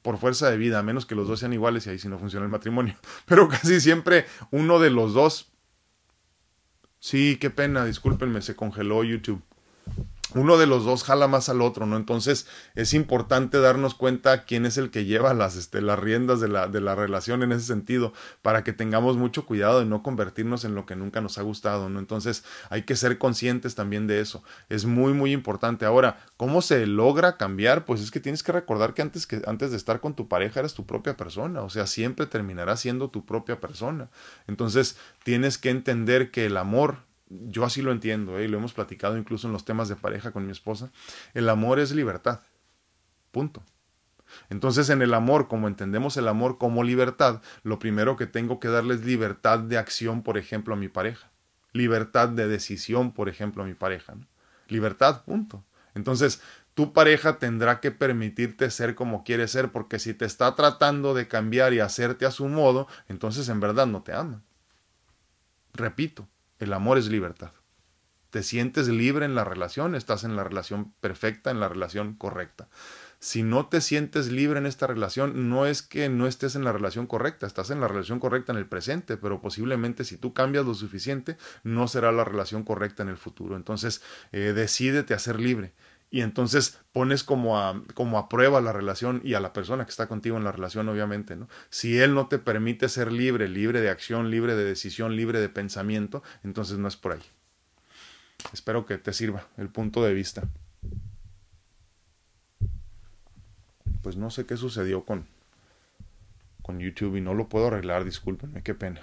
por 0.07 0.19
fuerza 0.19 0.49
de 0.49 0.55
vida, 0.55 0.79
a 0.79 0.83
menos 0.83 1.05
que 1.05 1.15
los 1.15 1.27
dos 1.27 1.41
sean 1.41 1.51
iguales 1.51 1.85
y 1.85 1.89
ahí 1.89 1.99
sí 1.99 2.07
no 2.07 2.17
funciona 2.17 2.45
el 2.45 2.49
matrimonio. 2.49 2.95
Pero 3.25 3.49
casi 3.49 3.81
siempre 3.81 4.25
uno 4.51 4.79
de 4.79 4.89
los 4.89 5.13
dos... 5.13 5.51
Sí, 6.97 7.35
qué 7.41 7.49
pena, 7.49 7.83
discúlpenme, 7.83 8.41
se 8.41 8.55
congeló 8.55 9.03
YouTube 9.03 9.41
uno 10.35 10.57
de 10.57 10.67
los 10.67 10.83
dos 10.83 11.03
jala 11.03 11.27
más 11.27 11.49
al 11.49 11.61
otro, 11.61 11.85
¿no? 11.85 11.95
Entonces 11.95 12.47
es 12.75 12.93
importante 12.93 13.59
darnos 13.59 13.95
cuenta 13.95 14.43
quién 14.43 14.65
es 14.65 14.77
el 14.77 14.91
que 14.91 15.05
lleva 15.05 15.33
las, 15.33 15.55
este, 15.55 15.81
las 15.81 15.97
riendas 15.97 16.41
de 16.41 16.49
la, 16.49 16.67
de 16.67 16.81
la 16.81 16.95
relación 16.95 17.43
en 17.43 17.51
ese 17.51 17.65
sentido, 17.65 18.13
para 18.41 18.63
que 18.63 18.73
tengamos 18.73 19.17
mucho 19.17 19.45
cuidado 19.45 19.79
de 19.79 19.85
no 19.85 20.03
convertirnos 20.03 20.65
en 20.65 20.75
lo 20.75 20.85
que 20.85 20.95
nunca 20.95 21.21
nos 21.21 21.37
ha 21.37 21.43
gustado, 21.43 21.89
¿no? 21.89 21.99
Entonces 21.99 22.43
hay 22.69 22.83
que 22.83 22.95
ser 22.95 23.17
conscientes 23.17 23.75
también 23.75 24.07
de 24.07 24.19
eso. 24.19 24.43
Es 24.69 24.85
muy, 24.85 25.13
muy 25.13 25.31
importante. 25.31 25.85
Ahora, 25.85 26.19
¿cómo 26.35 26.61
se 26.61 26.85
logra 26.85 27.37
cambiar? 27.37 27.85
Pues 27.85 28.01
es 28.01 28.11
que 28.11 28.19
tienes 28.19 28.43
que 28.43 28.51
recordar 28.51 28.93
que 28.93 29.01
antes, 29.01 29.27
que 29.27 29.41
antes 29.47 29.71
de 29.71 29.77
estar 29.77 30.01
con 30.01 30.13
tu 30.13 30.27
pareja 30.27 30.59
eres 30.59 30.73
tu 30.73 30.85
propia 30.85 31.15
persona, 31.15 31.61
o 31.61 31.69
sea, 31.69 31.87
siempre 31.87 32.25
terminarás 32.25 32.81
siendo 32.81 33.09
tu 33.09 33.25
propia 33.25 33.59
persona. 33.59 34.09
Entonces 34.47 34.97
tienes 35.23 35.57
que 35.57 35.69
entender 35.69 36.31
que 36.31 36.45
el 36.45 36.57
amor 36.57 37.06
yo 37.29 37.65
así 37.65 37.81
lo 37.81 37.91
entiendo, 37.91 38.37
¿eh? 38.37 38.45
y 38.45 38.47
lo 38.47 38.57
hemos 38.57 38.73
platicado 38.73 39.17
incluso 39.17 39.47
en 39.47 39.53
los 39.53 39.65
temas 39.65 39.89
de 39.89 39.95
pareja 39.95 40.31
con 40.31 40.45
mi 40.45 40.51
esposa, 40.51 40.91
el 41.33 41.49
amor 41.49 41.79
es 41.79 41.91
libertad. 41.91 42.41
Punto. 43.31 43.63
Entonces 44.49 44.89
en 44.89 45.01
el 45.01 45.13
amor, 45.13 45.47
como 45.47 45.67
entendemos 45.67 46.17
el 46.17 46.27
amor 46.27 46.57
como 46.57 46.83
libertad, 46.83 47.41
lo 47.63 47.79
primero 47.79 48.15
que 48.15 48.27
tengo 48.27 48.59
que 48.59 48.67
darle 48.67 48.95
es 48.95 49.05
libertad 49.05 49.59
de 49.59 49.77
acción, 49.77 50.23
por 50.23 50.37
ejemplo, 50.37 50.73
a 50.73 50.77
mi 50.77 50.89
pareja. 50.89 51.29
Libertad 51.73 52.29
de 52.29 52.47
decisión, 52.47 53.11
por 53.11 53.29
ejemplo, 53.29 53.63
a 53.63 53.65
mi 53.65 53.73
pareja. 53.73 54.15
Libertad, 54.67 55.23
punto. 55.23 55.63
Entonces, 55.95 56.41
tu 56.73 56.93
pareja 56.93 57.39
tendrá 57.39 57.79
que 57.79 57.91
permitirte 57.91 58.69
ser 58.69 58.95
como 58.95 59.23
quieres 59.23 59.51
ser, 59.51 59.71
porque 59.71 59.99
si 59.99 60.13
te 60.13 60.25
está 60.25 60.55
tratando 60.55 61.13
de 61.13 61.27
cambiar 61.27 61.73
y 61.73 61.79
hacerte 61.79 62.25
a 62.25 62.31
su 62.31 62.47
modo, 62.47 62.87
entonces 63.07 63.49
en 63.49 63.59
verdad 63.59 63.87
no 63.87 64.03
te 64.03 64.13
ama. 64.13 64.43
Repito, 65.73 66.27
el 66.59 66.73
amor 66.73 66.97
es 66.97 67.09
libertad. 67.09 67.51
Te 68.29 68.43
sientes 68.43 68.87
libre 68.89 69.25
en 69.25 69.35
la 69.35 69.45
relación, 69.45 69.95
estás 69.95 70.23
en 70.23 70.35
la 70.35 70.43
relación 70.43 70.93
perfecta, 70.99 71.49
en 71.49 71.59
la 71.59 71.69
relación 71.69 72.15
correcta. 72.15 72.67
Si 73.19 73.41
no 73.41 73.67
te 73.67 73.81
sientes 73.81 74.31
libre 74.31 74.59
en 74.59 74.65
esta 74.65 74.85
relación, 74.85 75.49
no 75.49 75.65
es 75.65 75.81
que 75.81 76.07
no 76.09 76.27
estés 76.27 76.55
en 76.55 76.63
la 76.63 76.71
relación 76.71 77.07
correcta, 77.07 77.47
estás 77.47 77.71
en 77.71 77.79
la 77.79 77.87
relación 77.87 78.19
correcta 78.19 78.51
en 78.51 78.59
el 78.59 78.67
presente, 78.67 79.17
pero 79.17 79.41
posiblemente 79.41 80.03
si 80.03 80.17
tú 80.17 80.33
cambias 80.33 80.65
lo 80.65 80.75
suficiente, 80.75 81.37
no 81.63 81.87
será 81.87 82.11
la 82.11 82.25
relación 82.25 82.63
correcta 82.63 83.01
en 83.01 83.09
el 83.09 83.17
futuro. 83.17 83.55
Entonces, 83.55 84.03
eh, 84.31 84.53
decídete 84.53 85.13
a 85.13 85.19
ser 85.19 85.39
libre 85.39 85.73
y 86.09 86.21
entonces 86.21 86.79
pones 86.93 87.23
como 87.23 87.59
a, 87.59 87.83
como 87.93 88.17
a 88.17 88.29
prueba 88.29 88.61
la 88.61 88.71
relación 88.71 89.21
y 89.23 89.33
a 89.33 89.39
la 89.39 89.51
persona 89.51 89.83
que 89.83 89.91
está 89.91 90.07
contigo 90.07 90.37
en 90.37 90.43
la 90.43 90.51
relación, 90.51 90.87
obviamente, 90.87 91.35
¿no? 91.35 91.49
Si 91.69 91.99
él 91.99 92.13
no 92.13 92.27
te 92.27 92.39
permite 92.39 92.87
ser 92.87 93.11
libre, 93.11 93.49
libre 93.49 93.81
de 93.81 93.89
acción, 93.89 94.31
libre 94.31 94.55
de 94.55 94.63
decisión, 94.63 95.15
libre 95.15 95.39
de 95.39 95.49
pensamiento, 95.49 96.23
entonces 96.43 96.77
no 96.77 96.87
es 96.87 96.95
por 96.95 97.13
ahí. 97.13 97.23
Espero 98.53 98.85
que 98.85 98.97
te 98.97 99.11
sirva 99.11 99.47
el 99.57 99.69
punto 99.69 100.03
de 100.03 100.13
vista. 100.13 100.43
Pues 104.01 104.15
no 104.15 104.29
sé 104.29 104.45
qué 104.45 104.55
sucedió 104.55 105.03
con, 105.03 105.27
con 106.61 106.79
YouTube 106.79 107.17
y 107.17 107.21
no 107.21 107.33
lo 107.33 107.49
puedo 107.49 107.67
arreglar, 107.67 108.05
discúlpenme, 108.05 108.63
qué 108.63 108.73
pena. 108.73 109.01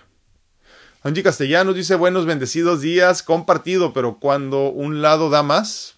Angie 1.03 1.23
Castellanos 1.23 1.75
dice 1.75 1.97
buenos 1.97 2.25
bendecidos 2.25 2.81
días, 2.81 3.23
compartido, 3.23 3.93
pero 3.93 4.19
cuando 4.19 4.71
un 4.71 5.03
lado 5.03 5.29
da 5.29 5.43
más, 5.43 5.94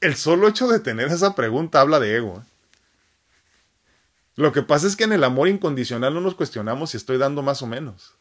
el 0.00 0.16
solo 0.16 0.48
hecho 0.48 0.68
de 0.68 0.80
tener 0.80 1.08
esa 1.08 1.34
pregunta 1.34 1.80
habla 1.80 2.00
de 2.00 2.16
ego. 2.16 2.42
¿eh? 2.42 2.48
Lo 4.36 4.52
que 4.52 4.62
pasa 4.62 4.86
es 4.86 4.96
que 4.96 5.04
en 5.04 5.12
el 5.12 5.24
amor 5.24 5.48
incondicional 5.48 6.14
no 6.14 6.20
nos 6.20 6.34
cuestionamos 6.34 6.90
si 6.90 6.96
estoy 6.96 7.18
dando 7.18 7.42
más 7.42 7.62
o 7.62 7.66
menos. 7.66 8.14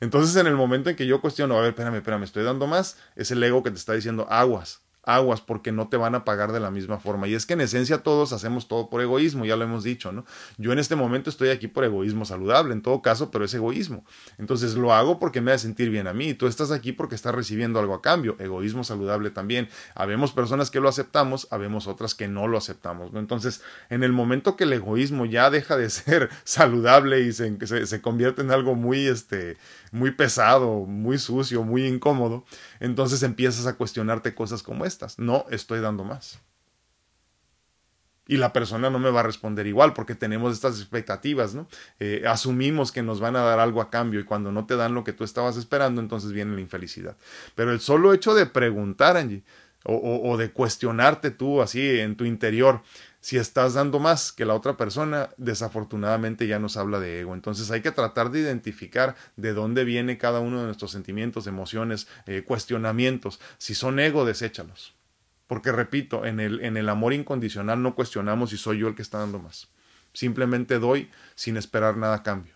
Entonces 0.00 0.36
en 0.36 0.46
el 0.46 0.56
momento 0.56 0.90
en 0.90 0.96
que 0.96 1.06
yo 1.06 1.20
cuestiono, 1.20 1.56
a 1.56 1.60
ver, 1.60 1.70
espérame, 1.70 1.96
espérame, 1.96 2.22
estoy 2.22 2.44
dando 2.44 2.66
más, 2.66 2.98
es 3.16 3.30
el 3.30 3.42
ego 3.42 3.62
que 3.62 3.70
te 3.70 3.78
está 3.78 3.94
diciendo 3.94 4.26
aguas 4.30 4.85
aguas 5.06 5.40
porque 5.40 5.72
no 5.72 5.88
te 5.88 5.96
van 5.96 6.14
a 6.14 6.24
pagar 6.24 6.52
de 6.52 6.60
la 6.60 6.70
misma 6.70 6.98
forma. 6.98 7.28
Y 7.28 7.34
es 7.34 7.46
que 7.46 7.54
en 7.54 7.62
esencia 7.62 8.02
todos 8.02 8.32
hacemos 8.32 8.68
todo 8.68 8.90
por 8.90 9.00
egoísmo, 9.00 9.44
ya 9.44 9.56
lo 9.56 9.64
hemos 9.64 9.84
dicho, 9.84 10.12
¿no? 10.12 10.26
Yo 10.58 10.72
en 10.72 10.78
este 10.78 10.96
momento 10.96 11.30
estoy 11.30 11.48
aquí 11.50 11.68
por 11.68 11.84
egoísmo 11.84 12.24
saludable, 12.24 12.74
en 12.74 12.82
todo 12.82 13.00
caso, 13.00 13.30
pero 13.30 13.44
es 13.44 13.54
egoísmo. 13.54 14.04
Entonces 14.36 14.74
lo 14.74 14.92
hago 14.92 15.18
porque 15.18 15.40
me 15.40 15.52
hace 15.52 15.66
sentir 15.66 15.90
bien 15.90 16.08
a 16.08 16.12
mí. 16.12 16.34
Tú 16.34 16.48
estás 16.48 16.72
aquí 16.72 16.92
porque 16.92 17.14
estás 17.14 17.34
recibiendo 17.34 17.78
algo 17.78 17.94
a 17.94 18.02
cambio. 18.02 18.36
Egoísmo 18.38 18.84
saludable 18.84 19.30
también. 19.30 19.68
Habemos 19.94 20.32
personas 20.32 20.70
que 20.70 20.80
lo 20.80 20.88
aceptamos, 20.88 21.46
habemos 21.50 21.86
otras 21.86 22.14
que 22.14 22.26
no 22.26 22.48
lo 22.48 22.58
aceptamos, 22.58 23.12
¿no? 23.12 23.20
Entonces, 23.20 23.62
en 23.90 24.02
el 24.02 24.12
momento 24.12 24.56
que 24.56 24.64
el 24.64 24.72
egoísmo 24.72 25.24
ya 25.24 25.50
deja 25.50 25.76
de 25.76 25.88
ser 25.90 26.30
saludable 26.44 27.20
y 27.20 27.32
se, 27.32 27.64
se, 27.66 27.86
se 27.86 28.02
convierte 28.02 28.42
en 28.42 28.50
algo 28.50 28.74
muy, 28.74 29.06
este, 29.06 29.56
muy 29.92 30.10
pesado, 30.12 30.84
muy 30.86 31.18
sucio, 31.18 31.62
muy 31.62 31.86
incómodo, 31.86 32.44
entonces 32.80 33.22
empiezas 33.22 33.66
a 33.66 33.76
cuestionarte 33.76 34.34
cosas 34.34 34.62
como 34.62 34.84
estas. 34.84 35.18
No 35.18 35.46
estoy 35.50 35.80
dando 35.80 36.04
más. 36.04 36.40
Y 38.28 38.38
la 38.38 38.52
persona 38.52 38.90
no 38.90 38.98
me 38.98 39.10
va 39.10 39.20
a 39.20 39.22
responder 39.22 39.66
igual 39.68 39.92
porque 39.92 40.16
tenemos 40.16 40.52
estas 40.52 40.80
expectativas, 40.80 41.54
¿no? 41.54 41.68
Eh, 42.00 42.24
asumimos 42.26 42.90
que 42.90 43.02
nos 43.02 43.20
van 43.20 43.36
a 43.36 43.42
dar 43.42 43.60
algo 43.60 43.80
a 43.80 43.88
cambio 43.88 44.18
y 44.18 44.24
cuando 44.24 44.50
no 44.50 44.66
te 44.66 44.74
dan 44.74 44.94
lo 44.94 45.04
que 45.04 45.12
tú 45.12 45.22
estabas 45.22 45.56
esperando, 45.56 46.00
entonces 46.00 46.32
viene 46.32 46.54
la 46.54 46.60
infelicidad. 46.60 47.16
Pero 47.54 47.70
el 47.70 47.78
solo 47.78 48.12
hecho 48.12 48.34
de 48.34 48.46
preguntar, 48.46 49.16
Angie, 49.16 49.44
o 49.88 50.36
de 50.36 50.50
cuestionarte 50.50 51.30
tú 51.30 51.62
así 51.62 52.00
en 52.00 52.16
tu 52.16 52.24
interior, 52.24 52.82
si 53.26 53.38
estás 53.38 53.74
dando 53.74 53.98
más 53.98 54.30
que 54.30 54.44
la 54.44 54.54
otra 54.54 54.76
persona, 54.76 55.30
desafortunadamente 55.36 56.46
ya 56.46 56.60
nos 56.60 56.76
habla 56.76 57.00
de 57.00 57.18
ego. 57.18 57.34
Entonces 57.34 57.72
hay 57.72 57.80
que 57.82 57.90
tratar 57.90 58.30
de 58.30 58.38
identificar 58.38 59.16
de 59.34 59.52
dónde 59.52 59.82
viene 59.82 60.16
cada 60.16 60.38
uno 60.38 60.60
de 60.60 60.66
nuestros 60.66 60.92
sentimientos, 60.92 61.48
emociones, 61.48 62.06
eh, 62.26 62.44
cuestionamientos. 62.46 63.40
Si 63.58 63.74
son 63.74 63.98
ego, 63.98 64.24
deséchalos. 64.24 64.94
Porque 65.48 65.72
repito, 65.72 66.24
en 66.24 66.38
el, 66.38 66.60
en 66.60 66.76
el 66.76 66.88
amor 66.88 67.14
incondicional 67.14 67.82
no 67.82 67.96
cuestionamos 67.96 68.50
si 68.50 68.58
soy 68.58 68.78
yo 68.78 68.86
el 68.86 68.94
que 68.94 69.02
está 69.02 69.18
dando 69.18 69.40
más. 69.40 69.66
Simplemente 70.12 70.78
doy 70.78 71.10
sin 71.34 71.56
esperar 71.56 71.96
nada 71.96 72.14
a 72.14 72.22
cambio. 72.22 72.54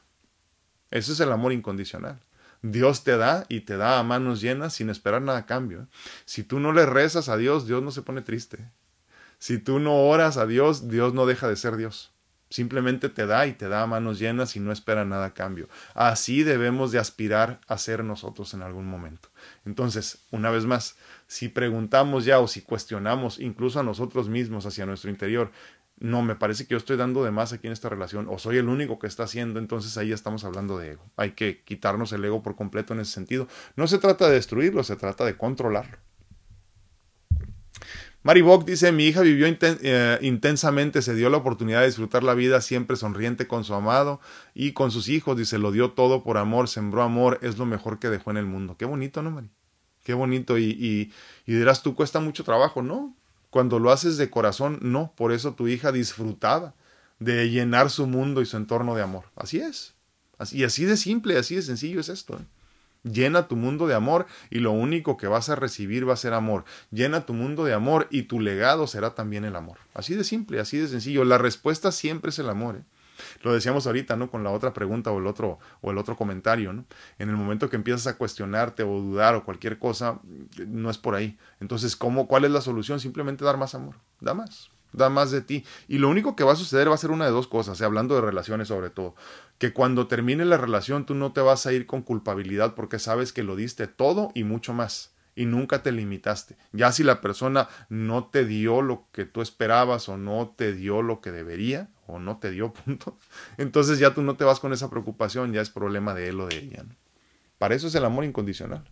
Ese 0.93 1.11
es 1.11 1.19
el 1.19 1.33
amor 1.33 1.53
incondicional. 1.53 2.21
Dios 2.63 3.03
te 3.03 3.17
da 3.17 3.45
y 3.49 3.63
te 3.63 3.77
da 3.77 3.99
a 3.99 4.05
manos 4.05 4.41
llenas 4.41 4.75
sin 4.75 4.89
esperar 4.89 5.21
nada 5.21 5.39
a 5.39 5.47
cambio. 5.47 5.81
¿eh? 5.81 5.87
Si 6.27 6.45
tú 6.45 6.61
no 6.61 6.73
le 6.73 6.87
rezas 6.87 7.29
a 7.29 7.37
Dios, 7.37 7.67
Dios 7.67 7.83
no 7.83 7.91
se 7.91 8.03
pone 8.03 8.23
triste. 8.23 8.71
Si 9.40 9.59
tú 9.59 9.81
no 9.81 9.94
oras 10.03 10.37
a 10.37 10.46
Dios, 10.46 10.88
Dios 10.88 11.14
no 11.14 11.24
deja 11.24 11.48
de 11.48 11.57
ser 11.57 11.76
Dios. 11.76 12.12
Simplemente 12.50 13.09
te 13.09 13.24
da 13.26 13.47
y 13.47 13.55
te 13.55 13.68
da 13.68 13.86
manos 13.86 14.18
llenas 14.18 14.55
y 14.55 14.61
no 14.61 14.70
espera 14.70 15.07
nada 15.07 15.26
a 15.26 15.34
cambio. 15.34 15.70
Así 15.95 16.43
debemos 16.43 16.93
de 16.93 16.99
aspirar 16.99 17.59
a 17.66 17.78
ser 17.78 18.05
nosotros 18.05 18.53
en 18.53 18.61
algún 18.61 18.86
momento. 18.86 19.30
Entonces, 19.64 20.26
una 20.30 20.51
vez 20.51 20.66
más, 20.66 20.97
si 21.26 21.49
preguntamos 21.49 22.26
ya 22.26 22.38
o 22.38 22.49
si 22.49 22.61
cuestionamos 22.61 23.38
incluso 23.38 23.80
a 23.80 23.82
nosotros 23.82 24.28
mismos 24.28 24.66
hacia 24.66 24.84
nuestro 24.84 25.09
interior, 25.09 25.51
no, 25.97 26.20
me 26.20 26.34
parece 26.34 26.66
que 26.66 26.72
yo 26.72 26.78
estoy 26.78 26.99
dando 26.99 27.24
de 27.24 27.30
más 27.30 27.55
aquí 27.55 27.66
en 27.66 27.72
esta 27.72 27.88
relación 27.88 28.26
o 28.28 28.38
soy 28.38 28.59
el 28.59 28.68
único 28.68 28.99
que 28.99 29.07
está 29.07 29.22
haciendo, 29.22 29.59
entonces 29.59 29.97
ahí 29.97 30.12
estamos 30.12 30.45
hablando 30.45 30.76
de 30.76 30.93
ego. 30.93 31.11
Hay 31.16 31.30
que 31.30 31.62
quitarnos 31.64 32.12
el 32.12 32.22
ego 32.22 32.43
por 32.43 32.57
completo 32.57 32.93
en 32.93 33.01
ese 33.01 33.12
sentido. 33.12 33.49
No 33.74 33.86
se 33.86 33.97
trata 33.97 34.28
de 34.28 34.34
destruirlo, 34.34 34.82
se 34.82 34.97
trata 34.97 35.24
de 35.24 35.38
controlarlo. 35.38 35.99
Mary 38.23 38.43
Bock 38.43 38.66
dice, 38.66 38.93
mi 38.93 39.07
hija 39.07 39.23
vivió 39.23 39.47
eh, 39.49 40.18
intensamente, 40.21 41.01
se 41.01 41.14
dio 41.14 41.31
la 41.31 41.39
oportunidad 41.39 41.81
de 41.81 41.87
disfrutar 41.87 42.23
la 42.23 42.35
vida 42.35 42.61
siempre 42.61 42.97
sonriente 42.97 43.47
con 43.47 43.64
su 43.64 43.73
amado 43.73 44.21
y 44.55 44.73
con 44.73 44.91
sus 44.91 45.09
hijos, 45.09 45.39
dice, 45.39 45.57
lo 45.59 45.73
dio 45.73 45.93
todo 45.93 46.23
por 46.23 46.37
amor, 46.37 46.68
sembró 46.68 47.03
amor, 47.03 47.39
es 47.41 47.57
lo 47.57 47.64
mejor 47.64 47.99
que 47.99 48.11
dejó 48.11 48.31
en 48.31 48.37
el 48.37 48.45
mundo. 48.45 48.77
Qué 48.77 48.85
bonito, 48.85 49.23
¿no, 49.23 49.31
Mari? 49.31 49.49
Qué 50.05 50.12
bonito. 50.12 50.59
Y, 50.59 50.64
y, 51.47 51.53
dirás, 51.53 51.83
tú 51.83 51.95
cuesta 51.95 52.21
mucho 52.21 52.45
trabajo, 52.45 52.83
¿no? 52.83 53.16
Cuando 53.49 53.79
lo 53.79 53.91
haces 53.91 54.18
de 54.18 54.29
corazón, 54.29 54.79
no. 54.83 55.14
Por 55.16 55.33
eso 55.33 55.55
tu 55.55 55.66
hija 55.68 55.91
disfrutaba 55.91 56.75
de 57.21 57.51
llenar 57.51 57.89
su 57.91 58.07
mundo 58.07 58.43
y 58.43 58.47
su 58.47 58.59
entorno 58.59 58.95
de 58.95 59.03
amor. 59.03 59.25
Así 59.35 59.61
es. 59.61 59.95
Así, 60.37 60.59
y 60.59 60.64
así 60.64 60.85
de 60.85 60.97
simple, 60.97 61.39
así 61.39 61.57
de 61.57 61.62
sencillo 61.62 62.01
es 62.01 62.11
esto. 62.11 62.35
¿eh? 62.35 62.45
Llena 63.03 63.48
tu 63.48 63.57
mundo 63.57 63.86
de 63.86 63.94
amor 63.94 64.26
y 64.51 64.59
lo 64.59 64.72
único 64.72 65.16
que 65.16 65.26
vas 65.26 65.48
a 65.48 65.57
recibir 65.57 66.09
va 66.09 66.14
a 66.14 66.16
ser 66.16 66.34
amor. 66.34 66.64
Llena 66.90 67.26
tu 67.26 67.32
mundo 67.32 67.64
de 67.64 67.72
amor 67.72 68.07
y 68.11 68.24
tu 68.24 68.40
legado 68.40 68.86
será 68.86 69.14
también 69.14 69.44
el 69.44 69.57
amor. 69.57 69.78
Así 69.94 70.14
de 70.14 70.24
simple, 70.24 70.61
así 70.61 70.78
de 70.78 70.88
sencillo. 70.88 71.24
La 71.24 71.38
respuesta 71.38 71.92
siempre 71.92 72.30
es 72.30 72.38
el 72.38 72.48
amor. 72.48 72.76
¿eh? 72.76 72.82
Lo 73.42 73.53
decíamos 73.53 73.86
ahorita, 73.86 74.16
¿no? 74.16 74.30
Con 74.30 74.44
la 74.44 74.51
otra 74.51 74.72
pregunta 74.72 75.11
o 75.11 75.18
el 75.18 75.26
otro, 75.26 75.59
o 75.80 75.90
el 75.90 75.98
otro 75.98 76.16
comentario, 76.16 76.72
¿no? 76.72 76.84
En 77.18 77.28
el 77.28 77.36
momento 77.36 77.70
que 77.70 77.76
empiezas 77.76 78.07
a 78.07 78.16
cuestionarte 78.16 78.82
o 78.82 79.01
dudar 79.01 79.34
o 79.34 79.44
cualquier 79.44 79.78
cosa, 79.78 80.20
no 80.66 80.90
es 80.90 80.98
por 80.98 81.14
ahí. 81.14 81.38
Entonces, 81.61 81.96
¿cómo, 81.96 82.26
¿cuál 82.26 82.44
es 82.44 82.51
la 82.51 82.61
solución? 82.61 83.01
Simplemente 83.01 83.44
dar 83.44 83.57
más 83.57 83.74
amor. 83.74 83.96
Da 84.20 84.34
más 84.34 84.70
da 84.93 85.09
más 85.11 85.30
de 85.30 85.43
ti. 85.43 85.64
Y 85.88 85.99
lo 85.99 86.09
único 86.09 86.36
que 86.36 86.45
va 86.45 86.53
a 86.53 86.57
suceder 86.57 86.91
va 86.91 86.95
a 86.95 86.99
ser 86.99 87.11
una 87.11 87.26
de 87.26 87.30
dos 87.30 87.47
cosas, 87.47 87.80
¿eh? 87.80 87.84
hablando 87.84 88.14
de 88.14 88.20
relaciones 88.20 88.68
sobre 88.68 88.91
todo, 88.91 89.14
que 89.59 89.72
cuando 89.72 90.07
termine 90.07 90.45
la 90.45 90.57
relación 90.57 91.07
tú 91.07 91.14
no 91.14 91.32
te 91.32 91.41
vas 91.41 91.66
a 91.66 91.72
ir 91.72 91.86
con 91.86 92.03
culpabilidad 92.03 92.74
porque 92.74 92.99
sabes 92.99 93.32
que 93.32 93.43
lo 93.43 93.57
diste 93.57 93.86
todo 93.86 94.30
y 94.34 94.45
mucho 94.45 94.72
más 94.72 95.12
y 95.34 95.47
nunca 95.47 95.82
te 95.82 95.93
limitaste. 95.93 96.57
Ya 96.72 96.93
si 96.93 97.03
la 97.03 97.20
persona 97.20 97.68
no 97.88 98.26
te 98.26 98.45
dio 98.45 98.82
lo 98.82 99.07
que 99.12 99.24
tú 99.24 99.43
esperabas 99.43 100.09
o 100.09 100.16
no 100.16 100.53
te 100.57 100.74
dio 100.74 101.03
lo 101.03 101.20
que 101.20 101.30
debería 101.30 101.88
o 102.07 102.18
no 102.18 102.38
te 102.38 102.51
dio 102.51 102.72
punto, 102.84 103.18
entonces 103.57 103.99
ya 103.99 104.14
tú 104.14 104.22
no 104.22 104.36
te 104.36 104.45
vas 104.45 104.61
con 104.61 104.72
esa 104.72 104.91
preocupación, 104.91 105.53
ya 105.53 105.61
es 105.61 105.70
problema 105.70 106.14
de 106.14 106.28
él 106.28 106.41
o 106.41 106.47
de 106.47 106.59
ella. 106.59 106.84
Para 107.59 107.74
eso 107.74 107.86
es 107.86 107.95
el 107.95 108.05
amor 108.05 108.24
incondicional 108.24 108.84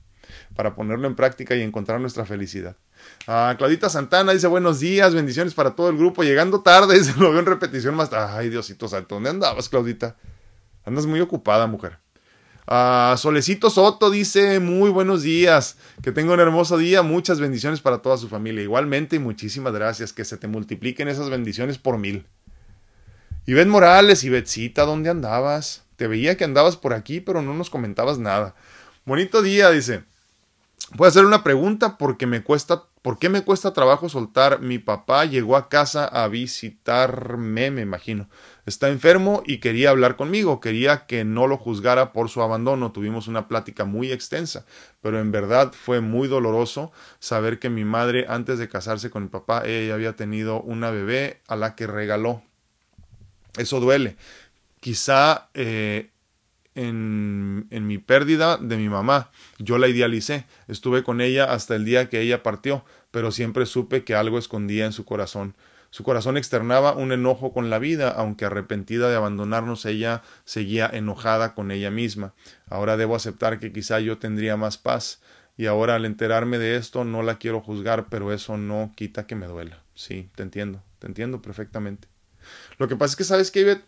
para 0.54 0.74
ponerlo 0.74 1.06
en 1.06 1.14
práctica 1.14 1.54
y 1.54 1.62
encontrar 1.62 2.00
nuestra 2.00 2.24
felicidad. 2.24 2.76
Ah, 3.26 3.54
Claudita 3.58 3.88
Santana 3.88 4.32
dice 4.32 4.46
buenos 4.46 4.80
días, 4.80 5.14
bendiciones 5.14 5.54
para 5.54 5.74
todo 5.74 5.88
el 5.90 5.96
grupo. 5.96 6.22
Llegando 6.22 6.60
tarde, 6.60 7.02
se 7.04 7.18
lo 7.18 7.30
veo 7.30 7.40
en 7.40 7.46
repetición 7.46 7.94
más. 7.94 8.12
Ay, 8.12 8.48
Diosito 8.48 8.88
Santo, 8.88 9.14
¿dónde 9.16 9.30
andabas, 9.30 9.68
Claudita? 9.68 10.16
Andas 10.84 11.06
muy 11.06 11.20
ocupada, 11.20 11.66
mujer. 11.66 11.98
Ah, 12.70 13.14
Solecito 13.16 13.70
Soto 13.70 14.10
dice 14.10 14.60
muy 14.60 14.90
buenos 14.90 15.22
días, 15.22 15.78
que 16.02 16.12
tenga 16.12 16.34
un 16.34 16.40
hermoso 16.40 16.76
día, 16.76 17.00
muchas 17.00 17.40
bendiciones 17.40 17.80
para 17.80 18.02
toda 18.02 18.18
su 18.18 18.28
familia. 18.28 18.62
Igualmente 18.62 19.16
y 19.16 19.18
muchísimas 19.18 19.72
gracias, 19.72 20.12
que 20.12 20.24
se 20.26 20.36
te 20.36 20.48
multipliquen 20.48 21.08
esas 21.08 21.30
bendiciones 21.30 21.78
por 21.78 21.96
mil. 21.96 22.26
Ben 23.46 23.70
Morales 23.70 24.22
y 24.24 24.28
Betsita, 24.28 24.84
¿dónde 24.84 25.08
andabas? 25.08 25.84
Te 25.96 26.06
veía 26.06 26.36
que 26.36 26.44
andabas 26.44 26.76
por 26.76 26.92
aquí, 26.92 27.20
pero 27.20 27.40
no 27.40 27.54
nos 27.54 27.70
comentabas 27.70 28.18
nada. 28.18 28.54
Bonito 29.06 29.40
día, 29.40 29.70
dice. 29.70 30.04
Puedo 30.96 31.08
hacer 31.08 31.26
una 31.26 31.44
pregunta 31.44 31.98
porque 31.98 32.26
me 32.26 32.42
cuesta, 32.42 32.84
¿por 33.02 33.18
qué 33.18 33.28
me 33.28 33.42
cuesta 33.42 33.74
trabajo 33.74 34.08
soltar? 34.08 34.60
Mi 34.60 34.78
papá 34.78 35.26
llegó 35.26 35.56
a 35.56 35.68
casa 35.68 36.06
a 36.06 36.26
visitarme, 36.28 37.70
me 37.70 37.82
imagino. 37.82 38.30
Está 38.64 38.88
enfermo 38.88 39.42
y 39.44 39.58
quería 39.58 39.90
hablar 39.90 40.16
conmigo, 40.16 40.60
quería 40.60 41.04
que 41.04 41.24
no 41.24 41.46
lo 41.46 41.58
juzgara 41.58 42.12
por 42.12 42.30
su 42.30 42.40
abandono. 42.40 42.90
Tuvimos 42.90 43.28
una 43.28 43.48
plática 43.48 43.84
muy 43.84 44.10
extensa, 44.12 44.64
pero 45.02 45.20
en 45.20 45.30
verdad 45.30 45.72
fue 45.74 46.00
muy 46.00 46.26
doloroso 46.26 46.90
saber 47.18 47.58
que 47.58 47.68
mi 47.68 47.84
madre, 47.84 48.24
antes 48.26 48.58
de 48.58 48.70
casarse 48.70 49.10
con 49.10 49.24
mi 49.24 49.28
papá, 49.28 49.66
ella 49.66 49.92
había 49.92 50.16
tenido 50.16 50.62
una 50.62 50.90
bebé 50.90 51.42
a 51.48 51.56
la 51.56 51.74
que 51.74 51.86
regaló. 51.86 52.42
Eso 53.58 53.78
duele. 53.78 54.16
Quizá 54.80 55.50
eh, 55.52 56.10
en, 56.78 57.86
mi 57.86 57.98
pérdida 57.98 58.56
de 58.56 58.76
mi 58.76 58.88
mamá. 58.88 59.30
Yo 59.58 59.78
la 59.78 59.88
idealicé, 59.88 60.46
estuve 60.68 61.02
con 61.02 61.20
ella 61.20 61.52
hasta 61.52 61.74
el 61.74 61.84
día 61.84 62.08
que 62.08 62.20
ella 62.20 62.42
partió, 62.42 62.84
pero 63.10 63.32
siempre 63.32 63.66
supe 63.66 64.04
que 64.04 64.14
algo 64.14 64.38
escondía 64.38 64.86
en 64.86 64.92
su 64.92 65.04
corazón. 65.04 65.54
Su 65.90 66.04
corazón 66.04 66.36
externaba 66.36 66.92
un 66.92 67.12
enojo 67.12 67.52
con 67.52 67.70
la 67.70 67.78
vida, 67.78 68.10
aunque 68.10 68.44
arrepentida 68.44 69.08
de 69.08 69.16
abandonarnos 69.16 69.86
ella 69.86 70.22
seguía 70.44 70.88
enojada 70.92 71.54
con 71.54 71.70
ella 71.70 71.90
misma. 71.90 72.34
Ahora 72.68 72.96
debo 72.96 73.16
aceptar 73.16 73.58
que 73.58 73.72
quizá 73.72 73.98
yo 74.00 74.18
tendría 74.18 74.56
más 74.56 74.76
paz, 74.76 75.20
y 75.56 75.66
ahora 75.66 75.96
al 75.96 76.04
enterarme 76.04 76.58
de 76.58 76.76
esto 76.76 77.04
no 77.04 77.22
la 77.22 77.38
quiero 77.38 77.60
juzgar, 77.60 78.08
pero 78.10 78.32
eso 78.32 78.56
no 78.56 78.92
quita 78.94 79.26
que 79.26 79.34
me 79.34 79.46
duela. 79.46 79.82
Sí, 79.94 80.30
te 80.36 80.42
entiendo, 80.42 80.82
te 81.00 81.08
entiendo 81.08 81.42
perfectamente. 81.42 82.06
Lo 82.78 82.86
que 82.86 82.96
pasa 82.96 83.12
es 83.12 83.16
que 83.16 83.24
sabes 83.24 83.50
que 83.50 83.80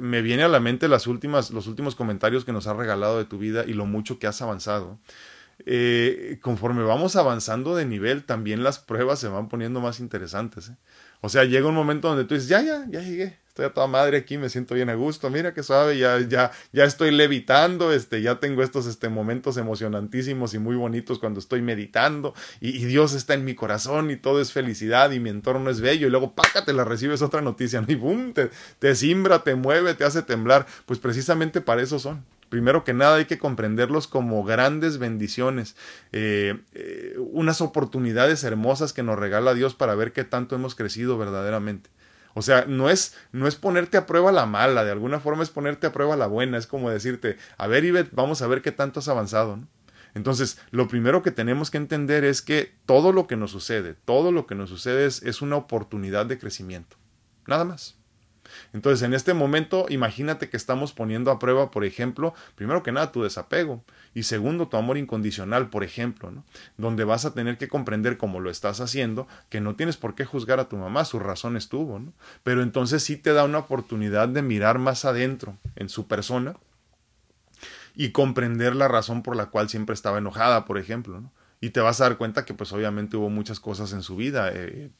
me 0.00 0.22
viene 0.22 0.42
a 0.42 0.48
la 0.48 0.60
mente 0.60 0.88
las 0.88 1.06
últimas, 1.06 1.50
los 1.50 1.66
últimos 1.66 1.94
comentarios 1.94 2.44
que 2.44 2.52
nos 2.52 2.66
has 2.66 2.76
regalado 2.76 3.18
de 3.18 3.24
tu 3.24 3.38
vida 3.38 3.64
y 3.66 3.74
lo 3.74 3.86
mucho 3.86 4.18
que 4.18 4.26
has 4.26 4.42
avanzado. 4.42 4.98
Eh, 5.66 6.38
conforme 6.40 6.82
vamos 6.82 7.16
avanzando 7.16 7.74
de 7.74 7.84
nivel, 7.84 8.24
también 8.24 8.62
las 8.62 8.78
pruebas 8.78 9.18
se 9.18 9.28
van 9.28 9.48
poniendo 9.48 9.80
más 9.80 10.00
interesantes. 10.00 10.68
¿eh? 10.70 10.76
O 11.20 11.28
sea, 11.28 11.44
llega 11.44 11.68
un 11.68 11.74
momento 11.74 12.08
donde 12.08 12.24
tú 12.24 12.34
dices, 12.34 12.48
ya, 12.48 12.62
ya, 12.62 12.86
ya 12.88 13.00
llegué, 13.00 13.38
estoy 13.58 13.66
a 13.66 13.74
toda 13.74 13.88
madre 13.88 14.18
aquí, 14.18 14.38
me 14.38 14.48
siento 14.48 14.76
bien 14.76 14.88
a 14.88 14.94
gusto, 14.94 15.30
mira 15.30 15.52
qué 15.52 15.64
suave, 15.64 15.98
ya, 15.98 16.20
ya, 16.20 16.52
ya 16.72 16.84
estoy 16.84 17.10
levitando, 17.10 17.92
este, 17.92 18.22
ya 18.22 18.38
tengo 18.38 18.62
estos 18.62 18.86
este, 18.86 19.08
momentos 19.08 19.56
emocionantísimos 19.56 20.54
y 20.54 20.60
muy 20.60 20.76
bonitos 20.76 21.18
cuando 21.18 21.40
estoy 21.40 21.60
meditando, 21.60 22.34
y, 22.60 22.84
Dios 22.84 23.14
está 23.14 23.34
en 23.34 23.44
mi 23.44 23.56
corazón, 23.56 24.12
y 24.12 24.16
todo 24.16 24.40
es 24.40 24.52
felicidad, 24.52 25.10
y 25.10 25.18
mi 25.18 25.30
entorno 25.30 25.70
es 25.70 25.80
bello, 25.80 26.06
y 26.06 26.10
luego 26.10 26.36
pácate 26.36 26.72
la 26.72 26.84
recibes 26.84 27.20
otra 27.20 27.40
noticia, 27.40 27.84
y 27.88 27.96
boom, 27.96 28.32
te, 28.32 28.50
te 28.78 28.94
simbra, 28.94 29.42
te 29.42 29.56
mueve, 29.56 29.94
te 29.94 30.04
hace 30.04 30.22
temblar, 30.22 30.64
pues 30.86 31.00
precisamente 31.00 31.60
para 31.60 31.82
eso 31.82 31.98
son. 31.98 32.24
Primero 32.50 32.84
que 32.84 32.94
nada 32.94 33.16
hay 33.16 33.24
que 33.24 33.38
comprenderlos 33.38 34.06
como 34.06 34.42
grandes 34.44 34.98
bendiciones, 34.98 35.74
eh, 36.12 36.60
eh, 36.74 37.16
unas 37.18 37.60
oportunidades 37.60 38.44
hermosas 38.44 38.92
que 38.92 39.02
nos 39.02 39.18
regala 39.18 39.52
Dios 39.52 39.74
para 39.74 39.96
ver 39.96 40.12
qué 40.12 40.22
tanto 40.22 40.54
hemos 40.54 40.76
crecido 40.76 41.18
verdaderamente. 41.18 41.90
O 42.34 42.42
sea, 42.42 42.64
no 42.66 42.90
es, 42.90 43.16
no 43.32 43.46
es 43.48 43.56
ponerte 43.56 43.96
a 43.96 44.06
prueba 44.06 44.32
la 44.32 44.46
mala, 44.46 44.84
de 44.84 44.92
alguna 44.92 45.20
forma 45.20 45.42
es 45.42 45.50
ponerte 45.50 45.86
a 45.86 45.92
prueba 45.92 46.16
la 46.16 46.26
buena, 46.26 46.58
es 46.58 46.66
como 46.66 46.90
decirte, 46.90 47.36
a 47.56 47.66
ver, 47.66 47.84
Ivette, 47.84 48.14
vamos 48.14 48.42
a 48.42 48.46
ver 48.46 48.62
qué 48.62 48.72
tanto 48.72 49.00
has 49.00 49.08
avanzado. 49.08 49.56
¿no? 49.56 49.68
Entonces, 50.14 50.58
lo 50.70 50.88
primero 50.88 51.22
que 51.22 51.30
tenemos 51.30 51.70
que 51.70 51.78
entender 51.78 52.24
es 52.24 52.42
que 52.42 52.74
todo 52.86 53.12
lo 53.12 53.26
que 53.26 53.36
nos 53.36 53.50
sucede, 53.50 53.94
todo 53.94 54.32
lo 54.32 54.46
que 54.46 54.54
nos 54.54 54.70
sucede 54.70 55.06
es, 55.06 55.22
es 55.22 55.42
una 55.42 55.56
oportunidad 55.56 56.26
de 56.26 56.38
crecimiento. 56.38 56.96
Nada 57.46 57.64
más. 57.64 57.97
Entonces, 58.72 59.02
en 59.02 59.14
este 59.14 59.34
momento, 59.34 59.86
imagínate 59.88 60.48
que 60.48 60.56
estamos 60.56 60.92
poniendo 60.92 61.30
a 61.30 61.38
prueba, 61.38 61.70
por 61.70 61.84
ejemplo, 61.84 62.34
primero 62.54 62.82
que 62.82 62.92
nada, 62.92 63.12
tu 63.12 63.22
desapego. 63.22 63.82
Y 64.14 64.24
segundo, 64.24 64.68
tu 64.68 64.76
amor 64.76 64.98
incondicional, 64.98 65.70
por 65.70 65.84
ejemplo, 65.84 66.32
donde 66.76 67.04
vas 67.04 67.24
a 67.24 67.34
tener 67.34 67.58
que 67.58 67.68
comprender 67.68 68.16
cómo 68.16 68.40
lo 68.40 68.50
estás 68.50 68.80
haciendo, 68.80 69.28
que 69.48 69.60
no 69.60 69.76
tienes 69.76 69.96
por 69.96 70.14
qué 70.14 70.24
juzgar 70.24 70.60
a 70.60 70.68
tu 70.68 70.76
mamá, 70.76 71.04
su 71.04 71.18
razón 71.18 71.56
estuvo, 71.56 71.98
¿no? 71.98 72.12
pero 72.42 72.62
entonces 72.62 73.02
sí 73.02 73.16
te 73.16 73.32
da 73.32 73.44
una 73.44 73.58
oportunidad 73.58 74.28
de 74.28 74.42
mirar 74.42 74.78
más 74.78 75.04
adentro 75.04 75.56
en 75.76 75.88
su 75.88 76.06
persona 76.06 76.56
y 77.94 78.10
comprender 78.10 78.76
la 78.76 78.88
razón 78.88 79.22
por 79.22 79.36
la 79.36 79.46
cual 79.46 79.68
siempre 79.68 79.94
estaba 79.94 80.18
enojada, 80.18 80.64
por 80.64 80.78
ejemplo, 80.78 81.22
y 81.60 81.70
te 81.70 81.80
vas 81.80 82.00
a 82.00 82.04
dar 82.04 82.16
cuenta 82.16 82.44
que 82.44 82.54
pues 82.54 82.72
obviamente 82.72 83.16
hubo 83.16 83.28
muchas 83.28 83.60
cosas 83.60 83.92
en 83.92 84.02
su 84.02 84.16
vida, 84.16 84.50
eh, 84.54 84.90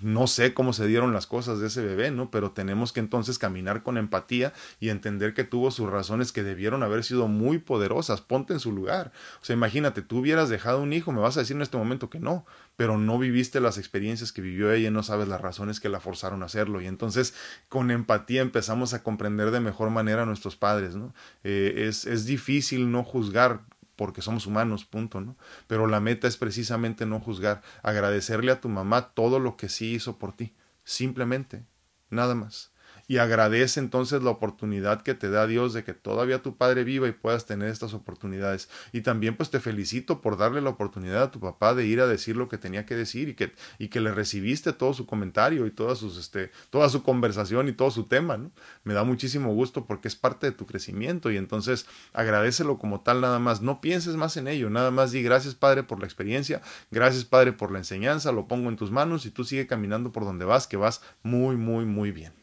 no 0.00 0.26
sé 0.28 0.54
cómo 0.54 0.72
se 0.72 0.86
dieron 0.86 1.12
las 1.12 1.26
cosas 1.26 1.58
de 1.58 1.66
ese 1.66 1.82
bebé, 1.82 2.10
¿no? 2.10 2.30
Pero 2.30 2.52
tenemos 2.52 2.92
que 2.92 3.00
entonces 3.00 3.38
caminar 3.38 3.82
con 3.82 3.98
empatía 3.98 4.52
y 4.78 4.88
entender 4.88 5.34
que 5.34 5.44
tuvo 5.44 5.70
sus 5.70 5.90
razones 5.90 6.32
que 6.32 6.42
debieron 6.42 6.82
haber 6.82 7.02
sido 7.02 7.26
muy 7.26 7.58
poderosas. 7.58 8.20
Ponte 8.20 8.52
en 8.52 8.60
su 8.60 8.72
lugar. 8.72 9.12
O 9.42 9.44
sea, 9.44 9.54
imagínate, 9.54 10.02
tú 10.02 10.18
hubieras 10.18 10.48
dejado 10.48 10.80
un 10.80 10.92
hijo, 10.92 11.12
me 11.12 11.20
vas 11.20 11.36
a 11.36 11.40
decir 11.40 11.56
en 11.56 11.62
este 11.62 11.76
momento 11.76 12.08
que 12.08 12.20
no, 12.20 12.46
pero 12.76 12.98
no 12.98 13.18
viviste 13.18 13.60
las 13.60 13.78
experiencias 13.78 14.32
que 14.32 14.42
vivió 14.42 14.72
ella 14.72 14.88
y 14.88 14.92
no 14.92 15.02
sabes 15.02 15.28
las 15.28 15.40
razones 15.40 15.80
que 15.80 15.88
la 15.88 16.00
forzaron 16.00 16.42
a 16.42 16.46
hacerlo. 16.46 16.80
Y 16.80 16.86
entonces, 16.86 17.34
con 17.68 17.90
empatía 17.90 18.42
empezamos 18.42 18.94
a 18.94 19.02
comprender 19.02 19.50
de 19.50 19.60
mejor 19.60 19.90
manera 19.90 20.22
a 20.22 20.26
nuestros 20.26 20.56
padres, 20.56 20.94
¿no? 20.94 21.12
Eh, 21.42 21.86
es, 21.88 22.06
es 22.06 22.26
difícil 22.26 22.92
no 22.92 23.02
juzgar 23.02 23.60
porque 24.00 24.22
somos 24.22 24.46
humanos, 24.46 24.86
punto, 24.86 25.20
¿no? 25.20 25.36
Pero 25.66 25.86
la 25.86 26.00
meta 26.00 26.26
es 26.26 26.38
precisamente 26.38 27.04
no 27.04 27.20
juzgar, 27.20 27.60
agradecerle 27.82 28.50
a 28.50 28.58
tu 28.58 28.70
mamá 28.70 29.10
todo 29.10 29.38
lo 29.38 29.58
que 29.58 29.68
sí 29.68 29.92
hizo 29.92 30.16
por 30.16 30.32
ti, 30.32 30.54
simplemente, 30.84 31.66
nada 32.08 32.34
más 32.34 32.69
y 33.10 33.18
agradece 33.18 33.80
entonces 33.80 34.22
la 34.22 34.30
oportunidad 34.30 35.02
que 35.02 35.14
te 35.14 35.30
da 35.30 35.48
Dios 35.48 35.72
de 35.72 35.82
que 35.82 35.94
todavía 35.94 36.42
tu 36.42 36.56
padre 36.56 36.84
viva 36.84 37.08
y 37.08 37.12
puedas 37.12 37.44
tener 37.44 37.68
estas 37.68 37.92
oportunidades. 37.92 38.68
Y 38.92 39.00
también 39.00 39.36
pues 39.36 39.50
te 39.50 39.58
felicito 39.58 40.20
por 40.20 40.36
darle 40.36 40.60
la 40.60 40.70
oportunidad 40.70 41.24
a 41.24 41.30
tu 41.32 41.40
papá 41.40 41.74
de 41.74 41.84
ir 41.86 42.00
a 42.00 42.06
decir 42.06 42.36
lo 42.36 42.48
que 42.48 42.56
tenía 42.56 42.86
que 42.86 42.94
decir 42.94 43.28
y 43.28 43.34
que, 43.34 43.52
y 43.80 43.88
que 43.88 44.00
le 44.00 44.14
recibiste 44.14 44.72
todo 44.72 44.94
su 44.94 45.06
comentario 45.06 45.66
y 45.66 45.72
toda, 45.72 45.96
sus, 45.96 46.18
este, 46.18 46.52
toda 46.70 46.88
su 46.88 47.02
conversación 47.02 47.66
y 47.66 47.72
todo 47.72 47.90
su 47.90 48.04
tema. 48.04 48.36
¿no? 48.36 48.52
Me 48.84 48.94
da 48.94 49.02
muchísimo 49.02 49.52
gusto 49.54 49.86
porque 49.86 50.06
es 50.06 50.14
parte 50.14 50.46
de 50.46 50.52
tu 50.52 50.64
crecimiento 50.64 51.32
y 51.32 51.36
entonces 51.36 51.86
agradecelo 52.12 52.78
como 52.78 53.00
tal 53.00 53.22
nada 53.22 53.40
más. 53.40 53.60
No 53.60 53.80
pienses 53.80 54.14
más 54.14 54.36
en 54.36 54.46
ello, 54.46 54.70
nada 54.70 54.92
más 54.92 55.10
di 55.10 55.20
gracias 55.24 55.56
Padre 55.56 55.82
por 55.82 55.98
la 55.98 56.04
experiencia, 56.04 56.62
gracias 56.92 57.24
Padre 57.24 57.52
por 57.54 57.72
la 57.72 57.78
enseñanza, 57.78 58.30
lo 58.30 58.46
pongo 58.46 58.68
en 58.68 58.76
tus 58.76 58.92
manos 58.92 59.26
y 59.26 59.32
tú 59.32 59.42
sigue 59.42 59.66
caminando 59.66 60.12
por 60.12 60.24
donde 60.24 60.44
vas, 60.44 60.68
que 60.68 60.76
vas 60.76 61.02
muy, 61.24 61.56
muy, 61.56 61.84
muy 61.86 62.12
bien. 62.12 62.39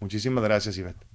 Muchísimas 0.00 0.44
gracias, 0.44 0.76
Ivette. 0.76 1.06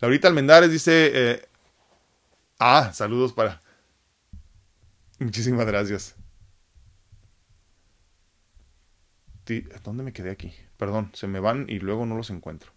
Laurita 0.00 0.28
Almendares 0.28 0.70
dice, 0.70 1.10
eh, 1.14 1.48
ah, 2.58 2.92
saludos 2.92 3.32
para... 3.32 3.62
Muchísimas 5.18 5.66
gracias. 5.66 6.16
¿Dónde 9.82 10.02
me 10.02 10.12
quedé 10.12 10.30
aquí? 10.30 10.52
Perdón, 10.76 11.10
se 11.14 11.26
me 11.26 11.40
van 11.40 11.66
y 11.68 11.78
luego 11.78 12.06
no 12.06 12.16
los 12.16 12.30
encuentro. 12.30 12.72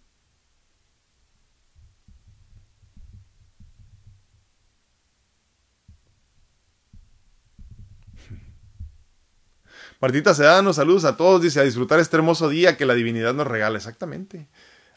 Martita 10.00 10.32
Sedano, 10.32 10.72
saludos 10.72 11.04
a 11.04 11.16
todos, 11.16 11.42
dice, 11.42 11.58
a 11.58 11.64
disfrutar 11.64 11.98
este 11.98 12.16
hermoso 12.16 12.48
día 12.48 12.76
que 12.76 12.86
la 12.86 12.94
divinidad 12.94 13.34
nos 13.34 13.48
regala. 13.48 13.78
Exactamente. 13.78 14.46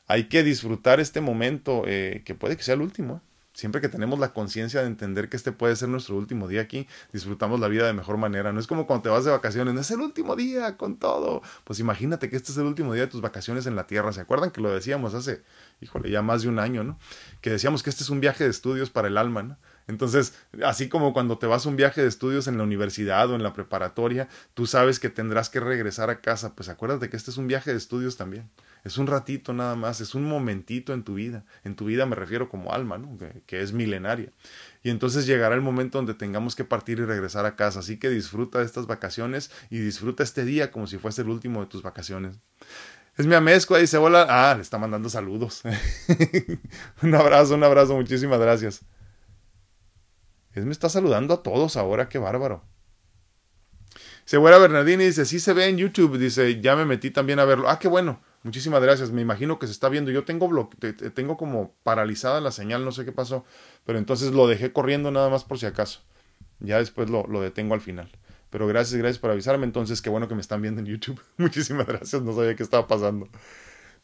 Hay 0.05 0.25
que 0.25 0.43
disfrutar 0.43 0.99
este 0.99 1.21
momento, 1.21 1.85
eh, 1.87 2.21
que 2.23 2.35
puede 2.35 2.55
que 2.55 2.61
sea 2.61 2.75
el 2.75 2.81
último. 2.81 3.15
¿eh? 3.15 3.31
Siempre 3.53 3.81
que 3.81 3.89
tenemos 3.89 4.19
la 4.19 4.31
conciencia 4.31 4.81
de 4.81 4.87
entender 4.87 5.27
que 5.27 5.37
este 5.37 5.51
puede 5.51 5.75
ser 5.75 5.89
nuestro 5.89 6.15
último 6.15 6.47
día 6.47 6.61
aquí, 6.61 6.87
disfrutamos 7.11 7.59
la 7.59 7.67
vida 7.67 7.87
de 7.87 7.93
mejor 7.93 8.17
manera. 8.17 8.53
No 8.53 8.59
es 8.59 8.67
como 8.67 8.85
cuando 8.85 9.01
te 9.01 9.09
vas 9.09 9.25
de 9.25 9.31
vacaciones, 9.31 9.75
es 9.75 9.89
el 9.89 10.01
último 10.01 10.35
día 10.35 10.77
con 10.77 10.97
todo. 10.97 11.41
Pues 11.63 11.79
imagínate 11.79 12.29
que 12.29 12.35
este 12.35 12.51
es 12.51 12.57
el 12.59 12.65
último 12.65 12.93
día 12.93 13.03
de 13.03 13.11
tus 13.11 13.21
vacaciones 13.21 13.65
en 13.65 13.75
la 13.75 13.87
Tierra. 13.87 14.13
¿Se 14.13 14.21
acuerdan 14.21 14.51
que 14.51 14.61
lo 14.61 14.71
decíamos 14.71 15.15
hace, 15.15 15.41
híjole, 15.81 16.11
ya 16.11 16.21
más 16.21 16.43
de 16.43 16.49
un 16.49 16.59
año, 16.59 16.83
¿no? 16.83 16.99
Que 17.41 17.49
decíamos 17.49 17.81
que 17.81 17.89
este 17.89 18.03
es 18.03 18.11
un 18.11 18.19
viaje 18.19 18.43
de 18.43 18.51
estudios 18.51 18.91
para 18.91 19.07
el 19.07 19.17
alma, 19.17 19.41
¿no? 19.41 19.57
Entonces, 19.87 20.33
así 20.63 20.89
como 20.89 21.13
cuando 21.13 21.37
te 21.37 21.47
vas 21.47 21.65
a 21.65 21.69
un 21.69 21.75
viaje 21.75 22.01
de 22.01 22.07
estudios 22.07 22.47
en 22.47 22.57
la 22.57 22.63
universidad 22.63 23.29
o 23.29 23.35
en 23.35 23.43
la 23.43 23.53
preparatoria, 23.53 24.27
tú 24.53 24.67
sabes 24.67 24.99
que 24.99 25.09
tendrás 25.09 25.49
que 25.49 25.59
regresar 25.59 26.09
a 26.09 26.21
casa, 26.21 26.55
pues 26.55 26.69
acuérdate 26.69 27.09
que 27.09 27.17
este 27.17 27.31
es 27.31 27.37
un 27.37 27.47
viaje 27.47 27.71
de 27.71 27.77
estudios 27.77 28.17
también. 28.17 28.49
Es 28.83 28.97
un 28.97 29.07
ratito 29.07 29.53
nada 29.53 29.75
más, 29.75 30.01
es 30.01 30.15
un 30.15 30.25
momentito 30.25 30.93
en 30.93 31.03
tu 31.03 31.15
vida. 31.15 31.45
En 31.63 31.75
tu 31.75 31.85
vida 31.85 32.05
me 32.05 32.15
refiero 32.15 32.49
como 32.49 32.73
alma, 32.73 32.97
¿no? 32.97 33.17
que, 33.45 33.61
es 33.61 33.73
milenaria. 33.73 34.31
Y 34.83 34.89
entonces 34.89 35.27
llegará 35.27 35.53
el 35.53 35.61
momento 35.61 35.99
donde 35.99 36.15
tengamos 36.15 36.55
que 36.55 36.63
partir 36.63 36.99
y 36.99 37.05
regresar 37.05 37.45
a 37.45 37.55
casa. 37.55 37.79
Así 37.79 37.97
que 37.97 38.09
disfruta 38.09 38.59
de 38.59 38.65
estas 38.65 38.87
vacaciones 38.87 39.51
y 39.69 39.77
disfruta 39.79 40.23
este 40.23 40.45
día 40.45 40.71
como 40.71 40.87
si 40.87 40.97
fuese 40.97 41.21
el 41.21 41.29
último 41.29 41.61
de 41.61 41.67
tus 41.67 41.83
vacaciones. 41.83 42.39
Es 43.17 43.27
mi 43.27 43.35
amezcua, 43.35 43.77
dice 43.77 43.97
hola. 43.97 44.25
Ah, 44.27 44.55
le 44.55 44.61
está 44.61 44.79
mandando 44.79 45.09
saludos. 45.09 45.61
un 47.03 47.13
abrazo, 47.13 47.55
un 47.55 47.63
abrazo, 47.63 47.95
muchísimas 47.95 48.39
gracias. 48.39 48.81
Él 50.53 50.65
me 50.65 50.71
está 50.71 50.89
saludando 50.89 51.33
a 51.33 51.43
todos 51.43 51.77
ahora, 51.77 52.09
qué 52.09 52.17
bárbaro. 52.17 52.63
Segura 54.25 54.57
Bernardini 54.57 55.05
dice, 55.05 55.25
sí 55.25 55.39
se 55.39 55.53
ve 55.53 55.67
en 55.67 55.77
YouTube, 55.77 56.17
dice, 56.17 56.61
ya 56.61 56.75
me 56.75 56.85
metí 56.85 57.11
también 57.11 57.39
a 57.39 57.45
verlo. 57.45 57.69
Ah, 57.69 57.79
qué 57.79 57.87
bueno, 57.87 58.21
muchísimas 58.43 58.81
gracias, 58.81 59.11
me 59.11 59.21
imagino 59.21 59.59
que 59.59 59.67
se 59.67 59.73
está 59.73 59.89
viendo. 59.89 60.11
Yo 60.11 60.23
tengo, 60.23 60.69
tengo 61.13 61.37
como 61.37 61.73
paralizada 61.83 62.39
la 62.39 62.51
señal, 62.51 62.85
no 62.85 62.91
sé 62.91 63.03
qué 63.05 63.11
pasó, 63.11 63.45
pero 63.85 63.97
entonces 63.97 64.31
lo 64.31 64.47
dejé 64.47 64.71
corriendo 64.71 65.11
nada 65.11 65.29
más 65.29 65.43
por 65.43 65.59
si 65.59 65.65
acaso. 65.65 66.01
Ya 66.59 66.77
después 66.77 67.09
lo, 67.09 67.25
detengo 67.41 67.73
al 67.73 67.81
final. 67.81 68.09
Pero 68.49 68.67
gracias, 68.67 68.99
gracias 68.99 69.19
por 69.19 69.31
avisarme. 69.31 69.65
Entonces, 69.65 70.01
qué 70.01 70.09
bueno 70.09 70.27
que 70.27 70.35
me 70.35 70.41
están 70.41 70.61
viendo 70.61 70.79
en 70.79 70.87
YouTube. 70.87 71.19
Muchísimas 71.37 71.87
gracias, 71.87 72.21
no 72.21 72.33
sabía 72.33 72.55
qué 72.55 72.63
estaba 72.63 72.87
pasando. 72.87 73.27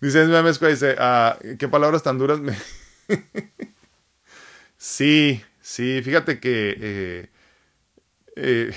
Dice, 0.02 0.24
es 0.24 0.60
dice, 0.60 0.96
ah, 1.00 1.38
qué 1.58 1.68
palabras 1.68 2.04
tan 2.04 2.18
duras 2.18 2.40
me... 2.40 2.56
sí, 4.78 5.42
Sí, 5.68 6.02
fíjate 6.02 6.40
que 6.40 6.78
eh, 6.80 7.30
eh, 8.38 8.72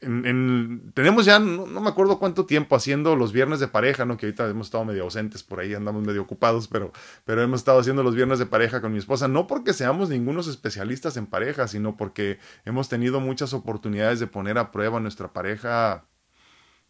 tenemos 0.94 1.26
ya, 1.26 1.38
no, 1.38 1.66
me 1.66 1.88
acuerdo 1.90 2.18
cuánto 2.18 2.46
tiempo 2.46 2.76
haciendo 2.76 3.14
los 3.14 3.30
viernes 3.32 3.60
de 3.60 3.68
pareja, 3.68 4.06
¿no? 4.06 4.16
Que 4.16 4.26
ahorita 4.26 4.48
hemos 4.48 4.68
estado 4.68 4.86
medio 4.86 5.02
ausentes 5.02 5.42
por 5.42 5.60
ahí, 5.60 5.74
andamos 5.74 6.02
medio 6.02 6.22
ocupados, 6.22 6.66
pero, 6.66 6.92
pero 7.26 7.42
hemos 7.42 7.60
estado 7.60 7.80
haciendo 7.80 8.02
los 8.02 8.14
viernes 8.14 8.38
de 8.38 8.46
pareja 8.46 8.80
con 8.80 8.92
mi 8.92 8.98
esposa, 8.98 9.28
no 9.28 9.46
porque 9.46 9.74
seamos 9.74 10.08
ningunos 10.08 10.48
especialistas 10.48 11.18
en 11.18 11.26
pareja, 11.26 11.68
sino 11.68 11.94
porque 11.98 12.38
hemos 12.64 12.88
tenido 12.88 13.20
muchas 13.20 13.52
oportunidades 13.52 14.18
de 14.18 14.28
poner 14.28 14.56
a 14.56 14.72
prueba 14.72 14.98
nuestra 14.98 15.34
pareja 15.34 16.06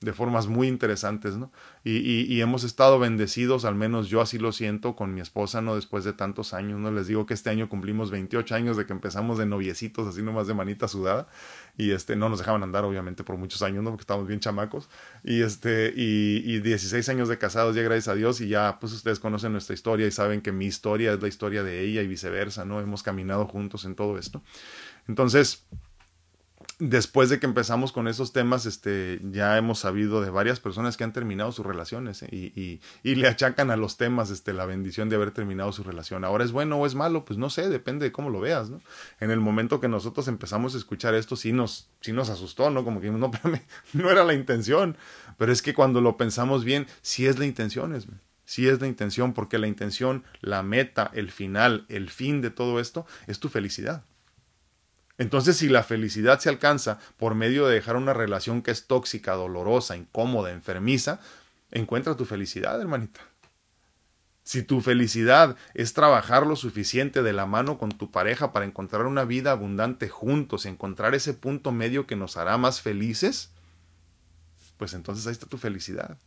de 0.05 0.13
formas 0.13 0.47
muy 0.47 0.69
interesantes, 0.69 1.37
¿no? 1.37 1.53
Y, 1.85 1.99
y, 1.99 2.41
hemos 2.41 2.65
estado 2.65 2.99
bendecidos, 2.99 3.65
al 3.65 3.75
menos 3.75 4.09
yo 4.09 4.21
así 4.21 4.39
lo 4.39 4.53
siento, 4.53 4.97
con 4.97 5.15
mi 5.15 5.21
esposa, 5.21 5.61
¿no? 5.61 5.75
Después 5.77 6.05
de 6.05 6.13
tantos 6.13 6.55
años, 6.55 6.81
¿no? 6.81 6.91
Les 6.91 7.07
digo 7.07 7.25
que 7.27 7.35
este 7.35 7.51
año 7.51 7.69
cumplimos 7.69 8.11
28 8.11 8.55
años 8.55 8.77
de 8.77 8.87
que 8.87 8.93
empezamos 8.93 9.39
de 9.39 9.47
noviecitos, 9.47 10.09
así 10.09 10.23
nomás 10.23 10.47
de 10.47 10.55
manita 10.55 10.89
sudada, 10.89 11.29
y 11.77 11.93
este, 11.93 12.17
no 12.17 12.29
nos 12.29 12.39
dejaban 12.39 12.63
andar, 12.63 12.85
obviamente, 12.85 13.25
por 13.25 13.37
muchos 13.37 13.63
años, 13.63 13.83
¿no? 13.85 13.91
Porque 13.91 14.03
estábamos 14.03 14.29
bien 14.29 14.41
chamacos, 14.41 14.89
y 15.23 15.43
este, 15.43 15.93
y, 15.97 16.43
y 16.45 16.61
16 16.61 17.09
años 17.09 17.29
de 17.29 17.39
casados, 17.39 17.77
ya 17.77 17.83
gracias 17.83 18.09
a 18.09 18.15
Dios, 18.15 18.41
y 18.41 18.49
ya, 18.49 18.79
pues 18.81 18.93
ustedes 18.93 19.21
conocen 19.21 19.53
nuestra 19.53 19.75
historia 19.75 20.07
y 20.07 20.11
saben 20.11 20.41
que 20.41 20.53
mi 20.53 20.67
historia 20.67 21.13
es 21.13 21.23
la 21.23 21.29
historia 21.29 21.63
de 21.63 21.83
ella 21.83 22.03
y 22.03 22.07
viceversa, 22.07 22.65
¿no? 22.65 22.81
Hemos 22.81 23.03
caminado 23.03 23.47
juntos 23.47 23.85
en 23.85 23.95
todo 23.95 24.19
esto. 24.19 24.43
Entonces, 25.09 25.67
después 26.85 27.31
de 27.31 27.39
que 27.39 27.47
empezamos 27.47 27.93
con 27.93 28.09
esos 28.09 28.33
temas, 28.33 28.67
este, 28.67 29.21
ya 29.31 29.57
hemos 29.57 29.79
sabido 29.79 30.21
de 30.21 30.31
varias 30.31 30.59
personas 30.59 30.97
que 30.97 31.05
han 31.05 31.13
terminado 31.13 31.53
sus 31.53 31.65
relaciones 31.65 32.25
¿eh? 32.25 32.29
y, 32.33 32.81
y, 33.05 33.15
le 33.15 33.29
achacan 33.29 33.71
a 33.71 33.77
los 33.77 33.99
temas 33.99 34.31
este, 34.31 34.53
la 34.53 34.67
bendición 34.67 35.09
de 35.09 35.15
haber 35.15 35.31
terminado 35.31 35.71
su 35.71 35.85
relación. 35.85 36.25
Ahora 36.25 36.43
es 36.43 36.51
bueno 36.51 36.77
o 36.79 36.85
es 36.85 36.97
malo, 36.97 37.25
pues 37.25 37.39
no 37.39 37.51
sé, 37.51 37.69
depende 37.69 38.07
de 38.07 38.13
cómo 38.13 38.31
lo 38.31 38.41
veas, 38.41 38.69
¿no? 38.69 38.81
En 39.21 39.31
el 39.31 39.39
momento 39.39 39.81
que 39.81 39.87
nosotros 39.87 40.27
empezamos 40.27 40.75
a 40.75 40.79
escuchar 40.79 41.15
esto, 41.15 41.37
sí 41.37 41.53
nos, 41.53 41.89
sí 42.01 42.13
nos 42.13 42.31
asustó, 42.31 42.69
¿no? 42.71 42.83
Como 42.83 43.01
que 43.01 43.13
no, 43.13 43.31
no 43.93 44.11
era 44.11 44.25
la 44.25 44.35
intención, 44.35 44.97
pero 45.39 45.53
es 45.53 45.63
que 45.63 45.75
cuando 45.75 46.01
lo 46.01 46.17
pensamos 46.17 46.65
bien, 46.65 46.89
sí 47.01 47.27
es 47.27 47.39
la 47.39 47.47
intención, 47.47 47.95
es, 47.95 48.09
sí 48.45 48.67
es 48.67 48.81
la 48.81 48.89
intención, 48.89 49.35
porque 49.35 49.59
la 49.59 49.69
intención, 49.69 50.25
la 50.41 50.65
meta, 50.65 51.13
el 51.15 51.31
final, 51.31 51.87
el 51.89 52.11
fin 52.11 52.41
de 52.41 52.51
todo 52.51 52.81
esto 52.81 53.07
es 53.29 53.39
tu 53.39 53.49
felicidad. 53.49 54.03
Entonces, 55.19 55.57
si 55.57 55.69
la 55.69 55.83
felicidad 55.83 56.41
se 56.41 56.49
alcanza 56.49 56.99
por 57.17 57.35
medio 57.35 57.67
de 57.67 57.75
dejar 57.75 57.97
una 57.97 58.15
relación 58.15 58.63
que 58.63 58.71
es 58.71 58.87
tóxica, 58.87 59.35
dolorosa, 59.35 59.97
incómoda, 59.97 60.53
enfermiza, 60.53 61.21
encuentra 61.71 62.17
tu 62.17 62.25
felicidad, 62.25 62.81
hermanita. 62.81 63.21
Si 64.45 64.63
tu 64.63 64.81
felicidad 64.81 65.57
es 65.75 65.93
trabajar 65.93 66.47
lo 66.47 66.57
suficiente 66.57 67.23
de 67.23 67.33
la 67.33 67.47
mano 67.47 67.79
con 67.79 67.91
tu 67.91 68.11
pareja 68.11 68.53
para 68.53 68.65
encontrar 68.65 69.07
una 69.07 69.25
vida 69.25 69.53
abundante 69.53 70.09
juntos, 70.09 70.67
encontrar 70.67 71.15
ese 71.15 71.33
punto 71.35 71.71
medio 71.71 72.07
que 72.07 72.17
nos 72.17 72.37
hará 72.37 72.59
más 72.59 72.81
felices, 72.81 73.53
pues 74.79 74.95
entonces 74.95 75.27
ahí 75.27 75.33
está 75.33 75.47
tu 75.47 75.59
felicidad. 75.59 76.19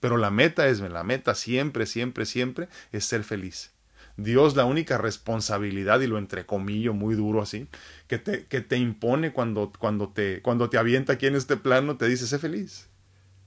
Pero 0.00 0.18
la 0.18 0.30
meta 0.30 0.68
es, 0.68 0.80
la 0.80 1.02
meta 1.02 1.34
siempre, 1.34 1.86
siempre, 1.86 2.26
siempre 2.26 2.68
es 2.92 3.06
ser 3.06 3.24
feliz. 3.24 3.72
Dios 4.16 4.56
la 4.56 4.64
única 4.64 4.98
responsabilidad, 4.98 6.00
y 6.00 6.06
lo 6.06 6.18
entrecomillo 6.18 6.94
muy 6.94 7.14
duro 7.14 7.42
así, 7.42 7.68
que 8.06 8.18
te, 8.18 8.46
que 8.46 8.60
te 8.60 8.76
impone 8.76 9.32
cuando, 9.32 9.72
cuando, 9.78 10.08
te, 10.08 10.42
cuando 10.42 10.70
te 10.70 10.78
avienta 10.78 11.14
aquí 11.14 11.26
en 11.26 11.36
este 11.36 11.56
plano, 11.56 11.96
te 11.96 12.06
dice, 12.08 12.26
sé 12.26 12.38
feliz. 12.38 12.88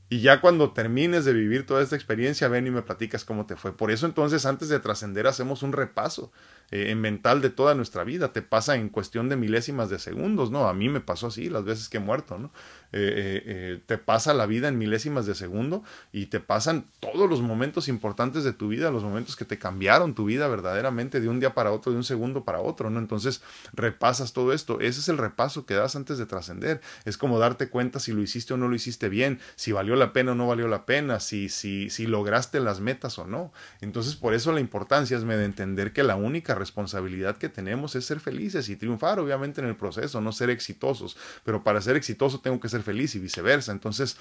Y 0.10 0.22
ya 0.22 0.42
cuando 0.42 0.72
termines 0.74 1.24
de 1.24 1.34
vivir 1.34 1.66
toda 1.66 1.84
esta 1.84 1.96
experiencia, 1.96 2.48
ven 2.48 2.66
y 2.66 2.72
me 2.72 2.82
platicas 2.82 3.26
cómo 3.26 3.46
te 3.46 3.56
fue. 3.56 3.78
Por 3.78 3.92
eso 3.92 4.08
entonces, 4.08 4.46
antes 4.46 4.70
de 4.70 4.80
trascender, 4.80 5.28
hacemos 5.28 5.62
un 5.62 5.72
repaso 5.72 6.32
eh, 6.72 6.94
mental 6.96 7.42
de 7.42 7.50
toda 7.50 7.76
nuestra 7.76 8.04
vida, 8.04 8.32
te 8.32 8.42
pasa 8.42 8.76
en 8.76 8.90
cuestión 8.90 9.30
de 9.30 9.36
milésimas 9.36 9.90
de 9.90 10.00
segundos, 10.00 10.52
¿no? 10.52 10.68
A 10.68 10.74
mí 10.74 10.90
me 10.90 11.02
pasó 11.02 11.28
así 11.28 11.50
las 11.50 11.64
veces 11.64 11.90
que 11.90 11.98
he 11.98 12.02
muerto, 12.02 12.38
¿no? 12.38 12.52
Eh, 12.92 13.44
eh, 13.46 13.80
te 13.86 14.00
pasa 14.00 14.34
la 14.34 14.48
vida 14.48 14.68
en 14.68 14.80
milésimas 14.80 15.28
de 15.28 15.36
segundo 15.36 15.84
y 16.12 16.26
te 16.26 16.40
pasan 16.40 16.86
todos 17.00 17.30
los 17.30 17.42
momentos 17.42 17.88
importantes 17.88 18.44
de 18.44 18.52
tu 18.52 18.68
vida, 18.68 18.90
los 18.90 19.04
momentos 19.04 19.36
que 19.36 19.46
te 19.46 19.60
cambiaron 19.60 20.16
tu 20.16 20.26
vida 20.26 20.48
verdaderamente 20.48 21.22
de 21.22 21.30
un 21.30 21.40
día 21.40 21.54
para 21.54 21.72
otro, 21.72 21.92
de 21.92 22.00
un 22.00 22.04
segundo 22.04 22.44
para 22.44 22.62
otro, 22.62 22.90
¿no? 22.90 23.00
Entonces 23.00 23.42
repasas 23.74 24.34
todo 24.34 24.54
esto, 24.54 24.80
ese 24.80 25.00
es 25.02 25.10
el 25.10 25.20
repaso 25.20 25.66
que 25.66 25.76
das 25.76 25.96
antes 25.96 26.18
de 26.18 26.26
trascender, 26.26 26.82
es 27.06 27.18
como 27.18 27.38
darte 27.38 27.70
cuenta 27.70 28.00
si 28.00 28.12
lo 28.12 28.22
hiciste 28.22 28.56
o 28.56 28.58
no 28.58 28.68
lo 28.68 28.76
hiciste 28.76 29.08
bien, 29.10 29.40
si 29.56 29.72
valió 29.72 29.96
la 29.96 30.12
pena 30.12 30.32
o 30.32 30.36
no 30.36 30.48
valió 30.48 30.68
la 30.68 30.86
pena, 30.86 31.20
si, 31.20 31.50
si, 31.50 31.90
si 31.90 32.08
lograste 32.08 32.60
las 32.60 32.80
metas 32.80 33.20
o 33.20 33.26
no. 33.26 33.52
Entonces 33.82 34.16
por 34.16 34.34
eso 34.34 34.52
la 34.52 34.60
importancia 34.60 35.18
es 35.18 35.26
de 35.28 35.46
entender 35.46 35.94
que 35.94 36.04
la 36.04 36.16
única 36.16 36.56
responsabilidad 36.60 37.38
que 37.38 37.50
tenemos 37.50 37.96
es 37.96 38.06
ser 38.06 38.20
felices 38.20 38.70
y 38.70 38.76
triunfar 38.76 39.20
obviamente 39.20 39.62
en 39.62 39.68
el 39.68 39.76
proceso, 39.76 40.22
no 40.22 40.32
ser 40.32 40.50
exitosos, 40.50 41.18
pero 41.44 41.64
para 41.64 41.82
ser 41.82 41.96
exitoso 41.96 42.40
tengo 42.40 42.60
que 42.60 42.70
ser 42.70 42.84
feliz 42.84 43.16
y 43.16 43.20
viceversa. 43.20 43.72
Entonces, 43.72 44.18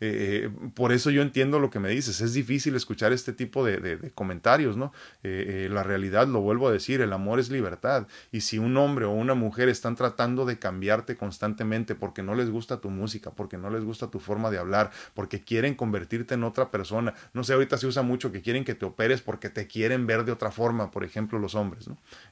eh, 0.00 0.50
por 0.74 0.92
eso 0.92 1.10
yo 1.10 1.22
entiendo 1.22 1.58
lo 1.58 1.70
que 1.70 1.78
me 1.78 1.90
dices. 1.90 2.20
Es 2.20 2.32
difícil 2.32 2.74
escuchar 2.74 3.12
este 3.12 3.32
tipo 3.32 3.64
de, 3.64 4.10
comentarios, 4.14 4.76
¿no? 4.76 4.92
Eh, 5.22 5.66
eh, 5.66 5.68
la 5.70 5.82
realidad, 5.82 6.26
lo 6.26 6.40
vuelvo 6.40 6.68
a 6.68 6.72
decir, 6.72 7.00
el 7.00 7.12
amor 7.12 7.38
es 7.38 7.50
libertad. 7.50 8.06
Y 8.32 8.40
si 8.40 8.58
un 8.58 8.76
hombre 8.76 9.04
o 9.04 9.10
una 9.10 9.34
mujer 9.34 9.68
están 9.68 9.96
tratando 9.96 10.46
de 10.46 10.58
cambiarte 10.58 11.16
constantemente 11.16 11.94
porque 11.94 12.22
no 12.22 12.34
les 12.34 12.50
gusta 12.50 12.80
tu 12.80 12.90
música, 12.90 13.30
porque 13.32 13.58
no 13.58 13.70
les 13.70 13.84
gusta 13.84 14.10
tu 14.10 14.20
forma 14.20 14.50
de 14.50 14.58
hablar, 14.58 14.90
porque 15.14 15.42
quieren 15.42 15.74
convertirte 15.74 16.34
en 16.34 16.44
otra 16.44 16.70
persona, 16.70 17.14
no 17.32 17.44
sé, 17.44 17.52
ahorita 17.52 17.76
se 17.76 17.86
usa 17.86 18.02
mucho 18.02 18.32
que 18.32 18.42
quieren 18.42 18.64
que 18.64 18.74
te 18.74 18.86
operes 18.86 19.20
porque 19.20 19.50
te 19.50 19.66
quieren 19.66 20.06
ver 20.06 20.24
de 20.24 20.32
otra 20.32 20.50
forma, 20.50 20.90
por 20.90 21.04
ejemplo, 21.04 21.38
los 21.38 21.54
hombres, 21.54 21.79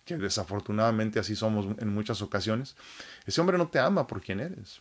Que 0.05 0.17
desafortunadamente 0.17 1.19
así 1.19 1.37
somos 1.37 1.67
en 1.79 1.89
muchas 1.89 2.23
ocasiones. 2.23 2.77
Ese 3.27 3.41
hombre 3.41 3.59
no 3.59 3.69
te 3.69 3.79
ama 3.79 4.07
por 4.07 4.21
quien 4.21 4.41
eres. 4.41 4.81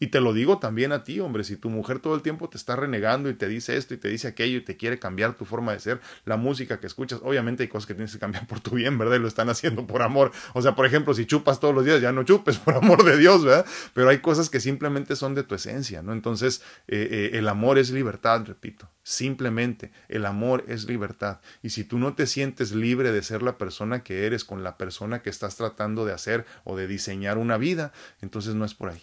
Y 0.00 0.08
te 0.08 0.20
lo 0.20 0.32
digo 0.32 0.58
también 0.58 0.92
a 0.92 1.02
ti, 1.02 1.18
hombre, 1.18 1.42
si 1.42 1.56
tu 1.56 1.70
mujer 1.70 1.98
todo 1.98 2.14
el 2.14 2.22
tiempo 2.22 2.48
te 2.48 2.56
está 2.56 2.76
renegando 2.76 3.28
y 3.28 3.34
te 3.34 3.48
dice 3.48 3.76
esto 3.76 3.94
y 3.94 3.96
te 3.96 4.08
dice 4.08 4.28
aquello 4.28 4.58
y 4.58 4.60
te 4.60 4.76
quiere 4.76 4.98
cambiar 4.98 5.34
tu 5.34 5.44
forma 5.44 5.72
de 5.72 5.80
ser, 5.80 6.00
la 6.24 6.36
música 6.36 6.78
que 6.78 6.86
escuchas, 6.86 7.20
obviamente 7.22 7.64
hay 7.64 7.68
cosas 7.68 7.86
que 7.86 7.94
tienes 7.94 8.12
que 8.12 8.18
cambiar 8.18 8.46
por 8.46 8.60
tu 8.60 8.76
bien, 8.76 8.96
¿verdad? 8.96 9.16
Y 9.16 9.18
lo 9.18 9.28
están 9.28 9.48
haciendo 9.48 9.86
por 9.86 10.02
amor. 10.02 10.30
O 10.54 10.62
sea, 10.62 10.76
por 10.76 10.86
ejemplo, 10.86 11.14
si 11.14 11.26
chupas 11.26 11.58
todos 11.58 11.74
los 11.74 11.84
días, 11.84 12.00
ya 12.00 12.12
no 12.12 12.22
chupes 12.22 12.58
por 12.58 12.74
amor 12.76 13.04
de 13.04 13.18
Dios, 13.18 13.44
¿verdad? 13.44 13.66
Pero 13.92 14.08
hay 14.08 14.18
cosas 14.18 14.50
que 14.50 14.60
simplemente 14.60 15.16
son 15.16 15.34
de 15.34 15.42
tu 15.42 15.56
esencia, 15.56 16.02
¿no? 16.02 16.12
Entonces, 16.12 16.62
eh, 16.86 17.08
eh, 17.10 17.38
el 17.38 17.48
amor 17.48 17.78
es 17.78 17.90
libertad, 17.90 18.44
repito. 18.46 18.88
Simplemente, 19.02 19.90
el 20.08 20.26
amor 20.26 20.64
es 20.68 20.84
libertad. 20.84 21.40
Y 21.62 21.70
si 21.70 21.82
tú 21.82 21.98
no 21.98 22.14
te 22.14 22.26
sientes 22.26 22.72
libre 22.72 23.10
de 23.10 23.22
ser 23.22 23.42
la 23.42 23.58
persona 23.58 24.04
que 24.04 24.26
eres 24.26 24.44
con 24.44 24.62
la 24.62 24.76
persona 24.76 25.22
que 25.22 25.30
estás 25.30 25.56
tratando 25.56 26.04
de 26.04 26.12
hacer 26.12 26.44
o 26.64 26.76
de 26.76 26.86
diseñar 26.86 27.38
una 27.38 27.56
vida, 27.56 27.92
entonces 28.20 28.54
no 28.54 28.64
es 28.64 28.74
por 28.74 28.90
ahí. 28.90 29.02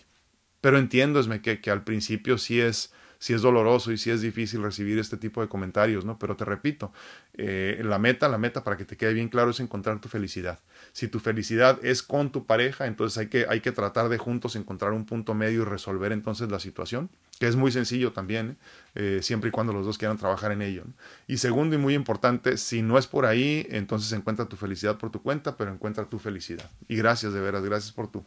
Pero 0.65 0.79
entiendo 0.79 1.21
que, 1.43 1.61
que 1.61 1.69
al 1.69 1.83
principio 1.83 2.39
sí 2.39 2.59
es, 2.59 2.91
sí 3.19 3.33
es 3.35 3.43
doloroso 3.43 3.91
y 3.91 3.99
sí 3.99 4.09
es 4.09 4.21
difícil 4.21 4.63
recibir 4.63 4.97
este 4.97 5.15
tipo 5.15 5.39
de 5.41 5.47
comentarios, 5.47 6.05
¿no? 6.05 6.17
Pero 6.17 6.35
te 6.35 6.43
repito, 6.43 6.91
eh, 7.35 7.79
la 7.83 7.99
meta, 7.99 8.27
la 8.29 8.39
meta 8.39 8.63
para 8.63 8.75
que 8.75 8.83
te 8.83 8.97
quede 8.97 9.13
bien 9.13 9.29
claro 9.29 9.51
es 9.51 9.59
encontrar 9.59 10.01
tu 10.01 10.09
felicidad. 10.09 10.57
Si 10.91 11.07
tu 11.07 11.19
felicidad 11.19 11.77
es 11.85 12.01
con 12.01 12.31
tu 12.31 12.47
pareja, 12.47 12.87
entonces 12.87 13.19
hay 13.19 13.27
que, 13.27 13.45
hay 13.47 13.61
que 13.61 13.71
tratar 13.71 14.09
de 14.09 14.17
juntos 14.17 14.55
encontrar 14.55 14.93
un 14.93 15.05
punto 15.05 15.35
medio 15.35 15.61
y 15.61 15.65
resolver 15.65 16.11
entonces 16.11 16.49
la 16.49 16.59
situación, 16.59 17.11
que 17.39 17.45
es 17.45 17.55
muy 17.55 17.71
sencillo 17.71 18.11
también, 18.11 18.49
¿eh? 18.49 18.55
Eh, 18.95 19.19
siempre 19.21 19.49
y 19.49 19.51
cuando 19.51 19.71
los 19.71 19.85
dos 19.85 19.99
quieran 19.99 20.17
trabajar 20.17 20.51
en 20.51 20.63
ello. 20.63 20.85
Y 21.27 21.37
segundo 21.37 21.75
y 21.75 21.77
muy 21.77 21.93
importante, 21.93 22.57
si 22.57 22.81
no 22.81 22.97
es 22.97 23.05
por 23.05 23.27
ahí, 23.27 23.67
entonces 23.69 24.11
encuentra 24.13 24.45
tu 24.45 24.55
felicidad 24.55 24.97
por 24.97 25.11
tu 25.11 25.21
cuenta, 25.21 25.57
pero 25.57 25.71
encuentra 25.71 26.05
tu 26.05 26.17
felicidad. 26.17 26.71
Y 26.87 26.95
gracias 26.95 27.33
de 27.33 27.39
veras, 27.39 27.63
gracias 27.63 27.91
por 27.91 28.07
tu, 28.07 28.25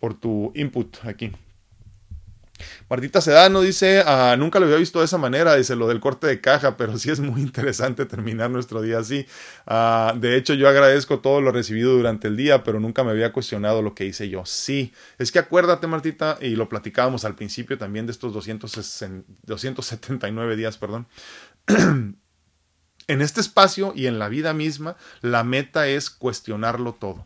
por 0.00 0.14
tu 0.14 0.50
input 0.56 0.96
aquí. 1.04 1.30
Martita 2.88 3.20
Sedano 3.20 3.60
dice, 3.60 4.02
ah, 4.06 4.36
nunca 4.38 4.58
lo 4.58 4.64
había 4.66 4.78
visto 4.78 5.00
de 5.00 5.04
esa 5.04 5.18
manera, 5.18 5.54
dice 5.56 5.76
lo 5.76 5.88
del 5.88 6.00
corte 6.00 6.26
de 6.26 6.40
caja, 6.40 6.76
pero 6.76 6.98
sí 6.98 7.10
es 7.10 7.20
muy 7.20 7.40
interesante 7.42 8.06
terminar 8.06 8.50
nuestro 8.50 8.82
día 8.82 8.98
así. 8.98 9.26
Ah, 9.66 10.14
de 10.16 10.36
hecho, 10.36 10.54
yo 10.54 10.68
agradezco 10.68 11.20
todo 11.20 11.40
lo 11.40 11.52
recibido 11.52 11.94
durante 11.94 12.26
el 12.28 12.36
día, 12.36 12.64
pero 12.64 12.80
nunca 12.80 13.04
me 13.04 13.10
había 13.10 13.32
cuestionado 13.32 13.82
lo 13.82 13.94
que 13.94 14.06
hice 14.06 14.28
yo. 14.28 14.44
Sí, 14.46 14.92
es 15.18 15.32
que 15.32 15.38
acuérdate, 15.38 15.86
Martita, 15.86 16.38
y 16.40 16.56
lo 16.56 16.68
platicábamos 16.68 17.24
al 17.24 17.34
principio 17.34 17.78
también 17.78 18.06
de 18.06 18.12
estos 18.12 18.32
279 18.32 20.56
días, 20.56 20.78
perdón. 20.78 21.06
en 23.08 23.22
este 23.22 23.40
espacio 23.40 23.92
y 23.94 24.06
en 24.06 24.18
la 24.18 24.28
vida 24.28 24.52
misma, 24.52 24.96
la 25.20 25.44
meta 25.44 25.86
es 25.88 26.10
cuestionarlo 26.10 26.94
todo. 26.94 27.24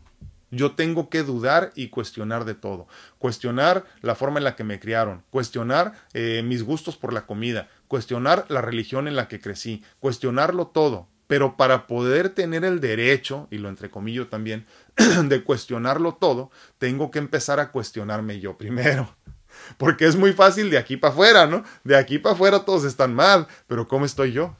Yo 0.51 0.71
tengo 0.71 1.09
que 1.09 1.23
dudar 1.23 1.71
y 1.75 1.87
cuestionar 1.87 2.43
de 2.43 2.55
todo. 2.55 2.87
Cuestionar 3.17 3.85
la 4.01 4.15
forma 4.15 4.39
en 4.39 4.43
la 4.43 4.55
que 4.55 4.65
me 4.65 4.79
criaron, 4.79 5.23
cuestionar 5.29 5.93
eh, 6.13 6.43
mis 6.45 6.63
gustos 6.63 6.97
por 6.97 7.13
la 7.13 7.25
comida, 7.25 7.69
cuestionar 7.87 8.45
la 8.49 8.61
religión 8.61 9.07
en 9.07 9.15
la 9.15 9.29
que 9.29 9.39
crecí, 9.39 9.83
cuestionarlo 9.99 10.67
todo. 10.67 11.07
Pero 11.27 11.55
para 11.55 11.87
poder 11.87 12.29
tener 12.29 12.65
el 12.65 12.81
derecho, 12.81 13.47
y 13.49 13.57
lo 13.57 13.69
entrecomillo 13.69 14.27
también, 14.27 14.65
de 15.23 15.43
cuestionarlo 15.43 16.15
todo, 16.15 16.51
tengo 16.77 17.09
que 17.09 17.19
empezar 17.19 17.61
a 17.61 17.71
cuestionarme 17.71 18.41
yo 18.41 18.57
primero. 18.57 19.15
Porque 19.77 20.05
es 20.05 20.17
muy 20.17 20.33
fácil 20.33 20.69
de 20.69 20.77
aquí 20.77 20.97
para 20.97 21.13
afuera, 21.13 21.47
¿no? 21.47 21.63
De 21.85 21.95
aquí 21.95 22.19
para 22.19 22.35
afuera 22.35 22.65
todos 22.65 22.83
están 22.83 23.13
mal, 23.13 23.47
pero 23.67 23.87
¿cómo 23.87 24.05
estoy 24.05 24.33
yo? 24.33 24.57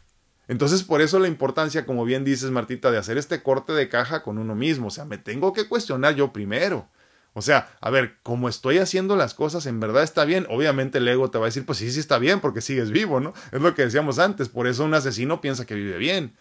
Entonces, 0.48 0.84
por 0.84 1.02
eso 1.02 1.20
la 1.20 1.28
importancia, 1.28 1.86
como 1.86 2.04
bien 2.04 2.26
dices, 2.26 2.52
Martita, 2.52 2.92
de 2.92 2.98
hacer 2.98 3.18
este 3.18 3.42
corte 3.42 3.74
de 3.74 3.90
caja 3.90 4.24
con 4.24 4.38
uno 4.38 4.56
mismo. 4.56 4.88
O 4.88 4.92
sea, 4.92 5.06
me 5.06 5.18
tengo 5.18 5.54
que 5.54 5.68
cuestionar 5.68 6.16
yo 6.16 6.34
primero. 6.34 6.90
O 7.34 7.42
sea, 7.42 7.70
a 7.80 7.90
ver, 7.90 8.18
como 8.24 8.50
estoy 8.50 8.80
haciendo 8.80 9.16
las 9.16 9.34
cosas, 9.34 9.66
¿en 9.66 9.80
verdad 9.80 10.04
está 10.04 10.26
bien? 10.26 10.46
Obviamente 10.50 10.98
el 10.98 11.08
ego 11.08 11.32
te 11.32 11.38
va 11.38 11.46
a 11.46 11.48
decir, 11.48 11.66
pues 11.66 11.78
sí, 11.78 11.90
sí 11.90 12.00
está 12.00 12.18
bien, 12.18 12.42
porque 12.42 12.60
sigues 12.60 12.92
vivo, 12.92 13.22
¿no? 13.22 13.34
Es 13.54 13.62
lo 13.62 13.74
que 13.74 13.84
decíamos 13.84 14.20
antes. 14.20 14.50
Por 14.50 14.68
eso 14.68 14.84
un 14.84 14.94
asesino 14.94 15.40
piensa 15.40 15.66
que 15.66 15.76
vive 15.76 15.98
bien. 15.98 16.36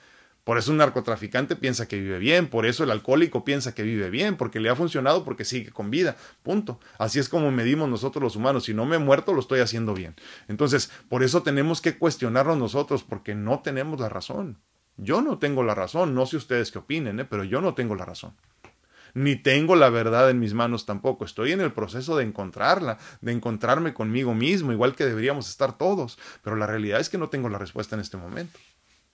Por 0.44 0.58
eso 0.58 0.70
un 0.70 0.78
narcotraficante 0.78 1.56
piensa 1.56 1.86
que 1.86 2.00
vive 2.00 2.18
bien, 2.18 2.48
por 2.48 2.66
eso 2.66 2.84
el 2.84 2.90
alcohólico 2.90 3.44
piensa 3.44 3.74
que 3.74 3.82
vive 3.82 4.10
bien, 4.10 4.36
porque 4.36 4.60
le 4.60 4.70
ha 4.70 4.76
funcionado, 4.76 5.24
porque 5.24 5.44
sigue 5.44 5.70
con 5.70 5.90
vida. 5.90 6.16
Punto. 6.42 6.80
Así 6.98 7.18
es 7.18 7.28
como 7.28 7.50
medimos 7.50 7.88
nosotros 7.88 8.22
los 8.22 8.36
humanos. 8.36 8.64
Si 8.64 8.74
no 8.74 8.86
me 8.86 8.96
he 8.96 8.98
muerto, 8.98 9.32
lo 9.32 9.40
estoy 9.40 9.60
haciendo 9.60 9.94
bien. 9.94 10.14
Entonces, 10.48 10.90
por 11.08 11.22
eso 11.22 11.42
tenemos 11.42 11.80
que 11.80 11.98
cuestionarnos 11.98 12.56
nosotros, 12.56 13.02
porque 13.04 13.34
no 13.34 13.60
tenemos 13.60 14.00
la 14.00 14.08
razón. 14.08 14.58
Yo 14.96 15.22
no 15.22 15.38
tengo 15.38 15.62
la 15.62 15.74
razón, 15.74 16.14
no 16.14 16.26
sé 16.26 16.36
ustedes 16.36 16.70
qué 16.70 16.78
opinen, 16.78 17.20
¿eh? 17.20 17.24
pero 17.24 17.44
yo 17.44 17.60
no 17.60 17.74
tengo 17.74 17.94
la 17.94 18.04
razón. 18.04 18.34
Ni 19.14 19.36
tengo 19.36 19.74
la 19.74 19.88
verdad 19.88 20.30
en 20.30 20.38
mis 20.38 20.54
manos 20.54 20.86
tampoco. 20.86 21.24
Estoy 21.24 21.52
en 21.52 21.60
el 21.60 21.72
proceso 21.72 22.16
de 22.16 22.24
encontrarla, 22.24 22.98
de 23.20 23.32
encontrarme 23.32 23.94
conmigo 23.94 24.34
mismo, 24.34 24.72
igual 24.72 24.94
que 24.94 25.04
deberíamos 25.04 25.48
estar 25.48 25.76
todos. 25.76 26.18
Pero 26.42 26.56
la 26.56 26.66
realidad 26.66 27.00
es 27.00 27.08
que 27.08 27.18
no 27.18 27.28
tengo 27.28 27.48
la 27.48 27.58
respuesta 27.58 27.96
en 27.96 28.02
este 28.02 28.16
momento. 28.16 28.58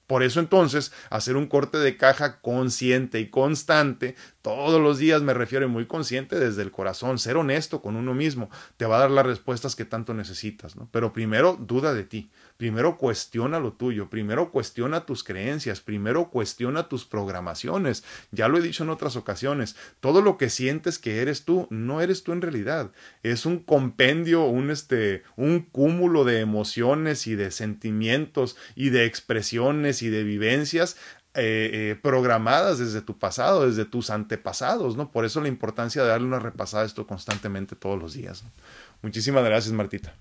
Por 0.07 0.23
eso 0.23 0.41
entonces, 0.41 0.93
hacer 1.11 1.37
un 1.37 1.47
corte 1.47 1.79
de 1.79 1.97
caja 1.97 2.41
consciente 2.41 3.19
y 3.21 3.29
constante, 3.29 4.15
todos 4.43 4.81
los 4.81 4.99
días 4.99 5.23
me 5.23 5.35
refiero 5.35 5.69
muy 5.69 5.87
consciente 5.87 6.39
desde 6.39 6.63
el 6.63 6.71
corazón, 6.71 7.19
ser 7.19 7.37
honesto 7.37 7.83
con 7.83 7.97
uno 7.97 8.15
mismo, 8.15 8.49
te 8.77 8.87
va 8.87 8.97
a 8.97 9.01
dar 9.01 9.11
las 9.11 9.27
respuestas 9.27 9.75
que 9.75 9.85
tanto 9.85 10.15
necesitas, 10.15 10.77
¿no? 10.77 10.89
Pero 10.93 11.13
primero 11.13 11.57
duda 11.61 11.93
de 11.93 12.05
ti, 12.05 12.31
primero 12.57 12.97
cuestiona 12.97 13.61
lo 13.61 13.73
tuyo, 13.73 14.09
primero 14.09 14.51
cuestiona 14.51 15.07
tus 15.07 15.23
creencias, 15.25 15.81
primero 15.81 16.31
cuestiona 16.31 16.89
tus 16.89 17.05
programaciones. 17.05 18.05
Ya 18.31 18.49
lo 18.49 18.59
he 18.59 18.63
dicho 18.63 18.85
en 18.85 18.91
otras 18.91 19.17
ocasiones, 19.17 19.77
todo 20.01 20.23
lo 20.23 20.39
que 20.39 20.51
sientes 20.51 20.99
que 20.99 21.21
eres 21.21 21.45
tú, 21.45 21.67
no 21.71 22.01
eres 22.01 22.23
tú 22.23 22.33
en 22.33 22.43
realidad, 22.43 22.93
es 23.23 23.47
un 23.47 23.59
compendio, 23.59 24.45
un 24.45 24.71
este, 24.71 25.23
un 25.37 25.61
cúmulo 25.61 26.25
de 26.25 26.41
emociones 26.41 27.27
y 27.27 27.35
de 27.35 27.51
sentimientos 27.51 28.57
y 28.75 28.91
de 28.91 29.05
expresiones 29.05 30.03
y 30.03 30.09
de 30.09 30.25
vivencias 30.25 30.97
eh, 31.39 31.71
eh, 31.73 31.99
programadas 32.01 32.79
desde 32.79 33.03
tu 33.03 33.19
pasado, 33.19 33.69
desde 33.69 33.85
tus 33.85 34.09
antepasados, 34.09 34.97
¿no? 34.97 35.11
Por 35.11 35.27
eso 35.27 35.43
la 35.43 35.49
importancia 35.49 36.03
de 36.03 36.09
darle 36.09 36.27
una 36.27 36.39
repasada 36.39 36.85
a 36.85 36.87
esto 36.87 37.07
constantemente 37.07 37.77
todos 37.77 37.99
los 37.99 38.15
días. 38.15 38.43
Muchísimas 39.03 39.45
gracias, 39.45 39.75
Martita. 39.75 40.15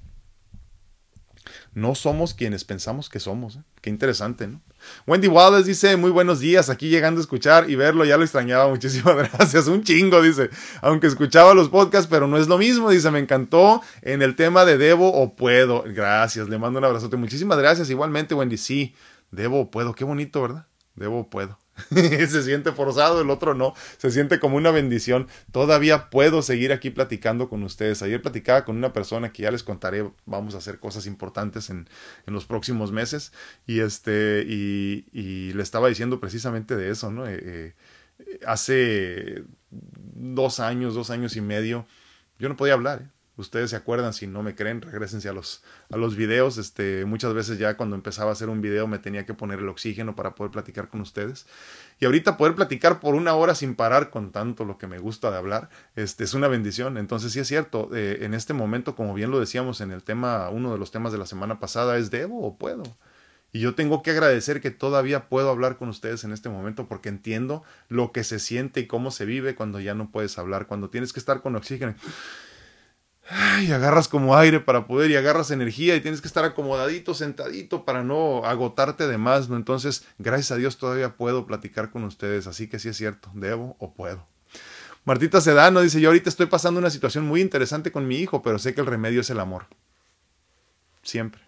No 1.76 1.94
somos 1.94 2.34
quienes 2.34 2.64
pensamos 2.64 3.10
que 3.10 3.20
somos. 3.20 3.58
¿eh? 3.58 3.62
Qué 3.82 3.92
interesante, 3.92 4.48
¿no? 4.48 4.62
Wendy 5.06 5.28
Wallace 5.28 5.68
dice, 5.68 5.98
muy 5.98 6.10
buenos 6.10 6.40
días, 6.40 6.70
aquí 6.70 6.90
llegando 6.90 7.20
a 7.20 7.22
escuchar 7.22 7.70
y 7.70 7.76
verlo, 7.76 8.06
ya 8.06 8.18
lo 8.18 8.24
extrañaba, 8.24 8.68
muchísimas 8.68 9.16
gracias, 9.32 9.68
un 9.68 9.84
chingo, 9.84 10.22
dice, 10.22 10.50
aunque 10.82 11.08
escuchaba 11.08 11.54
los 11.54 11.70
podcasts, 11.70 12.08
pero 12.10 12.28
no 12.28 12.38
es 12.38 12.48
lo 12.48 12.58
mismo, 12.58 12.90
dice, 12.90 13.12
me 13.12 13.20
encantó 13.20 13.82
en 14.02 14.22
el 14.22 14.36
tema 14.36 14.64
de 14.64 14.78
debo 14.78 15.12
o 15.12 15.36
puedo, 15.36 15.84
gracias, 15.86 16.50
le 16.50 16.58
mando 16.58 16.80
un 16.80 16.86
abrazote, 16.86 17.18
muchísimas 17.18 17.58
gracias, 17.58 17.90
igualmente, 17.90 18.36
Wendy, 18.36 18.58
sí, 18.58 18.96
Debo 19.32 19.60
o 19.60 19.72
puedo, 19.72 19.94
qué 19.94 20.06
bonito, 20.06 20.42
¿verdad? 20.42 20.68
Debo 20.96 21.20
o 21.20 21.30
puedo. 21.30 21.60
se 21.92 22.44
siente 22.44 22.72
forzado, 22.72 23.22
el 23.22 23.30
otro 23.30 23.54
no, 23.54 23.74
se 23.98 24.12
siente 24.12 24.40
como 24.40 24.58
una 24.58 24.72
bendición. 24.72 25.28
Todavía 25.52 26.10
puedo 26.10 26.42
seguir 26.42 26.72
aquí 26.72 26.90
platicando 26.90 27.50
con 27.50 27.64
ustedes. 27.64 28.02
Ayer 28.02 28.22
platicaba 28.22 28.66
con 28.66 28.78
una 28.78 28.94
persona 28.94 29.32
que 29.32 29.44
ya 29.44 29.52
les 29.52 29.64
contaré, 29.64 30.10
vamos 30.26 30.56
a 30.56 30.60
hacer 30.60 30.80
cosas 30.80 31.06
importantes 31.06 31.70
en, 31.70 31.90
en 32.26 32.34
los 32.34 32.46
próximos 32.46 32.92
meses 32.92 33.34
y 33.68 33.80
este 33.82 34.46
y, 34.48 35.52
le 35.54 35.64
estaba 35.64 35.88
diciendo 35.88 36.20
precisamente 36.20 36.76
de 36.76 36.90
eso, 36.90 37.12
¿no? 37.12 37.28
Eh, 37.28 37.40
eh, 38.20 38.40
hace 38.46 39.44
dos 39.70 40.60
años, 40.60 40.96
dos 40.96 41.10
años 41.10 41.36
y 41.36 41.42
medio, 41.42 41.86
yo 42.40 42.50
no 42.50 42.56
podía 42.56 42.74
hablar. 42.74 43.02
¿eh? 43.04 43.15
Ustedes 43.38 43.72
se 43.72 43.76
acuerdan, 43.76 44.14
si 44.14 44.28
no 44.28 44.44
me 44.44 44.56
creen, 44.56 44.82
regresense 44.82 45.28
a 45.28 45.34
los, 45.34 45.62
a 45.92 45.98
los 45.98 46.16
videos. 46.16 46.58
Este, 46.58 47.04
muchas 47.06 47.34
veces 47.34 47.60
ya 47.60 47.76
cuando 47.76 47.96
empezaba 47.96 48.30
a 48.30 48.34
hacer 48.34 48.48
un 48.48 48.62
video 48.62 48.88
me 48.88 48.98
tenía 48.98 49.26
que 49.26 49.34
poner 49.34 49.60
el 49.60 49.68
oxígeno 49.68 50.16
para 50.16 50.36
poder 50.36 50.52
platicar 50.52 50.88
con 50.88 51.02
ustedes. 51.02 51.46
Y 52.00 52.06
ahorita 52.06 52.38
poder 52.38 52.56
platicar 52.56 53.02
por 53.02 53.14
una 53.14 53.36
hora 53.36 53.54
sin 53.54 53.76
parar 53.76 54.10
con 54.10 54.32
tanto 54.32 54.64
lo 54.64 54.78
que 54.78 54.88
me 54.88 55.00
gusta 55.00 55.32
de 55.32 55.38
hablar, 55.38 55.70
este, 55.96 56.24
es 56.24 56.34
una 56.34 56.48
bendición. 56.48 56.98
Entonces 56.98 57.34
sí 57.34 57.40
es 57.42 57.48
cierto, 57.48 57.90
eh, 57.94 58.20
en 58.22 58.34
este 58.34 58.54
momento, 58.54 58.96
como 58.96 59.14
bien 59.14 59.32
lo 59.32 59.40
decíamos 59.40 59.82
en 59.82 59.92
el 59.92 60.04
tema, 60.04 60.50
uno 60.50 60.72
de 60.72 60.78
los 60.78 60.92
temas 60.92 61.12
de 61.12 61.18
la 61.18 61.26
semana 61.26 61.60
pasada, 61.60 61.98
es 61.98 62.12
debo 62.12 62.42
o 62.46 62.58
puedo. 62.58 62.84
Y 63.52 63.60
yo 63.60 63.74
tengo 63.74 64.04
que 64.04 64.12
agradecer 64.12 64.60
que 64.60 64.70
todavía 64.72 65.30
puedo 65.30 65.50
hablar 65.50 65.78
con 65.78 65.88
ustedes 65.88 66.26
en 66.26 66.34
este 66.34 66.50
momento 66.50 66.90
porque 66.90 67.08
entiendo 67.08 67.64
lo 67.88 68.12
que 68.12 68.26
se 68.26 68.40
siente 68.40 68.82
y 68.82 68.88
cómo 68.88 69.12
se 69.12 69.26
vive 69.26 69.56
cuando 69.56 69.80
ya 69.80 69.94
no 69.94 70.12
puedes 70.12 70.38
hablar, 70.38 70.68
cuando 70.68 70.90
tienes 70.90 71.14
que 71.14 71.22
estar 71.22 71.42
con 71.42 71.56
oxígeno 71.56 71.96
y 73.62 73.72
agarras 73.72 74.08
como 74.08 74.36
aire 74.36 74.60
para 74.60 74.86
poder 74.86 75.10
y 75.12 75.16
agarras 75.16 75.52
energía 75.52 75.96
y 75.96 76.02
tienes 76.02 76.22
que 76.22 76.28
estar 76.28 76.46
acomodadito, 76.46 77.14
sentadito 77.14 77.86
para 77.86 78.04
no 78.04 78.46
agotarte 78.46 79.08
de 79.08 79.18
más, 79.18 79.50
¿no? 79.50 79.56
Entonces, 79.56 80.06
gracias 80.20 80.52
a 80.52 80.56
Dios 80.58 80.78
todavía 80.78 81.16
puedo 81.16 81.46
platicar 81.48 81.92
con 81.92 82.04
ustedes, 82.04 82.48
así 82.48 82.68
que 82.68 82.80
sí 82.80 82.90
es 82.90 82.98
cierto, 82.98 83.32
debo 83.34 83.76
o 83.80 83.94
puedo. 83.94 84.28
Martita 85.06 85.40
Sedano 85.42 85.82
dice, 85.82 86.02
yo 86.02 86.10
ahorita 86.10 86.30
estoy 86.30 86.48
pasando 86.48 86.80
una 86.80 86.90
situación 86.90 87.26
muy 87.26 87.42
interesante 87.42 87.92
con 87.92 88.08
mi 88.08 88.18
hijo, 88.18 88.42
pero 88.42 88.60
sé 88.60 88.74
que 88.74 88.82
el 88.82 88.88
remedio 88.88 89.22
es 89.22 89.30
el 89.30 89.40
amor. 89.40 89.68
Siempre. 91.04 91.45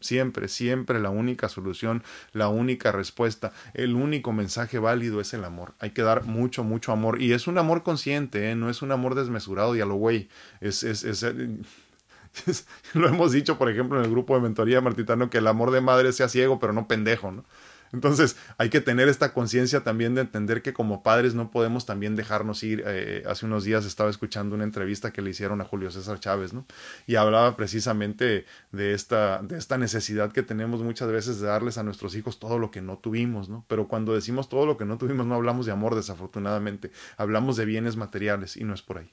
Siempre, 0.00 0.48
siempre 0.48 0.98
la 0.98 1.10
única 1.10 1.48
solución, 1.48 2.02
la 2.32 2.48
única 2.48 2.90
respuesta, 2.90 3.52
el 3.74 3.94
único 3.94 4.32
mensaje 4.32 4.78
válido 4.78 5.20
es 5.20 5.34
el 5.34 5.44
amor. 5.44 5.74
Hay 5.78 5.90
que 5.90 6.02
dar 6.02 6.24
mucho, 6.24 6.64
mucho 6.64 6.92
amor. 6.92 7.20
Y 7.20 7.32
es 7.32 7.46
un 7.46 7.58
amor 7.58 7.82
consciente, 7.82 8.50
¿eh? 8.50 8.54
no 8.54 8.70
es 8.70 8.82
un 8.82 8.92
amor 8.92 9.14
desmesurado 9.14 9.76
y 9.76 9.80
a 9.80 9.86
lo 9.86 9.94
güey. 9.96 10.28
Es, 10.60 10.82
es, 10.82 11.04
es, 11.04 11.24
lo 12.94 13.08
hemos 13.08 13.32
dicho, 13.32 13.58
por 13.58 13.70
ejemplo, 13.70 13.98
en 13.98 14.04
el 14.04 14.10
grupo 14.10 14.34
de 14.34 14.40
mentoría 14.40 14.80
martitano, 14.80 15.30
que 15.30 15.38
el 15.38 15.46
amor 15.46 15.70
de 15.70 15.80
madre 15.80 16.12
sea 16.12 16.28
ciego, 16.28 16.58
pero 16.58 16.72
no 16.72 16.88
pendejo, 16.88 17.32
¿no? 17.32 17.44
Entonces 17.92 18.36
hay 18.58 18.70
que 18.70 18.80
tener 18.80 19.08
esta 19.08 19.32
conciencia 19.32 19.82
también 19.82 20.14
de 20.14 20.20
entender 20.20 20.62
que 20.62 20.72
como 20.72 21.02
padres 21.02 21.34
no 21.34 21.50
podemos 21.50 21.86
también 21.86 22.16
dejarnos 22.16 22.62
ir. 22.62 22.82
Eh, 22.86 23.24
hace 23.26 23.46
unos 23.46 23.64
días 23.64 23.84
estaba 23.84 24.10
escuchando 24.10 24.54
una 24.54 24.64
entrevista 24.64 25.12
que 25.12 25.22
le 25.22 25.30
hicieron 25.30 25.60
a 25.60 25.64
Julio 25.64 25.90
César 25.90 26.20
Chávez, 26.20 26.52
¿no? 26.52 26.66
Y 27.06 27.16
hablaba 27.16 27.56
precisamente 27.56 28.46
de 28.72 28.94
esta, 28.94 29.42
de 29.42 29.58
esta 29.58 29.78
necesidad 29.78 30.32
que 30.32 30.42
tenemos 30.42 30.82
muchas 30.82 31.08
veces 31.10 31.40
de 31.40 31.48
darles 31.48 31.78
a 31.78 31.82
nuestros 31.82 32.14
hijos 32.14 32.38
todo 32.38 32.58
lo 32.58 32.70
que 32.70 32.80
no 32.80 32.98
tuvimos, 32.98 33.48
¿no? 33.48 33.64
Pero 33.68 33.88
cuando 33.88 34.14
decimos 34.14 34.48
todo 34.48 34.66
lo 34.66 34.76
que 34.76 34.84
no 34.84 34.98
tuvimos 34.98 35.26
no 35.26 35.34
hablamos 35.34 35.66
de 35.66 35.72
amor, 35.72 35.94
desafortunadamente. 35.94 36.90
Hablamos 37.16 37.56
de 37.56 37.64
bienes 37.64 37.96
materiales 37.96 38.56
y 38.56 38.64
no 38.64 38.74
es 38.74 38.82
por 38.82 38.98
ahí. 38.98 39.10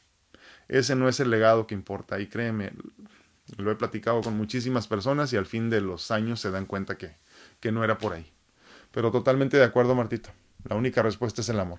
Ese 0.67 0.95
no 0.95 1.07
es 1.07 1.19
el 1.19 1.29
legado 1.29 1.65
que 1.65 1.75
importa 1.75 2.19
y 2.19 2.27
créeme, 2.27 2.73
lo 3.55 3.71
he 3.71 3.75
platicado 3.75 4.21
con 4.21 4.35
muchísimas 4.35 4.87
personas 4.87 5.31
y 5.31 5.37
al 5.37 5.45
fin 5.45 5.69
de 5.69 5.81
los 5.81 6.11
años 6.11 6.41
se 6.41 6.51
dan 6.51 6.65
cuenta 6.65 6.97
que, 6.97 7.15
que 7.59 7.71
no 7.71 7.83
era 7.83 7.97
por 7.97 8.13
ahí. 8.13 8.29
Pero 8.97 9.11
totalmente 9.11 9.57
de 9.57 9.63
acuerdo, 9.63 9.93
Martita. 9.93 10.33
La 10.67 10.75
única 10.75 11.03
respuesta 11.03 11.41
es 11.41 11.49
el 11.49 11.59
amor. 11.59 11.77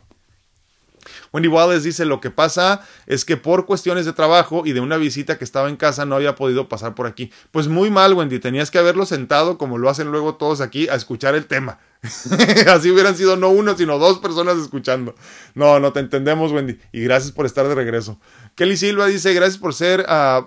Wendy 1.32 1.48
Wallace 1.48 1.84
dice, 1.84 2.04
lo 2.04 2.20
que 2.20 2.30
pasa 2.30 2.86
es 3.06 3.24
que 3.24 3.36
por 3.36 3.66
cuestiones 3.66 4.06
de 4.06 4.12
trabajo 4.12 4.62
y 4.64 4.70
de 4.70 4.78
una 4.78 4.98
visita 4.98 5.36
que 5.36 5.42
estaba 5.42 5.68
en 5.68 5.74
casa 5.74 6.06
no 6.06 6.14
había 6.14 6.36
podido 6.36 6.68
pasar 6.68 6.94
por 6.94 7.08
aquí. 7.08 7.32
Pues 7.50 7.66
muy 7.66 7.90
mal, 7.90 8.14
Wendy, 8.14 8.38
tenías 8.38 8.70
que 8.70 8.78
haberlo 8.78 9.04
sentado 9.04 9.58
como 9.58 9.78
lo 9.78 9.90
hacen 9.90 10.12
luego 10.12 10.36
todos 10.36 10.60
aquí 10.60 10.88
a 10.88 10.94
escuchar 10.94 11.34
el 11.34 11.46
tema. 11.46 11.80
Así 12.68 12.88
hubieran 12.88 13.16
sido 13.16 13.36
no 13.36 13.48
uno, 13.48 13.76
sino 13.76 13.98
dos 13.98 14.20
personas 14.20 14.56
escuchando. 14.56 15.16
No, 15.56 15.80
no 15.80 15.92
te 15.92 15.98
entendemos, 15.98 16.52
Wendy. 16.52 16.78
Y 16.92 17.00
gracias 17.00 17.32
por 17.32 17.46
estar 17.46 17.66
de 17.66 17.74
regreso. 17.74 18.20
Kelly 18.58 18.76
Silva 18.76 19.06
dice, 19.06 19.32
gracias 19.34 19.56
por 19.56 19.72
ser, 19.72 20.00
uh, 20.00 20.44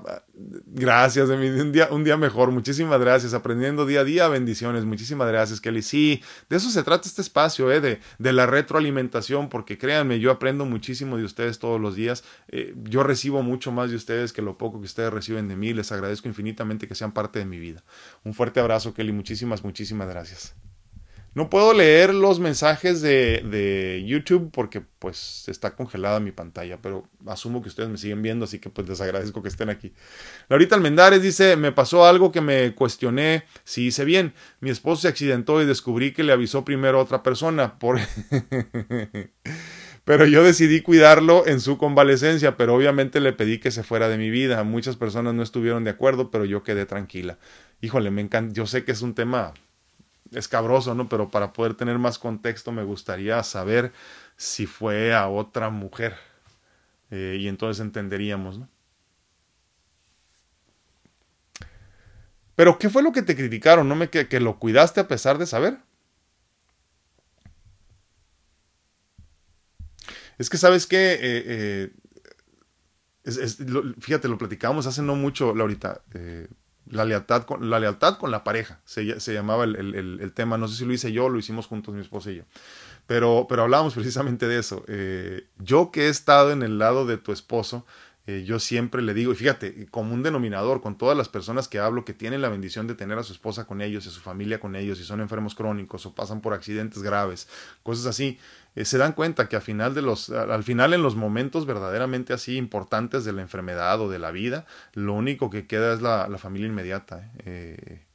gracias, 0.65 1.29
de 1.29 1.61
un 1.61 1.71
día, 1.71 1.87
un 1.91 2.03
día 2.03 2.17
mejor, 2.17 2.51
muchísimas 2.51 2.99
gracias, 2.99 3.33
aprendiendo 3.33 3.85
día 3.85 4.01
a 4.01 4.03
día, 4.03 4.27
bendiciones, 4.27 4.83
muchísimas 4.83 5.29
gracias, 5.29 5.61
Kelly. 5.61 5.81
Sí, 5.81 6.21
de 6.49 6.57
eso 6.57 6.69
se 6.71 6.83
trata 6.83 7.07
este 7.07 7.21
espacio, 7.21 7.71
eh, 7.71 7.79
de, 7.79 8.01
de 8.19 8.33
la 8.33 8.47
retroalimentación, 8.47 9.47
porque 9.47 9.77
créanme, 9.77 10.19
yo 10.19 10.29
aprendo 10.29 10.65
muchísimo 10.65 11.15
de 11.15 11.23
ustedes 11.23 11.57
todos 11.59 11.79
los 11.79 11.95
días, 11.95 12.25
eh, 12.49 12.75
yo 12.83 13.03
recibo 13.03 13.43
mucho 13.43 13.71
más 13.71 13.91
de 13.91 13.95
ustedes 13.95 14.33
que 14.33 14.41
lo 14.41 14.57
poco 14.57 14.81
que 14.81 14.87
ustedes 14.87 15.13
reciben 15.13 15.47
de 15.47 15.55
mí, 15.55 15.73
les 15.73 15.93
agradezco 15.93 16.27
infinitamente 16.27 16.89
que 16.89 16.95
sean 16.95 17.13
parte 17.13 17.39
de 17.39 17.45
mi 17.45 17.59
vida. 17.59 17.81
Un 18.25 18.33
fuerte 18.33 18.59
abrazo, 18.59 18.93
Kelly, 18.93 19.13
muchísimas, 19.13 19.63
muchísimas 19.63 20.09
gracias. 20.09 20.53
No 21.33 21.49
puedo 21.49 21.73
leer 21.73 22.13
los 22.13 22.41
mensajes 22.41 23.01
de, 23.01 23.41
de, 23.49 24.03
YouTube 24.05 24.51
porque 24.51 24.81
pues 24.81 25.47
está 25.47 25.75
congelada 25.77 26.19
mi 26.19 26.33
pantalla, 26.33 26.81
pero 26.81 27.07
asumo 27.25 27.61
que 27.61 27.69
ustedes 27.69 27.87
me 27.87 27.97
siguen 27.97 28.21
viendo, 28.21 28.43
así 28.43 28.59
que 28.59 28.69
pues 28.69 28.89
les 28.89 28.99
agradezco 28.99 29.41
que 29.41 29.47
estén 29.47 29.69
aquí. 29.69 29.93
Laurita 30.49 30.75
Almendares 30.75 31.21
dice, 31.21 31.55
me 31.55 31.71
pasó 31.71 32.05
algo 32.05 32.33
que 32.33 32.41
me 32.41 32.75
cuestioné 32.75 33.45
si 33.63 33.87
hice 33.87 34.03
bien. 34.03 34.33
Mi 34.59 34.71
esposo 34.71 35.03
se 35.03 35.07
accidentó 35.07 35.61
y 35.61 35.65
descubrí 35.65 36.11
que 36.11 36.23
le 36.23 36.33
avisó 36.33 36.65
primero 36.65 36.99
a 36.99 37.03
otra 37.03 37.23
persona. 37.23 37.79
Por... 37.79 37.99
pero 40.03 40.25
yo 40.25 40.43
decidí 40.43 40.81
cuidarlo 40.81 41.47
en 41.47 41.61
su 41.61 41.77
convalecencia, 41.77 42.57
pero 42.57 42.75
obviamente 42.75 43.21
le 43.21 43.31
pedí 43.31 43.57
que 43.59 43.71
se 43.71 43.83
fuera 43.83 44.09
de 44.09 44.17
mi 44.17 44.29
vida. 44.29 44.65
Muchas 44.65 44.97
personas 44.97 45.33
no 45.33 45.43
estuvieron 45.43 45.85
de 45.85 45.91
acuerdo, 45.91 46.29
pero 46.29 46.43
yo 46.43 46.63
quedé 46.63 46.85
tranquila. 46.85 47.37
Híjole, 47.79 48.11
me 48.11 48.19
encanta. 48.19 48.53
Yo 48.53 48.67
sé 48.67 48.83
que 48.83 48.91
es 48.91 49.01
un 49.01 49.15
tema 49.15 49.53
escabroso, 50.31 50.95
¿no? 50.95 51.09
Pero 51.09 51.29
para 51.29 51.53
poder 51.53 51.73
tener 51.73 51.97
más 51.97 52.19
contexto 52.19 52.71
me 52.71 52.83
gustaría 52.83 53.41
saber 53.43 53.91
si 54.37 54.65
fue 54.65 55.13
a 55.13 55.27
otra 55.27 55.69
mujer. 55.69 56.15
Eh, 57.11 57.37
y 57.39 57.47
entonces 57.47 57.81
entenderíamos, 57.81 58.57
¿no? 58.57 58.69
Pero 62.55 62.77
¿qué 62.77 62.89
fue 62.89 63.03
lo 63.03 63.11
que 63.11 63.21
te 63.21 63.35
criticaron? 63.35 63.87
¿No 63.89 63.95
me 63.95 64.09
que, 64.09 64.27
que 64.27 64.39
lo 64.39 64.59
cuidaste 64.59 64.99
a 65.01 65.07
pesar 65.07 65.37
de 65.37 65.45
saber? 65.45 65.79
Es 70.37 70.49
que 70.49 70.57
sabes 70.57 70.87
que, 70.87 71.13
eh, 71.13 71.91
eh, 73.25 73.93
fíjate, 73.99 74.27
lo 74.27 74.37
platicábamos 74.37 74.87
hace 74.87 75.01
no 75.01 75.15
mucho, 75.15 75.53
Laurita, 75.53 76.01
la 76.91 77.05
lealtad 77.05 77.43
con 77.43 77.69
la, 77.69 77.79
lealtad 77.79 78.17
con 78.17 78.31
la 78.31 78.43
pareja, 78.43 78.79
se, 78.85 79.19
se 79.19 79.33
llamaba 79.33 79.63
el, 79.63 79.75
el, 79.75 80.33
tema, 80.33 80.57
no 80.57 80.67
sé 80.67 80.77
si 80.77 80.85
lo 80.85 80.93
hice 80.93 81.11
yo, 81.11 81.29
lo 81.29 81.39
hicimos 81.39 81.67
juntos 81.67 81.95
mi 81.95 82.01
esposa 82.01 82.31
y 82.31 82.37
yo, 82.37 82.43
pero, 83.07 83.47
pero 83.49 83.63
hablábamos 83.63 83.93
precisamente 83.93 84.47
de 84.47 84.59
eso. 84.59 84.83
Eh, 84.87 85.47
yo 85.57 85.91
que 85.91 86.03
he 86.03 86.09
estado 86.09 86.51
en 86.51 86.63
el 86.63 86.77
lado 86.77 87.05
de 87.05 87.17
tu 87.17 87.31
esposo, 87.31 87.85
eh, 88.27 88.43
yo 88.45 88.59
siempre 88.59 89.01
le 89.01 89.15
digo, 89.15 89.31
y 89.31 89.35
fíjate, 89.35 89.87
como 89.89 90.13
un 90.13 90.21
denominador 90.21 90.79
con 90.81 90.95
todas 90.97 91.17
las 91.17 91.27
personas 91.27 91.67
que 91.67 91.79
hablo 91.79 92.05
que 92.05 92.13
tienen 92.13 92.41
la 92.41 92.49
bendición 92.49 92.85
de 92.85 92.93
tener 92.93 93.17
a 93.17 93.23
su 93.23 93.33
esposa 93.33 93.65
con 93.65 93.81
ellos 93.81 94.05
a 94.05 94.11
su 94.11 94.19
familia 94.19 94.59
con 94.59 94.75
ellos 94.75 94.99
y 94.99 95.03
son 95.03 95.21
enfermos 95.21 95.55
crónicos 95.55 96.05
o 96.05 96.13
pasan 96.13 96.39
por 96.39 96.53
accidentes 96.53 97.01
graves, 97.01 97.47
cosas 97.81 98.05
así, 98.05 98.37
eh, 98.75 98.85
se 98.85 98.97
dan 98.97 99.13
cuenta 99.13 99.49
que 99.49 99.55
al 99.55 99.61
final, 99.61 99.93
de 99.93 100.01
los, 100.01 100.29
al 100.29 100.63
final 100.63 100.93
en 100.93 101.03
los 101.03 101.15
momentos 101.15 101.65
verdaderamente 101.65 102.33
así 102.33 102.57
importantes 102.57 103.25
de 103.25 103.33
la 103.33 103.41
enfermedad 103.41 103.99
o 103.99 104.09
de 104.09 104.19
la 104.19 104.31
vida, 104.31 104.65
lo 104.93 105.13
único 105.13 105.49
que 105.49 105.67
queda 105.67 105.93
es 105.93 106.01
la, 106.01 106.27
familia 106.37 106.67
inmediata. 106.67 107.31
Eh, 107.45 108.05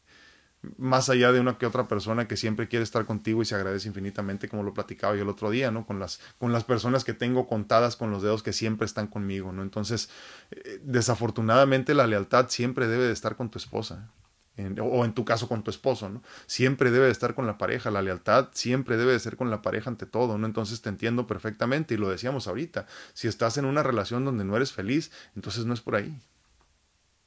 más 0.79 1.09
allá 1.09 1.33
de 1.33 1.41
una 1.41 1.59
que 1.59 1.67
otra 1.67 1.87
persona 1.87 2.27
que 2.27 2.37
siempre 2.37 2.69
quiere 2.69 2.83
estar 2.83 3.07
contigo 3.07 3.43
y 3.43 3.45
se 3.45 3.55
agradece 3.55 3.89
infinitamente, 3.89 4.49
como 4.49 4.63
lo 4.63 4.75
platicaba 4.75 5.15
yo 5.15 5.23
el 5.23 5.29
otro 5.29 5.51
día, 5.51 5.71
¿no? 5.71 5.87
Con 5.87 5.99
las, 5.99 6.21
con 6.39 6.53
las 6.53 6.65
personas 6.65 7.05
que 7.05 7.15
tengo 7.15 7.47
contadas 7.47 7.97
con 7.97 8.11
los 8.11 8.23
dedos 8.23 8.43
que 8.43 8.53
siempre 8.53 8.87
están 8.87 9.07
conmigo, 9.07 9.53
¿no? 9.53 9.63
Entonces, 9.63 10.11
eh, 10.51 10.81
desafortunadamente 10.83 11.95
la 11.95 12.07
lealtad 12.07 12.49
siempre 12.49 12.89
debe 12.89 13.05
de 13.05 13.13
estar 13.13 13.37
con 13.37 13.51
tu 13.51 13.59
esposa. 13.59 14.11
En, 14.57 14.79
o 14.81 15.05
en 15.05 15.13
tu 15.13 15.25
caso 15.25 15.49
con 15.49 15.63
tu 15.63 15.71
esposo, 15.71 16.09
¿no? 16.09 16.23
Siempre 16.47 16.91
debe 16.91 17.07
de 17.07 17.13
estar 17.13 17.35
con 17.35 17.47
la 17.47 17.59
pareja, 17.59 17.91
la 17.91 18.03
lealtad 18.03 18.49
siempre 18.53 18.97
debe 18.97 19.13
de 19.13 19.21
ser 19.21 19.37
con 19.37 19.51
la 19.51 19.63
pareja 19.63 19.91
ante 19.91 20.07
todo, 20.07 20.39
¿no? 20.39 20.47
Entonces 20.47 20.81
te 20.81 20.89
entiendo 20.89 21.27
perfectamente 21.27 21.95
y 21.95 21.97
lo 21.99 22.09
decíamos 22.09 22.49
ahorita, 22.49 22.87
si 23.13 23.29
estás 23.29 23.59
en 23.59 23.67
una 23.67 23.83
relación 23.83 24.25
donde 24.25 24.45
no 24.45 24.57
eres 24.57 24.73
feliz, 24.73 25.11
entonces 25.35 25.67
no 25.67 25.75
es 25.75 25.81
por 25.81 25.97
ahí, 25.97 26.19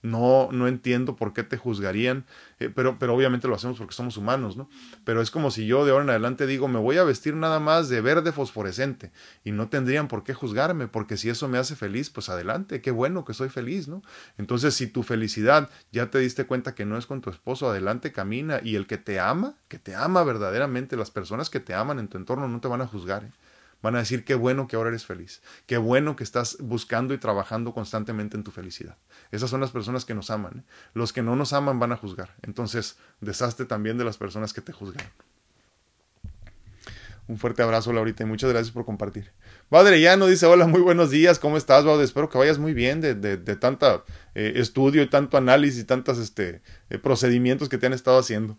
no, 0.02 0.50
no 0.52 0.68
entiendo 0.68 1.16
por 1.16 1.34
qué 1.34 1.43
te 1.43 1.58
juzgarían, 1.58 2.26
eh, 2.60 2.70
pero, 2.74 2.97
pero 3.00 3.14
obviamente 3.14 3.47
lo 3.47 3.56
hacemos 3.56 3.78
porque 3.78 3.93
somos 3.93 4.18
humanos, 4.18 4.56
¿no? 4.56 4.70
Pero 5.04 5.22
es 5.22 5.30
como 5.32 5.52
si 5.52 5.66
yo 5.66 5.86
de 5.86 5.91
ahora 5.91 6.04
en 6.04 6.10
adelante 6.12 6.47
digo, 6.47 6.68
me 6.68 6.80
voy 6.80 6.97
a 6.97 7.04
vestir 7.04 7.36
nada 7.36 7.60
más 7.60 7.89
de 7.89 8.00
verde 8.02 8.32
fosforescente 8.32 9.12
y 9.43 9.52
no 9.52 9.70
tendrían 9.70 10.08
por 10.08 10.24
qué 10.24 10.34
juzgarme, 10.34 10.88
porque 10.88 11.18
si 11.18 11.30
eso 11.30 11.47
me 11.47 11.58
hace 11.58 11.76
feliz, 11.76 12.10
pues 12.10 12.30
adelante, 12.30 12.82
qué 12.82 12.91
bueno 12.91 13.26
que 13.26 13.34
soy 13.34 13.50
feliz, 13.50 13.88
¿no? 13.88 14.02
Entonces, 14.38 14.74
si 14.74 14.88
tu 14.88 15.04
felicidad 15.04 15.70
ya 15.91 16.10
te 16.10 16.20
diste 16.20 16.45
cuenta 16.45 16.76
que 16.76 16.86
no 16.86 16.97
es 16.97 17.06
con 17.06 17.22
tu 17.22 17.30
esposo, 17.30 17.70
adelante, 17.70 18.12
camina 18.12 18.62
y 18.64 18.76
el 18.76 18.88
que 18.88 18.97
te 18.97 19.20
ama, 19.20 19.56
que 19.68 19.80
te 19.80 19.95
ama 19.95 20.24
verdaderamente, 20.24 20.95
las 20.95 21.12
personas 21.12 21.50
que 21.50 21.60
te 21.60 21.74
aman 21.74 22.00
en 22.00 22.08
tu 22.08 22.18
entorno 22.18 22.47
no 22.47 22.62
te 22.62 22.68
van 22.68 22.82
a 22.82 22.88
juzgar, 22.88 23.26
¿eh? 23.26 23.32
Van 23.82 23.95
a 23.95 23.99
decir 23.99 24.25
qué 24.25 24.36
bueno 24.36 24.67
que 24.67 24.75
ahora 24.75 24.89
eres 24.89 25.05
feliz, 25.05 25.41
qué 25.65 25.77
bueno 25.77 26.15
que 26.15 26.23
estás 26.23 26.57
buscando 26.59 27.13
y 27.13 27.17
trabajando 27.17 27.73
constantemente 27.73 28.36
en 28.36 28.43
tu 28.43 28.51
felicidad. 28.51 28.97
Esas 29.32 29.49
son 29.49 29.61
las 29.61 29.71
personas 29.71 30.03
que 30.03 30.13
nos 30.13 30.30
aman. 30.30 30.59
¿eh? 30.59 30.63
Los 30.93 31.13
que 31.13 31.21
no 31.21 31.36
nos 31.36 31.53
aman 31.53 31.80
van 31.80 31.93
a 31.93 31.97
juzgar. 31.97 32.36
Entonces, 32.41 32.97
deshazte 33.21 33.65
también 33.65 33.97
de 33.97 34.03
las 34.03 34.17
personas 34.17 34.53
que 34.53 34.61
te 34.61 34.73
juzgan. 34.73 35.07
Un 37.30 37.38
fuerte 37.38 37.61
abrazo, 37.61 37.93
Laurita, 37.93 38.23
y 38.23 38.25
muchas 38.25 38.49
gracias 38.49 38.73
por 38.73 38.86
compartir. 38.86 39.32
Badrellano 39.69 40.25
dice, 40.25 40.47
hola, 40.47 40.65
muy 40.65 40.82
buenos 40.82 41.11
días, 41.11 41.38
¿cómo 41.38 41.57
estás, 41.57 41.86
Baude? 41.86 42.03
Espero 42.03 42.27
que 42.27 42.39
vayas 42.39 42.57
muy 42.57 42.73
bien 42.73 43.01
de, 43.01 43.13
de, 43.13 43.38
de 43.38 43.57
eh, 44.34 44.53
estudio 44.55 45.03
y 45.03 45.09
tanto 45.09 45.38
análisis 45.38 45.82
y 45.82 45.84
tantos 45.84 46.17
este, 46.17 46.63
eh, 46.89 46.97
procedimientos 46.97 47.69
que 47.69 47.77
te 47.77 47.86
han 47.86 47.93
estado 47.93 48.17
haciendo. 48.17 48.57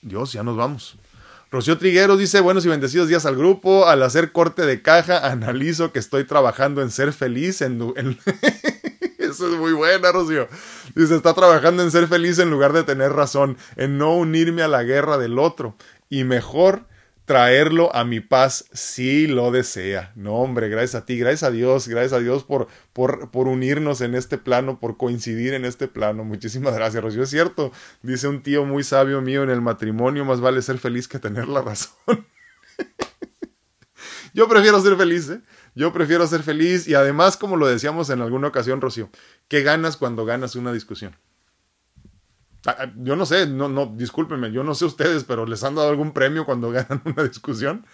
Dios, 0.00 0.32
ya 0.32 0.42
nos 0.42 0.56
vamos. 0.56 0.96
Rocío 1.52 1.76
Trigueros 1.76 2.18
dice, 2.18 2.40
buenos 2.40 2.64
y 2.64 2.70
bendecidos 2.70 3.08
días 3.08 3.26
al 3.26 3.36
grupo. 3.36 3.86
Al 3.86 4.02
hacer 4.02 4.32
corte 4.32 4.64
de 4.64 4.80
caja, 4.80 5.30
analizo 5.30 5.92
que 5.92 5.98
estoy 5.98 6.24
trabajando 6.24 6.80
en 6.80 6.90
ser 6.90 7.12
feliz. 7.12 7.60
En, 7.60 7.92
en... 7.96 8.18
Eso 9.18 9.52
es 9.52 9.58
muy 9.58 9.74
buena, 9.74 10.12
Rocío. 10.12 10.48
Dice, 10.94 11.14
está 11.14 11.34
trabajando 11.34 11.82
en 11.82 11.90
ser 11.90 12.08
feliz 12.08 12.38
en 12.38 12.50
lugar 12.50 12.72
de 12.72 12.84
tener 12.84 13.12
razón, 13.12 13.58
en 13.76 13.98
no 13.98 14.16
unirme 14.16 14.62
a 14.62 14.68
la 14.68 14.82
guerra 14.82 15.18
del 15.18 15.38
otro. 15.38 15.76
Y 16.08 16.24
mejor 16.24 16.86
traerlo 17.24 17.94
a 17.94 18.04
mi 18.04 18.20
paz 18.20 18.64
si 18.72 19.26
lo 19.26 19.50
desea. 19.50 20.12
No, 20.16 20.34
hombre, 20.34 20.68
gracias 20.68 21.02
a 21.02 21.06
ti, 21.06 21.18
gracias 21.18 21.44
a 21.44 21.50
Dios, 21.50 21.88
gracias 21.88 22.12
a 22.12 22.18
Dios 22.18 22.44
por, 22.44 22.68
por, 22.92 23.30
por 23.30 23.48
unirnos 23.48 24.00
en 24.00 24.14
este 24.14 24.38
plano, 24.38 24.80
por 24.80 24.96
coincidir 24.96 25.54
en 25.54 25.64
este 25.64 25.88
plano. 25.88 26.24
Muchísimas 26.24 26.74
gracias, 26.74 27.02
Rocío. 27.02 27.22
Es 27.22 27.30
cierto, 27.30 27.72
dice 28.02 28.28
un 28.28 28.42
tío 28.42 28.64
muy 28.64 28.84
sabio 28.84 29.20
mío 29.20 29.42
en 29.42 29.50
el 29.50 29.60
matrimonio, 29.60 30.24
más 30.24 30.40
vale 30.40 30.62
ser 30.62 30.78
feliz 30.78 31.08
que 31.08 31.18
tener 31.18 31.48
la 31.48 31.62
razón. 31.62 31.92
Yo 34.34 34.48
prefiero 34.48 34.80
ser 34.80 34.96
feliz, 34.96 35.28
¿eh? 35.28 35.42
Yo 35.74 35.92
prefiero 35.92 36.26
ser 36.26 36.42
feliz 36.42 36.88
y 36.88 36.94
además, 36.94 37.36
como 37.36 37.56
lo 37.56 37.66
decíamos 37.66 38.10
en 38.10 38.20
alguna 38.20 38.48
ocasión, 38.48 38.80
Rocío, 38.80 39.10
¿qué 39.48 39.62
ganas 39.62 39.96
cuando 39.96 40.24
ganas 40.24 40.54
una 40.56 40.72
discusión? 40.72 41.16
Ah, 42.66 42.76
ah, 42.78 42.92
yo 42.96 43.16
no 43.16 43.26
sé, 43.26 43.46
no, 43.46 43.68
no, 43.68 43.86
discúlpenme, 43.86 44.52
yo 44.52 44.62
no 44.62 44.74
sé 44.74 44.84
ustedes, 44.84 45.24
pero 45.24 45.46
¿les 45.46 45.64
han 45.64 45.74
dado 45.74 45.88
algún 45.88 46.12
premio 46.12 46.44
cuando 46.46 46.70
ganan 46.72 47.02
una 47.04 47.24
discusión? 47.24 47.86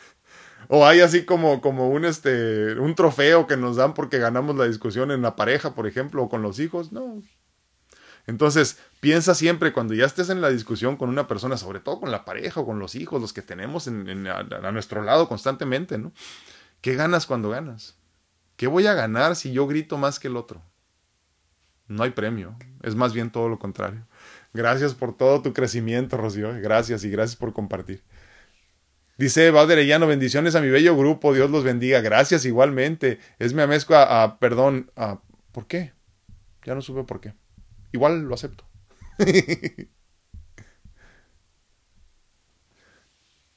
O 0.68 0.86
hay 0.86 1.00
así 1.00 1.24
como, 1.24 1.60
como 1.60 1.88
un, 1.88 2.04
este, 2.04 2.78
un 2.78 2.94
trofeo 2.94 3.46
que 3.46 3.56
nos 3.56 3.76
dan 3.76 3.94
porque 3.94 4.18
ganamos 4.18 4.56
la 4.56 4.66
discusión 4.66 5.10
en 5.10 5.22
la 5.22 5.36
pareja, 5.36 5.74
por 5.74 5.86
ejemplo, 5.86 6.24
o 6.24 6.28
con 6.28 6.42
los 6.42 6.58
hijos. 6.58 6.92
No. 6.92 7.22
Entonces, 8.26 8.78
piensa 9.00 9.34
siempre 9.34 9.72
cuando 9.72 9.94
ya 9.94 10.04
estés 10.04 10.28
en 10.28 10.42
la 10.42 10.50
discusión 10.50 10.96
con 10.96 11.08
una 11.08 11.26
persona, 11.26 11.56
sobre 11.56 11.80
todo 11.80 12.00
con 12.00 12.10
la 12.10 12.26
pareja 12.26 12.60
o 12.60 12.66
con 12.66 12.78
los 12.78 12.94
hijos, 12.94 13.22
los 13.22 13.32
que 13.32 13.40
tenemos 13.40 13.86
en, 13.86 14.26
a 14.26 14.72
nuestro 14.72 15.02
lado 15.02 15.28
constantemente, 15.28 15.96
¿no? 15.96 16.12
¿Qué 16.82 16.94
ganas 16.94 17.24
cuando 17.24 17.48
ganas? 17.48 17.96
¿Qué 18.56 18.66
voy 18.66 18.86
a 18.86 18.92
ganar 18.92 19.34
si 19.34 19.52
yo 19.52 19.66
grito 19.66 19.96
más 19.96 20.18
que 20.18 20.28
el 20.28 20.36
otro? 20.36 20.62
No 21.86 22.02
hay 22.02 22.10
premio, 22.10 22.54
es 22.82 22.94
más 22.94 23.14
bien 23.14 23.30
todo 23.30 23.48
lo 23.48 23.58
contrario. 23.58 24.06
Gracias 24.58 24.92
por 24.92 25.16
todo 25.16 25.40
tu 25.40 25.52
crecimiento, 25.52 26.16
Rocío. 26.16 26.52
Gracias 26.60 27.04
y 27.04 27.10
gracias 27.10 27.36
por 27.36 27.52
compartir. 27.52 28.02
Dice 29.16 29.52
Llano, 29.86 30.08
bendiciones 30.08 30.56
a 30.56 30.60
mi 30.60 30.68
bello 30.68 30.96
grupo, 30.96 31.32
Dios 31.32 31.48
los 31.48 31.62
bendiga. 31.62 32.00
Gracias 32.00 32.44
igualmente. 32.44 33.20
Es 33.38 33.54
mi 33.54 33.62
amezco 33.62 33.94
a, 33.94 34.24
a, 34.24 34.40
perdón, 34.40 34.90
a, 34.96 35.20
¿por 35.52 35.68
qué? 35.68 35.92
Ya 36.64 36.74
no 36.74 36.82
supe 36.82 37.04
por 37.04 37.20
qué. 37.20 37.34
Igual 37.92 38.22
lo 38.22 38.34
acepto. 38.34 38.68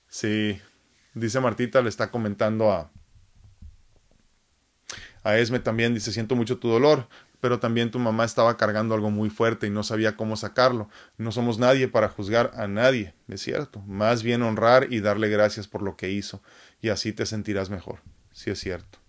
sí, 0.07 0.61
dice 1.15 1.39
Martita, 1.39 1.81
le 1.81 1.89
está 1.89 2.11
comentando 2.11 2.71
a, 2.71 2.91
a 5.23 5.35
Esme 5.39 5.59
también, 5.59 5.95
dice, 5.95 6.11
siento 6.11 6.35
mucho 6.35 6.59
tu 6.59 6.67
dolor 6.67 7.07
pero 7.41 7.59
también 7.59 7.91
tu 7.91 7.99
mamá 7.99 8.23
estaba 8.23 8.55
cargando 8.55 8.95
algo 8.95 9.09
muy 9.09 9.29
fuerte 9.29 9.67
y 9.67 9.71
no 9.71 9.83
sabía 9.83 10.15
cómo 10.15 10.37
sacarlo. 10.37 10.87
No 11.17 11.31
somos 11.31 11.57
nadie 11.57 11.87
para 11.87 12.07
juzgar 12.07 12.51
a 12.55 12.67
nadie, 12.67 13.13
es 13.27 13.41
cierto. 13.41 13.81
Más 13.81 14.23
bien 14.23 14.43
honrar 14.43 14.87
y 14.93 15.01
darle 15.01 15.27
gracias 15.27 15.67
por 15.67 15.81
lo 15.81 15.97
que 15.97 16.11
hizo, 16.11 16.41
y 16.81 16.89
así 16.89 17.11
te 17.11 17.25
sentirás 17.25 17.69
mejor. 17.69 17.99
Sí 18.31 18.51
es 18.51 18.59
cierto. 18.59 18.99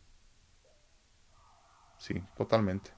Sí, 1.99 2.21
totalmente. 2.37 2.91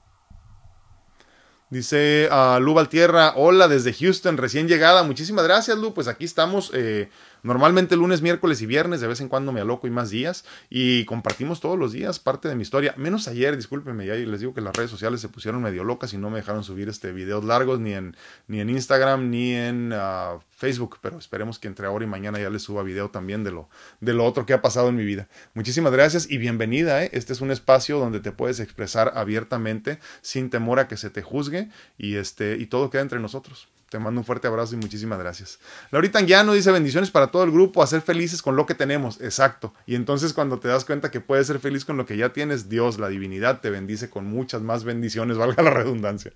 Dice 1.69 2.29
uh, 2.31 2.59
Lu 2.59 2.73
Valtierra, 2.73 3.33
hola 3.35 3.67
desde 3.67 3.93
Houston, 3.93 4.37
recién 4.37 4.67
llegada. 4.67 5.03
Muchísimas 5.03 5.45
gracias, 5.45 5.77
Lu. 5.77 5.93
Pues 5.93 6.07
aquí 6.07 6.23
estamos 6.25 6.71
eh, 6.73 7.09
Normalmente 7.45 7.95
lunes, 7.95 8.23
miércoles 8.23 8.59
y 8.63 8.65
viernes, 8.65 9.01
de 9.01 9.07
vez 9.07 9.21
en 9.21 9.29
cuando 9.29 9.51
me 9.51 9.61
aloco 9.61 9.85
y 9.85 9.91
más 9.91 10.09
días, 10.09 10.45
y 10.67 11.05
compartimos 11.05 11.59
todos 11.59 11.77
los 11.77 11.91
días 11.91 12.17
parte 12.17 12.47
de 12.47 12.55
mi 12.55 12.63
historia, 12.63 12.95
menos 12.97 13.27
ayer, 13.27 13.55
discúlpenme, 13.55 14.03
ya 14.03 14.15
les 14.15 14.39
digo 14.39 14.55
que 14.55 14.61
las 14.61 14.75
redes 14.75 14.89
sociales 14.89 15.21
se 15.21 15.29
pusieron 15.29 15.61
medio 15.61 15.83
locas 15.83 16.11
y 16.15 16.17
no 16.17 16.31
me 16.31 16.37
dejaron 16.37 16.63
subir 16.63 16.89
este 16.89 17.11
videos 17.11 17.45
largos 17.45 17.79
ni 17.79 17.93
en, 17.93 18.17
ni 18.47 18.61
en 18.61 18.71
Instagram 18.71 19.29
ni 19.29 19.53
en 19.53 19.93
uh, 19.93 20.39
Facebook, 20.49 20.97
pero 21.01 21.19
esperemos 21.19 21.59
que 21.59 21.67
entre 21.67 21.85
ahora 21.85 22.03
y 22.03 22.07
mañana 22.07 22.39
ya 22.39 22.49
les 22.49 22.63
suba 22.63 22.81
video 22.81 23.11
también 23.11 23.43
de 23.43 23.51
lo, 23.51 23.69
de 23.99 24.13
lo 24.13 24.25
otro 24.25 24.47
que 24.47 24.53
ha 24.53 24.63
pasado 24.63 24.89
en 24.89 24.95
mi 24.95 25.05
vida. 25.05 25.27
Muchísimas 25.53 25.93
gracias 25.93 26.27
y 26.27 26.39
bienvenida, 26.39 27.03
¿eh? 27.03 27.11
este 27.13 27.31
es 27.31 27.41
un 27.41 27.51
espacio 27.51 27.99
donde 27.99 28.21
te 28.21 28.31
puedes 28.31 28.59
expresar 28.59 29.11
abiertamente, 29.13 29.99
sin 30.23 30.49
temor 30.49 30.79
a 30.79 30.87
que 30.87 30.97
se 30.97 31.11
te 31.11 31.21
juzgue, 31.21 31.69
y, 31.99 32.15
este, 32.15 32.57
y 32.57 32.65
todo 32.65 32.89
queda 32.89 33.03
entre 33.03 33.19
nosotros. 33.19 33.67
Te 33.95 33.99
mando 33.99 34.19
un 34.19 34.25
fuerte 34.25 34.45
abrazo 34.45 34.75
y 34.75 34.77
muchísimas 34.77 35.17
gracias. 35.19 35.57
Laurita 35.89 36.19
Anguiano 36.19 36.51
dice 36.51 36.69
bendiciones 36.69 37.11
para 37.11 37.27
todo 37.27 37.45
el 37.45 37.51
grupo, 37.51 37.81
a 37.81 37.87
ser 37.87 38.01
felices 38.01 38.41
con 38.41 38.57
lo 38.57 38.65
que 38.65 38.75
tenemos. 38.75 39.21
Exacto. 39.21 39.73
Y 39.87 39.95
entonces 39.95 40.33
cuando 40.33 40.59
te 40.59 40.67
das 40.67 40.83
cuenta 40.83 41.11
que 41.11 41.21
puedes 41.21 41.47
ser 41.47 41.59
feliz 41.59 41.85
con 41.85 41.95
lo 41.95 42.05
que 42.05 42.17
ya 42.17 42.33
tienes, 42.33 42.67
Dios, 42.67 42.99
la 42.99 43.07
divinidad, 43.07 43.61
te 43.61 43.69
bendice 43.69 44.09
con 44.09 44.25
muchas 44.25 44.61
más 44.61 44.83
bendiciones, 44.83 45.37
valga 45.37 45.63
la 45.63 45.69
redundancia. 45.69 46.33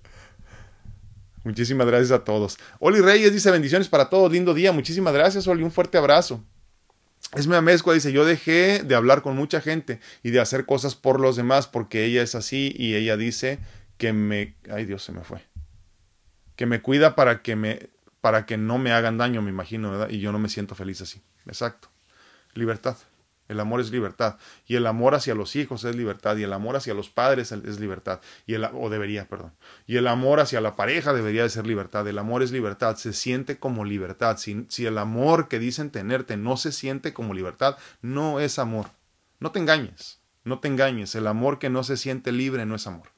Muchísimas 1.44 1.86
gracias 1.86 2.12
a 2.12 2.24
todos. 2.24 2.56
Oli 2.78 3.02
Reyes 3.02 3.30
dice 3.30 3.50
bendiciones 3.50 3.88
para 3.88 4.08
todos, 4.08 4.32
lindo 4.32 4.54
día. 4.54 4.72
Muchísimas 4.72 5.12
gracias, 5.12 5.46
Oli, 5.46 5.62
un 5.62 5.70
fuerte 5.70 5.98
abrazo. 5.98 6.42
Esme 7.34 7.56
Amezcua 7.56 7.92
dice, 7.92 8.10
yo 8.10 8.24
dejé 8.24 8.82
de 8.82 8.94
hablar 8.94 9.20
con 9.20 9.36
mucha 9.36 9.60
gente 9.60 10.00
y 10.22 10.30
de 10.30 10.40
hacer 10.40 10.64
cosas 10.64 10.94
por 10.94 11.20
los 11.20 11.36
demás 11.36 11.66
porque 11.66 12.06
ella 12.06 12.22
es 12.22 12.34
así 12.34 12.74
y 12.74 12.94
ella 12.94 13.18
dice 13.18 13.58
que 13.98 14.14
me... 14.14 14.56
Ay 14.70 14.86
Dios, 14.86 15.04
se 15.04 15.12
me 15.12 15.24
fue 15.24 15.49
que 16.60 16.66
me 16.66 16.82
cuida 16.82 17.14
para 17.14 17.40
que 17.40 17.56
me 17.56 17.88
para 18.20 18.44
que 18.44 18.58
no 18.58 18.76
me 18.76 18.92
hagan 18.92 19.16
daño, 19.16 19.40
me 19.40 19.48
imagino, 19.48 19.92
¿verdad? 19.92 20.10
Y 20.10 20.20
yo 20.20 20.30
no 20.30 20.38
me 20.38 20.50
siento 20.50 20.74
feliz 20.74 21.00
así. 21.00 21.22
Exacto. 21.46 21.88
Libertad. 22.52 22.98
El 23.48 23.60
amor 23.60 23.80
es 23.80 23.90
libertad. 23.90 24.36
Y 24.66 24.76
el 24.76 24.86
amor 24.86 25.14
hacia 25.14 25.34
los 25.34 25.56
hijos 25.56 25.84
es 25.84 25.96
libertad. 25.96 26.36
Y 26.36 26.42
el 26.42 26.52
amor 26.52 26.76
hacia 26.76 26.92
los 26.92 27.08
padres 27.08 27.50
es 27.50 27.80
libertad. 27.80 28.20
Y 28.46 28.52
el, 28.52 28.64
o 28.74 28.90
debería, 28.90 29.26
perdón. 29.26 29.54
Y 29.86 29.96
el 29.96 30.06
amor 30.06 30.38
hacia 30.38 30.60
la 30.60 30.76
pareja 30.76 31.14
debería 31.14 31.44
de 31.44 31.48
ser 31.48 31.66
libertad. 31.66 32.06
El 32.06 32.18
amor 32.18 32.42
es 32.42 32.52
libertad. 32.52 32.96
Se 32.96 33.14
siente 33.14 33.58
como 33.58 33.86
libertad. 33.86 34.36
Si, 34.36 34.66
si 34.68 34.84
el 34.84 34.98
amor 34.98 35.48
que 35.48 35.60
dicen 35.60 35.88
tenerte 35.88 36.36
no 36.36 36.58
se 36.58 36.72
siente 36.72 37.14
como 37.14 37.32
libertad, 37.32 37.78
no 38.02 38.38
es 38.38 38.58
amor. 38.58 38.88
No 39.38 39.50
te 39.50 39.60
engañes. 39.60 40.20
No 40.44 40.58
te 40.58 40.68
engañes. 40.68 41.14
El 41.14 41.26
amor 41.26 41.58
que 41.58 41.70
no 41.70 41.84
se 41.84 41.96
siente 41.96 42.32
libre 42.32 42.66
no 42.66 42.74
es 42.74 42.86
amor. 42.86 43.08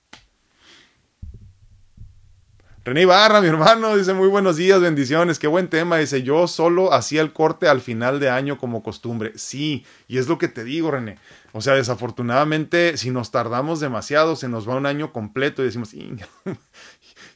René 2.84 3.02
Ibarra, 3.02 3.40
mi 3.40 3.46
hermano, 3.46 3.96
dice 3.96 4.12
muy 4.12 4.26
buenos 4.26 4.56
días, 4.56 4.80
bendiciones, 4.80 5.38
qué 5.38 5.46
buen 5.46 5.68
tema. 5.68 5.98
Dice, 5.98 6.24
yo 6.24 6.48
solo 6.48 6.92
hacía 6.92 7.20
el 7.20 7.32
corte 7.32 7.68
al 7.68 7.80
final 7.80 8.18
de 8.18 8.28
año 8.28 8.58
como 8.58 8.82
costumbre. 8.82 9.30
Sí, 9.36 9.86
y 10.08 10.18
es 10.18 10.26
lo 10.26 10.36
que 10.36 10.48
te 10.48 10.64
digo, 10.64 10.90
René. 10.90 11.16
O 11.52 11.60
sea, 11.60 11.74
desafortunadamente, 11.74 12.96
si 12.96 13.10
nos 13.10 13.30
tardamos 13.30 13.78
demasiado, 13.78 14.34
se 14.34 14.48
nos 14.48 14.68
va 14.68 14.74
un 14.74 14.86
año 14.86 15.12
completo 15.12 15.62
y 15.62 15.66
decimos, 15.66 15.94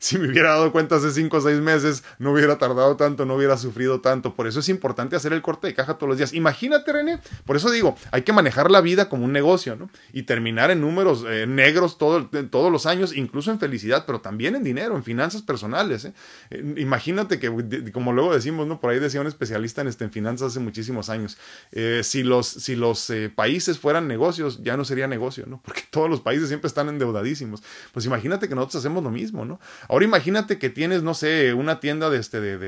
si 0.07 0.19
me 0.19 0.29
hubiera 0.29 0.51
dado 0.51 0.71
cuenta 0.71 0.97
hace 0.97 1.11
cinco 1.11 1.39
o 1.39 1.41
seis 1.41 1.61
meses, 1.61 2.05
no 2.21 2.31
hubiera 2.31 2.59
tardado 2.59 2.97
tanto, 2.97 3.27
no 3.27 3.35
hubiera 3.35 3.57
sufrido 3.57 4.01
tanto. 4.01 4.37
Por 4.37 4.47
eso 4.47 4.61
es 4.61 4.69
importante 4.69 5.17
hacer 5.17 5.33
el 5.33 5.43
corte 5.43 5.67
de 5.67 5.75
caja 5.75 5.95
todos 5.95 6.09
los 6.09 6.17
días. 6.17 6.33
Imagínate, 6.33 6.93
René, 6.93 7.19
por 7.45 7.57
eso 7.57 7.73
digo, 7.73 7.97
hay 8.13 8.23
que 8.23 8.33
manejar 8.33 8.71
la 8.71 8.81
vida 8.81 9.09
como 9.09 9.25
un 9.25 9.33
negocio, 9.33 9.75
¿no? 9.75 9.91
Y 10.13 10.23
terminar 10.23 10.71
en 10.71 10.81
números 10.81 11.25
eh, 11.29 11.47
negros 11.49 11.99
todo, 11.99 12.31
todos 12.51 12.71
los 12.71 12.87
años, 12.87 13.17
incluso 13.17 13.51
en 13.51 13.59
felicidad, 13.59 14.05
pero 14.07 14.21
también 14.21 14.55
en 14.55 14.63
dinero, 14.63 14.97
en 14.97 15.03
finanzas 15.03 15.43
personales. 15.43 16.05
¿eh? 16.05 16.15
Eh, 16.51 16.75
imagínate 16.77 17.41
que, 17.41 17.91
como 17.93 18.13
luego 18.13 18.33
decimos, 18.33 18.69
¿no? 18.69 18.79
Por 18.79 18.91
ahí 18.91 19.01
decía 19.01 19.21
un 19.21 19.27
especialista 19.27 19.81
en, 19.81 19.89
este, 19.89 20.05
en 20.05 20.13
finanzas 20.13 20.53
hace 20.53 20.61
muchísimos 20.61 21.11
años, 21.11 21.37
eh, 21.73 22.03
si 22.05 22.23
los, 22.23 22.47
si 22.47 22.77
los 22.77 23.13
países 23.35 23.81
fueran 23.81 24.07
negocios, 24.07 24.63
ya 24.63 24.77
no 24.77 24.85
sería 24.85 25.09
negocio, 25.09 25.47
¿no? 25.49 25.61
Porque 25.65 25.83
todos 25.91 26.09
los 26.09 26.21
países 26.21 26.47
siempre 26.47 26.69
están 26.69 26.89
endeudadísimos. 26.89 27.65
Pues 27.93 28.07
imagínate 28.07 28.49
que 28.49 28.55
nosotros 28.55 28.85
hacemos 28.85 29.03
lo 29.03 29.11
mismo, 29.11 29.45
¿no? 29.45 29.59
Ahora 29.97 30.05
imagínate 30.05 30.59
que 30.59 30.69
tienes, 30.69 31.03
no 31.03 31.15
sé, 31.15 31.55
una 31.55 31.81
tienda 31.81 32.11
de, 32.11 32.19
este, 32.19 32.39
de, 32.39 32.59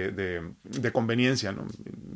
de, 0.62 0.93
conveniencia, 0.93 1.53
¿no? 1.53 1.66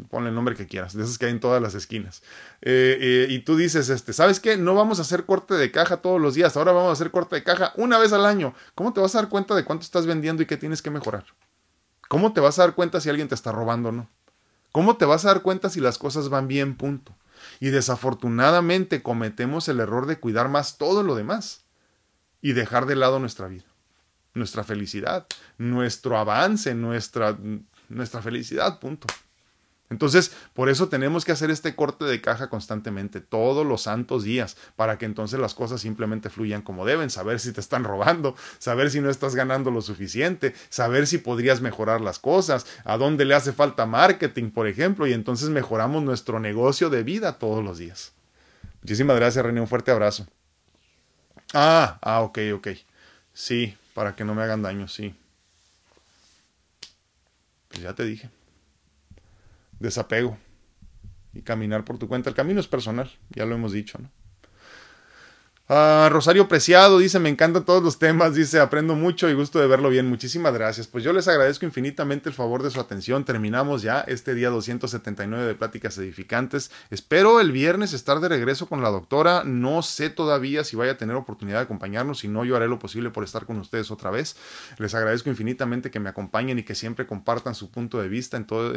Ponle 0.08 0.30
el 0.30 0.34
nombre 0.34 0.54
que 0.54 0.66
quieras, 0.66 0.94
de 0.94 1.02
esas 1.02 1.18
que 1.18 1.26
hay 1.26 1.32
en 1.32 1.40
todas 1.40 1.60
las 1.60 1.74
esquinas. 1.74 2.22
Eh, 2.62 2.96
eh, 2.98 3.26
y 3.28 3.40
tú 3.40 3.58
dices, 3.58 3.90
este, 3.90 4.14
¿sabes 4.14 4.40
qué? 4.40 4.56
No 4.56 4.74
vamos 4.74 5.00
a 5.00 5.02
hacer 5.02 5.26
corte 5.26 5.52
de 5.52 5.70
caja 5.70 5.98
todos 5.98 6.18
los 6.18 6.32
días, 6.32 6.56
ahora 6.56 6.72
vamos 6.72 6.88
a 6.88 6.92
hacer 6.92 7.10
corte 7.10 7.36
de 7.36 7.42
caja 7.42 7.74
una 7.76 7.98
vez 7.98 8.14
al 8.14 8.24
año. 8.24 8.54
¿Cómo 8.74 8.94
te 8.94 9.02
vas 9.02 9.14
a 9.14 9.18
dar 9.18 9.28
cuenta 9.28 9.54
de 9.54 9.66
cuánto 9.66 9.82
estás 9.84 10.06
vendiendo 10.06 10.44
y 10.44 10.46
qué 10.46 10.56
tienes 10.56 10.80
que 10.80 10.88
mejorar? 10.88 11.26
¿Cómo 12.08 12.32
te 12.32 12.40
vas 12.40 12.58
a 12.58 12.62
dar 12.62 12.74
cuenta 12.74 12.98
si 12.98 13.10
alguien 13.10 13.28
te 13.28 13.34
está 13.34 13.52
robando 13.52 13.90
o 13.90 13.92
no? 13.92 14.08
¿Cómo 14.72 14.96
te 14.96 15.04
vas 15.04 15.26
a 15.26 15.28
dar 15.28 15.42
cuenta 15.42 15.68
si 15.68 15.82
las 15.82 15.98
cosas 15.98 16.30
van 16.30 16.48
bien? 16.48 16.74
Punto. 16.74 17.14
Y 17.60 17.68
desafortunadamente 17.68 19.02
cometemos 19.02 19.68
el 19.68 19.80
error 19.80 20.06
de 20.06 20.18
cuidar 20.18 20.48
más 20.48 20.78
todo 20.78 21.02
lo 21.02 21.14
demás 21.14 21.66
y 22.40 22.54
dejar 22.54 22.86
de 22.86 22.96
lado 22.96 23.18
nuestra 23.18 23.46
vida 23.48 23.71
nuestra 24.34 24.64
felicidad, 24.64 25.26
nuestro 25.58 26.18
avance, 26.18 26.74
nuestra, 26.74 27.36
nuestra 27.88 28.22
felicidad, 28.22 28.78
punto. 28.78 29.06
Entonces, 29.92 30.32
por 30.54 30.70
eso 30.70 30.88
tenemos 30.88 31.26
que 31.26 31.32
hacer 31.32 31.50
este 31.50 31.74
corte 31.74 32.06
de 32.06 32.22
caja 32.22 32.48
constantemente, 32.48 33.20
todos 33.20 33.66
los 33.66 33.82
santos 33.82 34.24
días, 34.24 34.56
para 34.74 34.96
que 34.96 35.04
entonces 35.04 35.38
las 35.38 35.52
cosas 35.52 35.82
simplemente 35.82 36.30
fluyan 36.30 36.62
como 36.62 36.86
deben, 36.86 37.10
saber 37.10 37.38
si 37.40 37.52
te 37.52 37.60
están 37.60 37.84
robando, 37.84 38.34
saber 38.58 38.90
si 38.90 39.02
no 39.02 39.10
estás 39.10 39.34
ganando 39.34 39.70
lo 39.70 39.82
suficiente, 39.82 40.54
saber 40.70 41.06
si 41.06 41.18
podrías 41.18 41.60
mejorar 41.60 42.00
las 42.00 42.18
cosas, 42.18 42.66
a 42.84 42.96
dónde 42.96 43.26
le 43.26 43.34
hace 43.34 43.52
falta 43.52 43.84
marketing, 43.84 44.50
por 44.50 44.66
ejemplo, 44.66 45.06
y 45.06 45.12
entonces 45.12 45.50
mejoramos 45.50 46.02
nuestro 46.02 46.40
negocio 46.40 46.88
de 46.88 47.02
vida 47.02 47.38
todos 47.38 47.62
los 47.62 47.76
días. 47.76 48.12
Muchísimas 48.80 49.16
gracias, 49.16 49.44
René, 49.44 49.60
un 49.60 49.68
fuerte 49.68 49.90
abrazo. 49.90 50.26
Ah, 51.52 51.98
ah, 52.00 52.22
ok, 52.22 52.38
ok. 52.54 52.68
Sí, 53.34 53.76
para 53.94 54.14
que 54.14 54.24
no 54.24 54.34
me 54.34 54.42
hagan 54.42 54.62
daño, 54.62 54.88
sí. 54.88 55.14
Pues 57.68 57.82
ya 57.82 57.94
te 57.94 58.04
dije. 58.04 58.30
Desapego. 59.78 60.38
Y 61.34 61.42
caminar 61.42 61.84
por 61.84 61.98
tu 61.98 62.08
cuenta. 62.08 62.28
El 62.28 62.36
camino 62.36 62.60
es 62.60 62.68
personal, 62.68 63.10
ya 63.30 63.46
lo 63.46 63.54
hemos 63.54 63.72
dicho, 63.72 63.98
¿no? 63.98 64.10
Ah, 65.74 66.10
Rosario 66.12 66.48
Preciado 66.48 66.98
dice, 66.98 67.18
me 67.18 67.30
encantan 67.30 67.64
todos 67.64 67.82
los 67.82 67.98
temas, 67.98 68.34
dice, 68.34 68.60
aprendo 68.60 68.94
mucho 68.94 69.30
y 69.30 69.32
gusto 69.32 69.58
de 69.58 69.66
verlo 69.66 69.88
bien. 69.88 70.06
Muchísimas 70.06 70.52
gracias. 70.52 70.86
Pues 70.86 71.02
yo 71.02 71.14
les 71.14 71.28
agradezco 71.28 71.64
infinitamente 71.64 72.28
el 72.28 72.34
favor 72.34 72.62
de 72.62 72.70
su 72.70 72.78
atención. 72.78 73.24
Terminamos 73.24 73.80
ya 73.80 74.02
este 74.02 74.34
día 74.34 74.50
279 74.50 75.46
de 75.46 75.54
Pláticas 75.54 75.96
Edificantes. 75.96 76.70
Espero 76.90 77.40
el 77.40 77.52
viernes 77.52 77.94
estar 77.94 78.20
de 78.20 78.28
regreso 78.28 78.68
con 78.68 78.82
la 78.82 78.90
doctora. 78.90 79.44
No 79.44 79.80
sé 79.80 80.10
todavía 80.10 80.62
si 80.62 80.76
vaya 80.76 80.92
a 80.92 80.98
tener 80.98 81.16
oportunidad 81.16 81.60
de 81.60 81.64
acompañarnos, 81.64 82.18
si 82.18 82.28
no, 82.28 82.44
yo 82.44 82.54
haré 82.54 82.68
lo 82.68 82.78
posible 82.78 83.08
por 83.08 83.24
estar 83.24 83.46
con 83.46 83.58
ustedes 83.58 83.90
otra 83.90 84.10
vez. 84.10 84.36
Les 84.76 84.94
agradezco 84.94 85.30
infinitamente 85.30 85.90
que 85.90 86.00
me 86.00 86.10
acompañen 86.10 86.58
y 86.58 86.64
que 86.64 86.74
siempre 86.74 87.06
compartan 87.06 87.54
su 87.54 87.70
punto 87.70 87.98
de 87.98 88.08
vista 88.08 88.36
en 88.36 88.44
todo. 88.44 88.74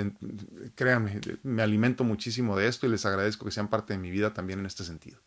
créanme, 0.75 1.19
me 1.43 1.61
alimento 1.61 2.05
muchísimo 2.05 2.55
de 2.55 2.69
esto 2.69 2.85
y 2.85 2.89
les 2.89 3.05
agradezco 3.05 3.43
que 3.43 3.51
sean 3.51 3.67
parte 3.67 3.91
de 3.91 3.99
mi 3.99 4.11
vida 4.11 4.33
también 4.33 4.59
en 4.59 4.65
este 4.65 4.85
sentido. 4.85 5.19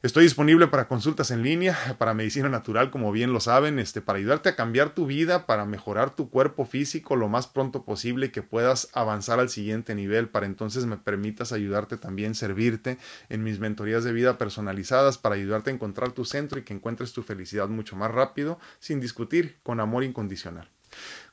Estoy 0.00 0.22
disponible 0.22 0.68
para 0.68 0.86
consultas 0.86 1.32
en 1.32 1.42
línea, 1.42 1.76
para 1.98 2.14
medicina 2.14 2.48
natural, 2.48 2.92
como 2.92 3.10
bien 3.10 3.32
lo 3.32 3.40
saben, 3.40 3.80
este, 3.80 4.00
para 4.00 4.20
ayudarte 4.20 4.48
a 4.48 4.54
cambiar 4.54 4.90
tu 4.90 5.06
vida, 5.06 5.44
para 5.44 5.64
mejorar 5.64 6.14
tu 6.14 6.30
cuerpo 6.30 6.64
físico 6.64 7.16
lo 7.16 7.28
más 7.28 7.48
pronto 7.48 7.84
posible 7.84 8.26
y 8.26 8.28
que 8.28 8.42
puedas 8.42 8.90
avanzar 8.92 9.40
al 9.40 9.48
siguiente 9.48 9.96
nivel, 9.96 10.28
para 10.28 10.46
entonces 10.46 10.86
me 10.86 10.98
permitas 10.98 11.50
ayudarte 11.50 11.96
también, 11.96 12.36
servirte 12.36 12.96
en 13.28 13.42
mis 13.42 13.58
mentorías 13.58 14.04
de 14.04 14.12
vida 14.12 14.38
personalizadas, 14.38 15.18
para 15.18 15.34
ayudarte 15.34 15.70
a 15.70 15.74
encontrar 15.74 16.12
tu 16.12 16.24
centro 16.24 16.60
y 16.60 16.62
que 16.62 16.74
encuentres 16.74 17.12
tu 17.12 17.24
felicidad 17.24 17.66
mucho 17.66 17.96
más 17.96 18.12
rápido, 18.12 18.60
sin 18.78 19.00
discutir, 19.00 19.58
con 19.64 19.80
amor 19.80 20.04
incondicional. 20.04 20.70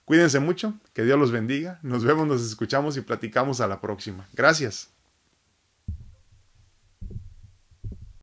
Cuídense 0.05 0.39
mucho, 0.39 0.73
que 0.93 1.03
Dios 1.03 1.19
los 1.19 1.29
bendiga, 1.29 1.77
nos 1.83 2.03
vemos, 2.03 2.25
nos 2.25 2.43
escuchamos 2.43 2.97
y 2.97 3.01
platicamos 3.01 3.61
a 3.61 3.67
la 3.67 3.79
próxima. 3.79 4.27
Gracias. 4.33 4.94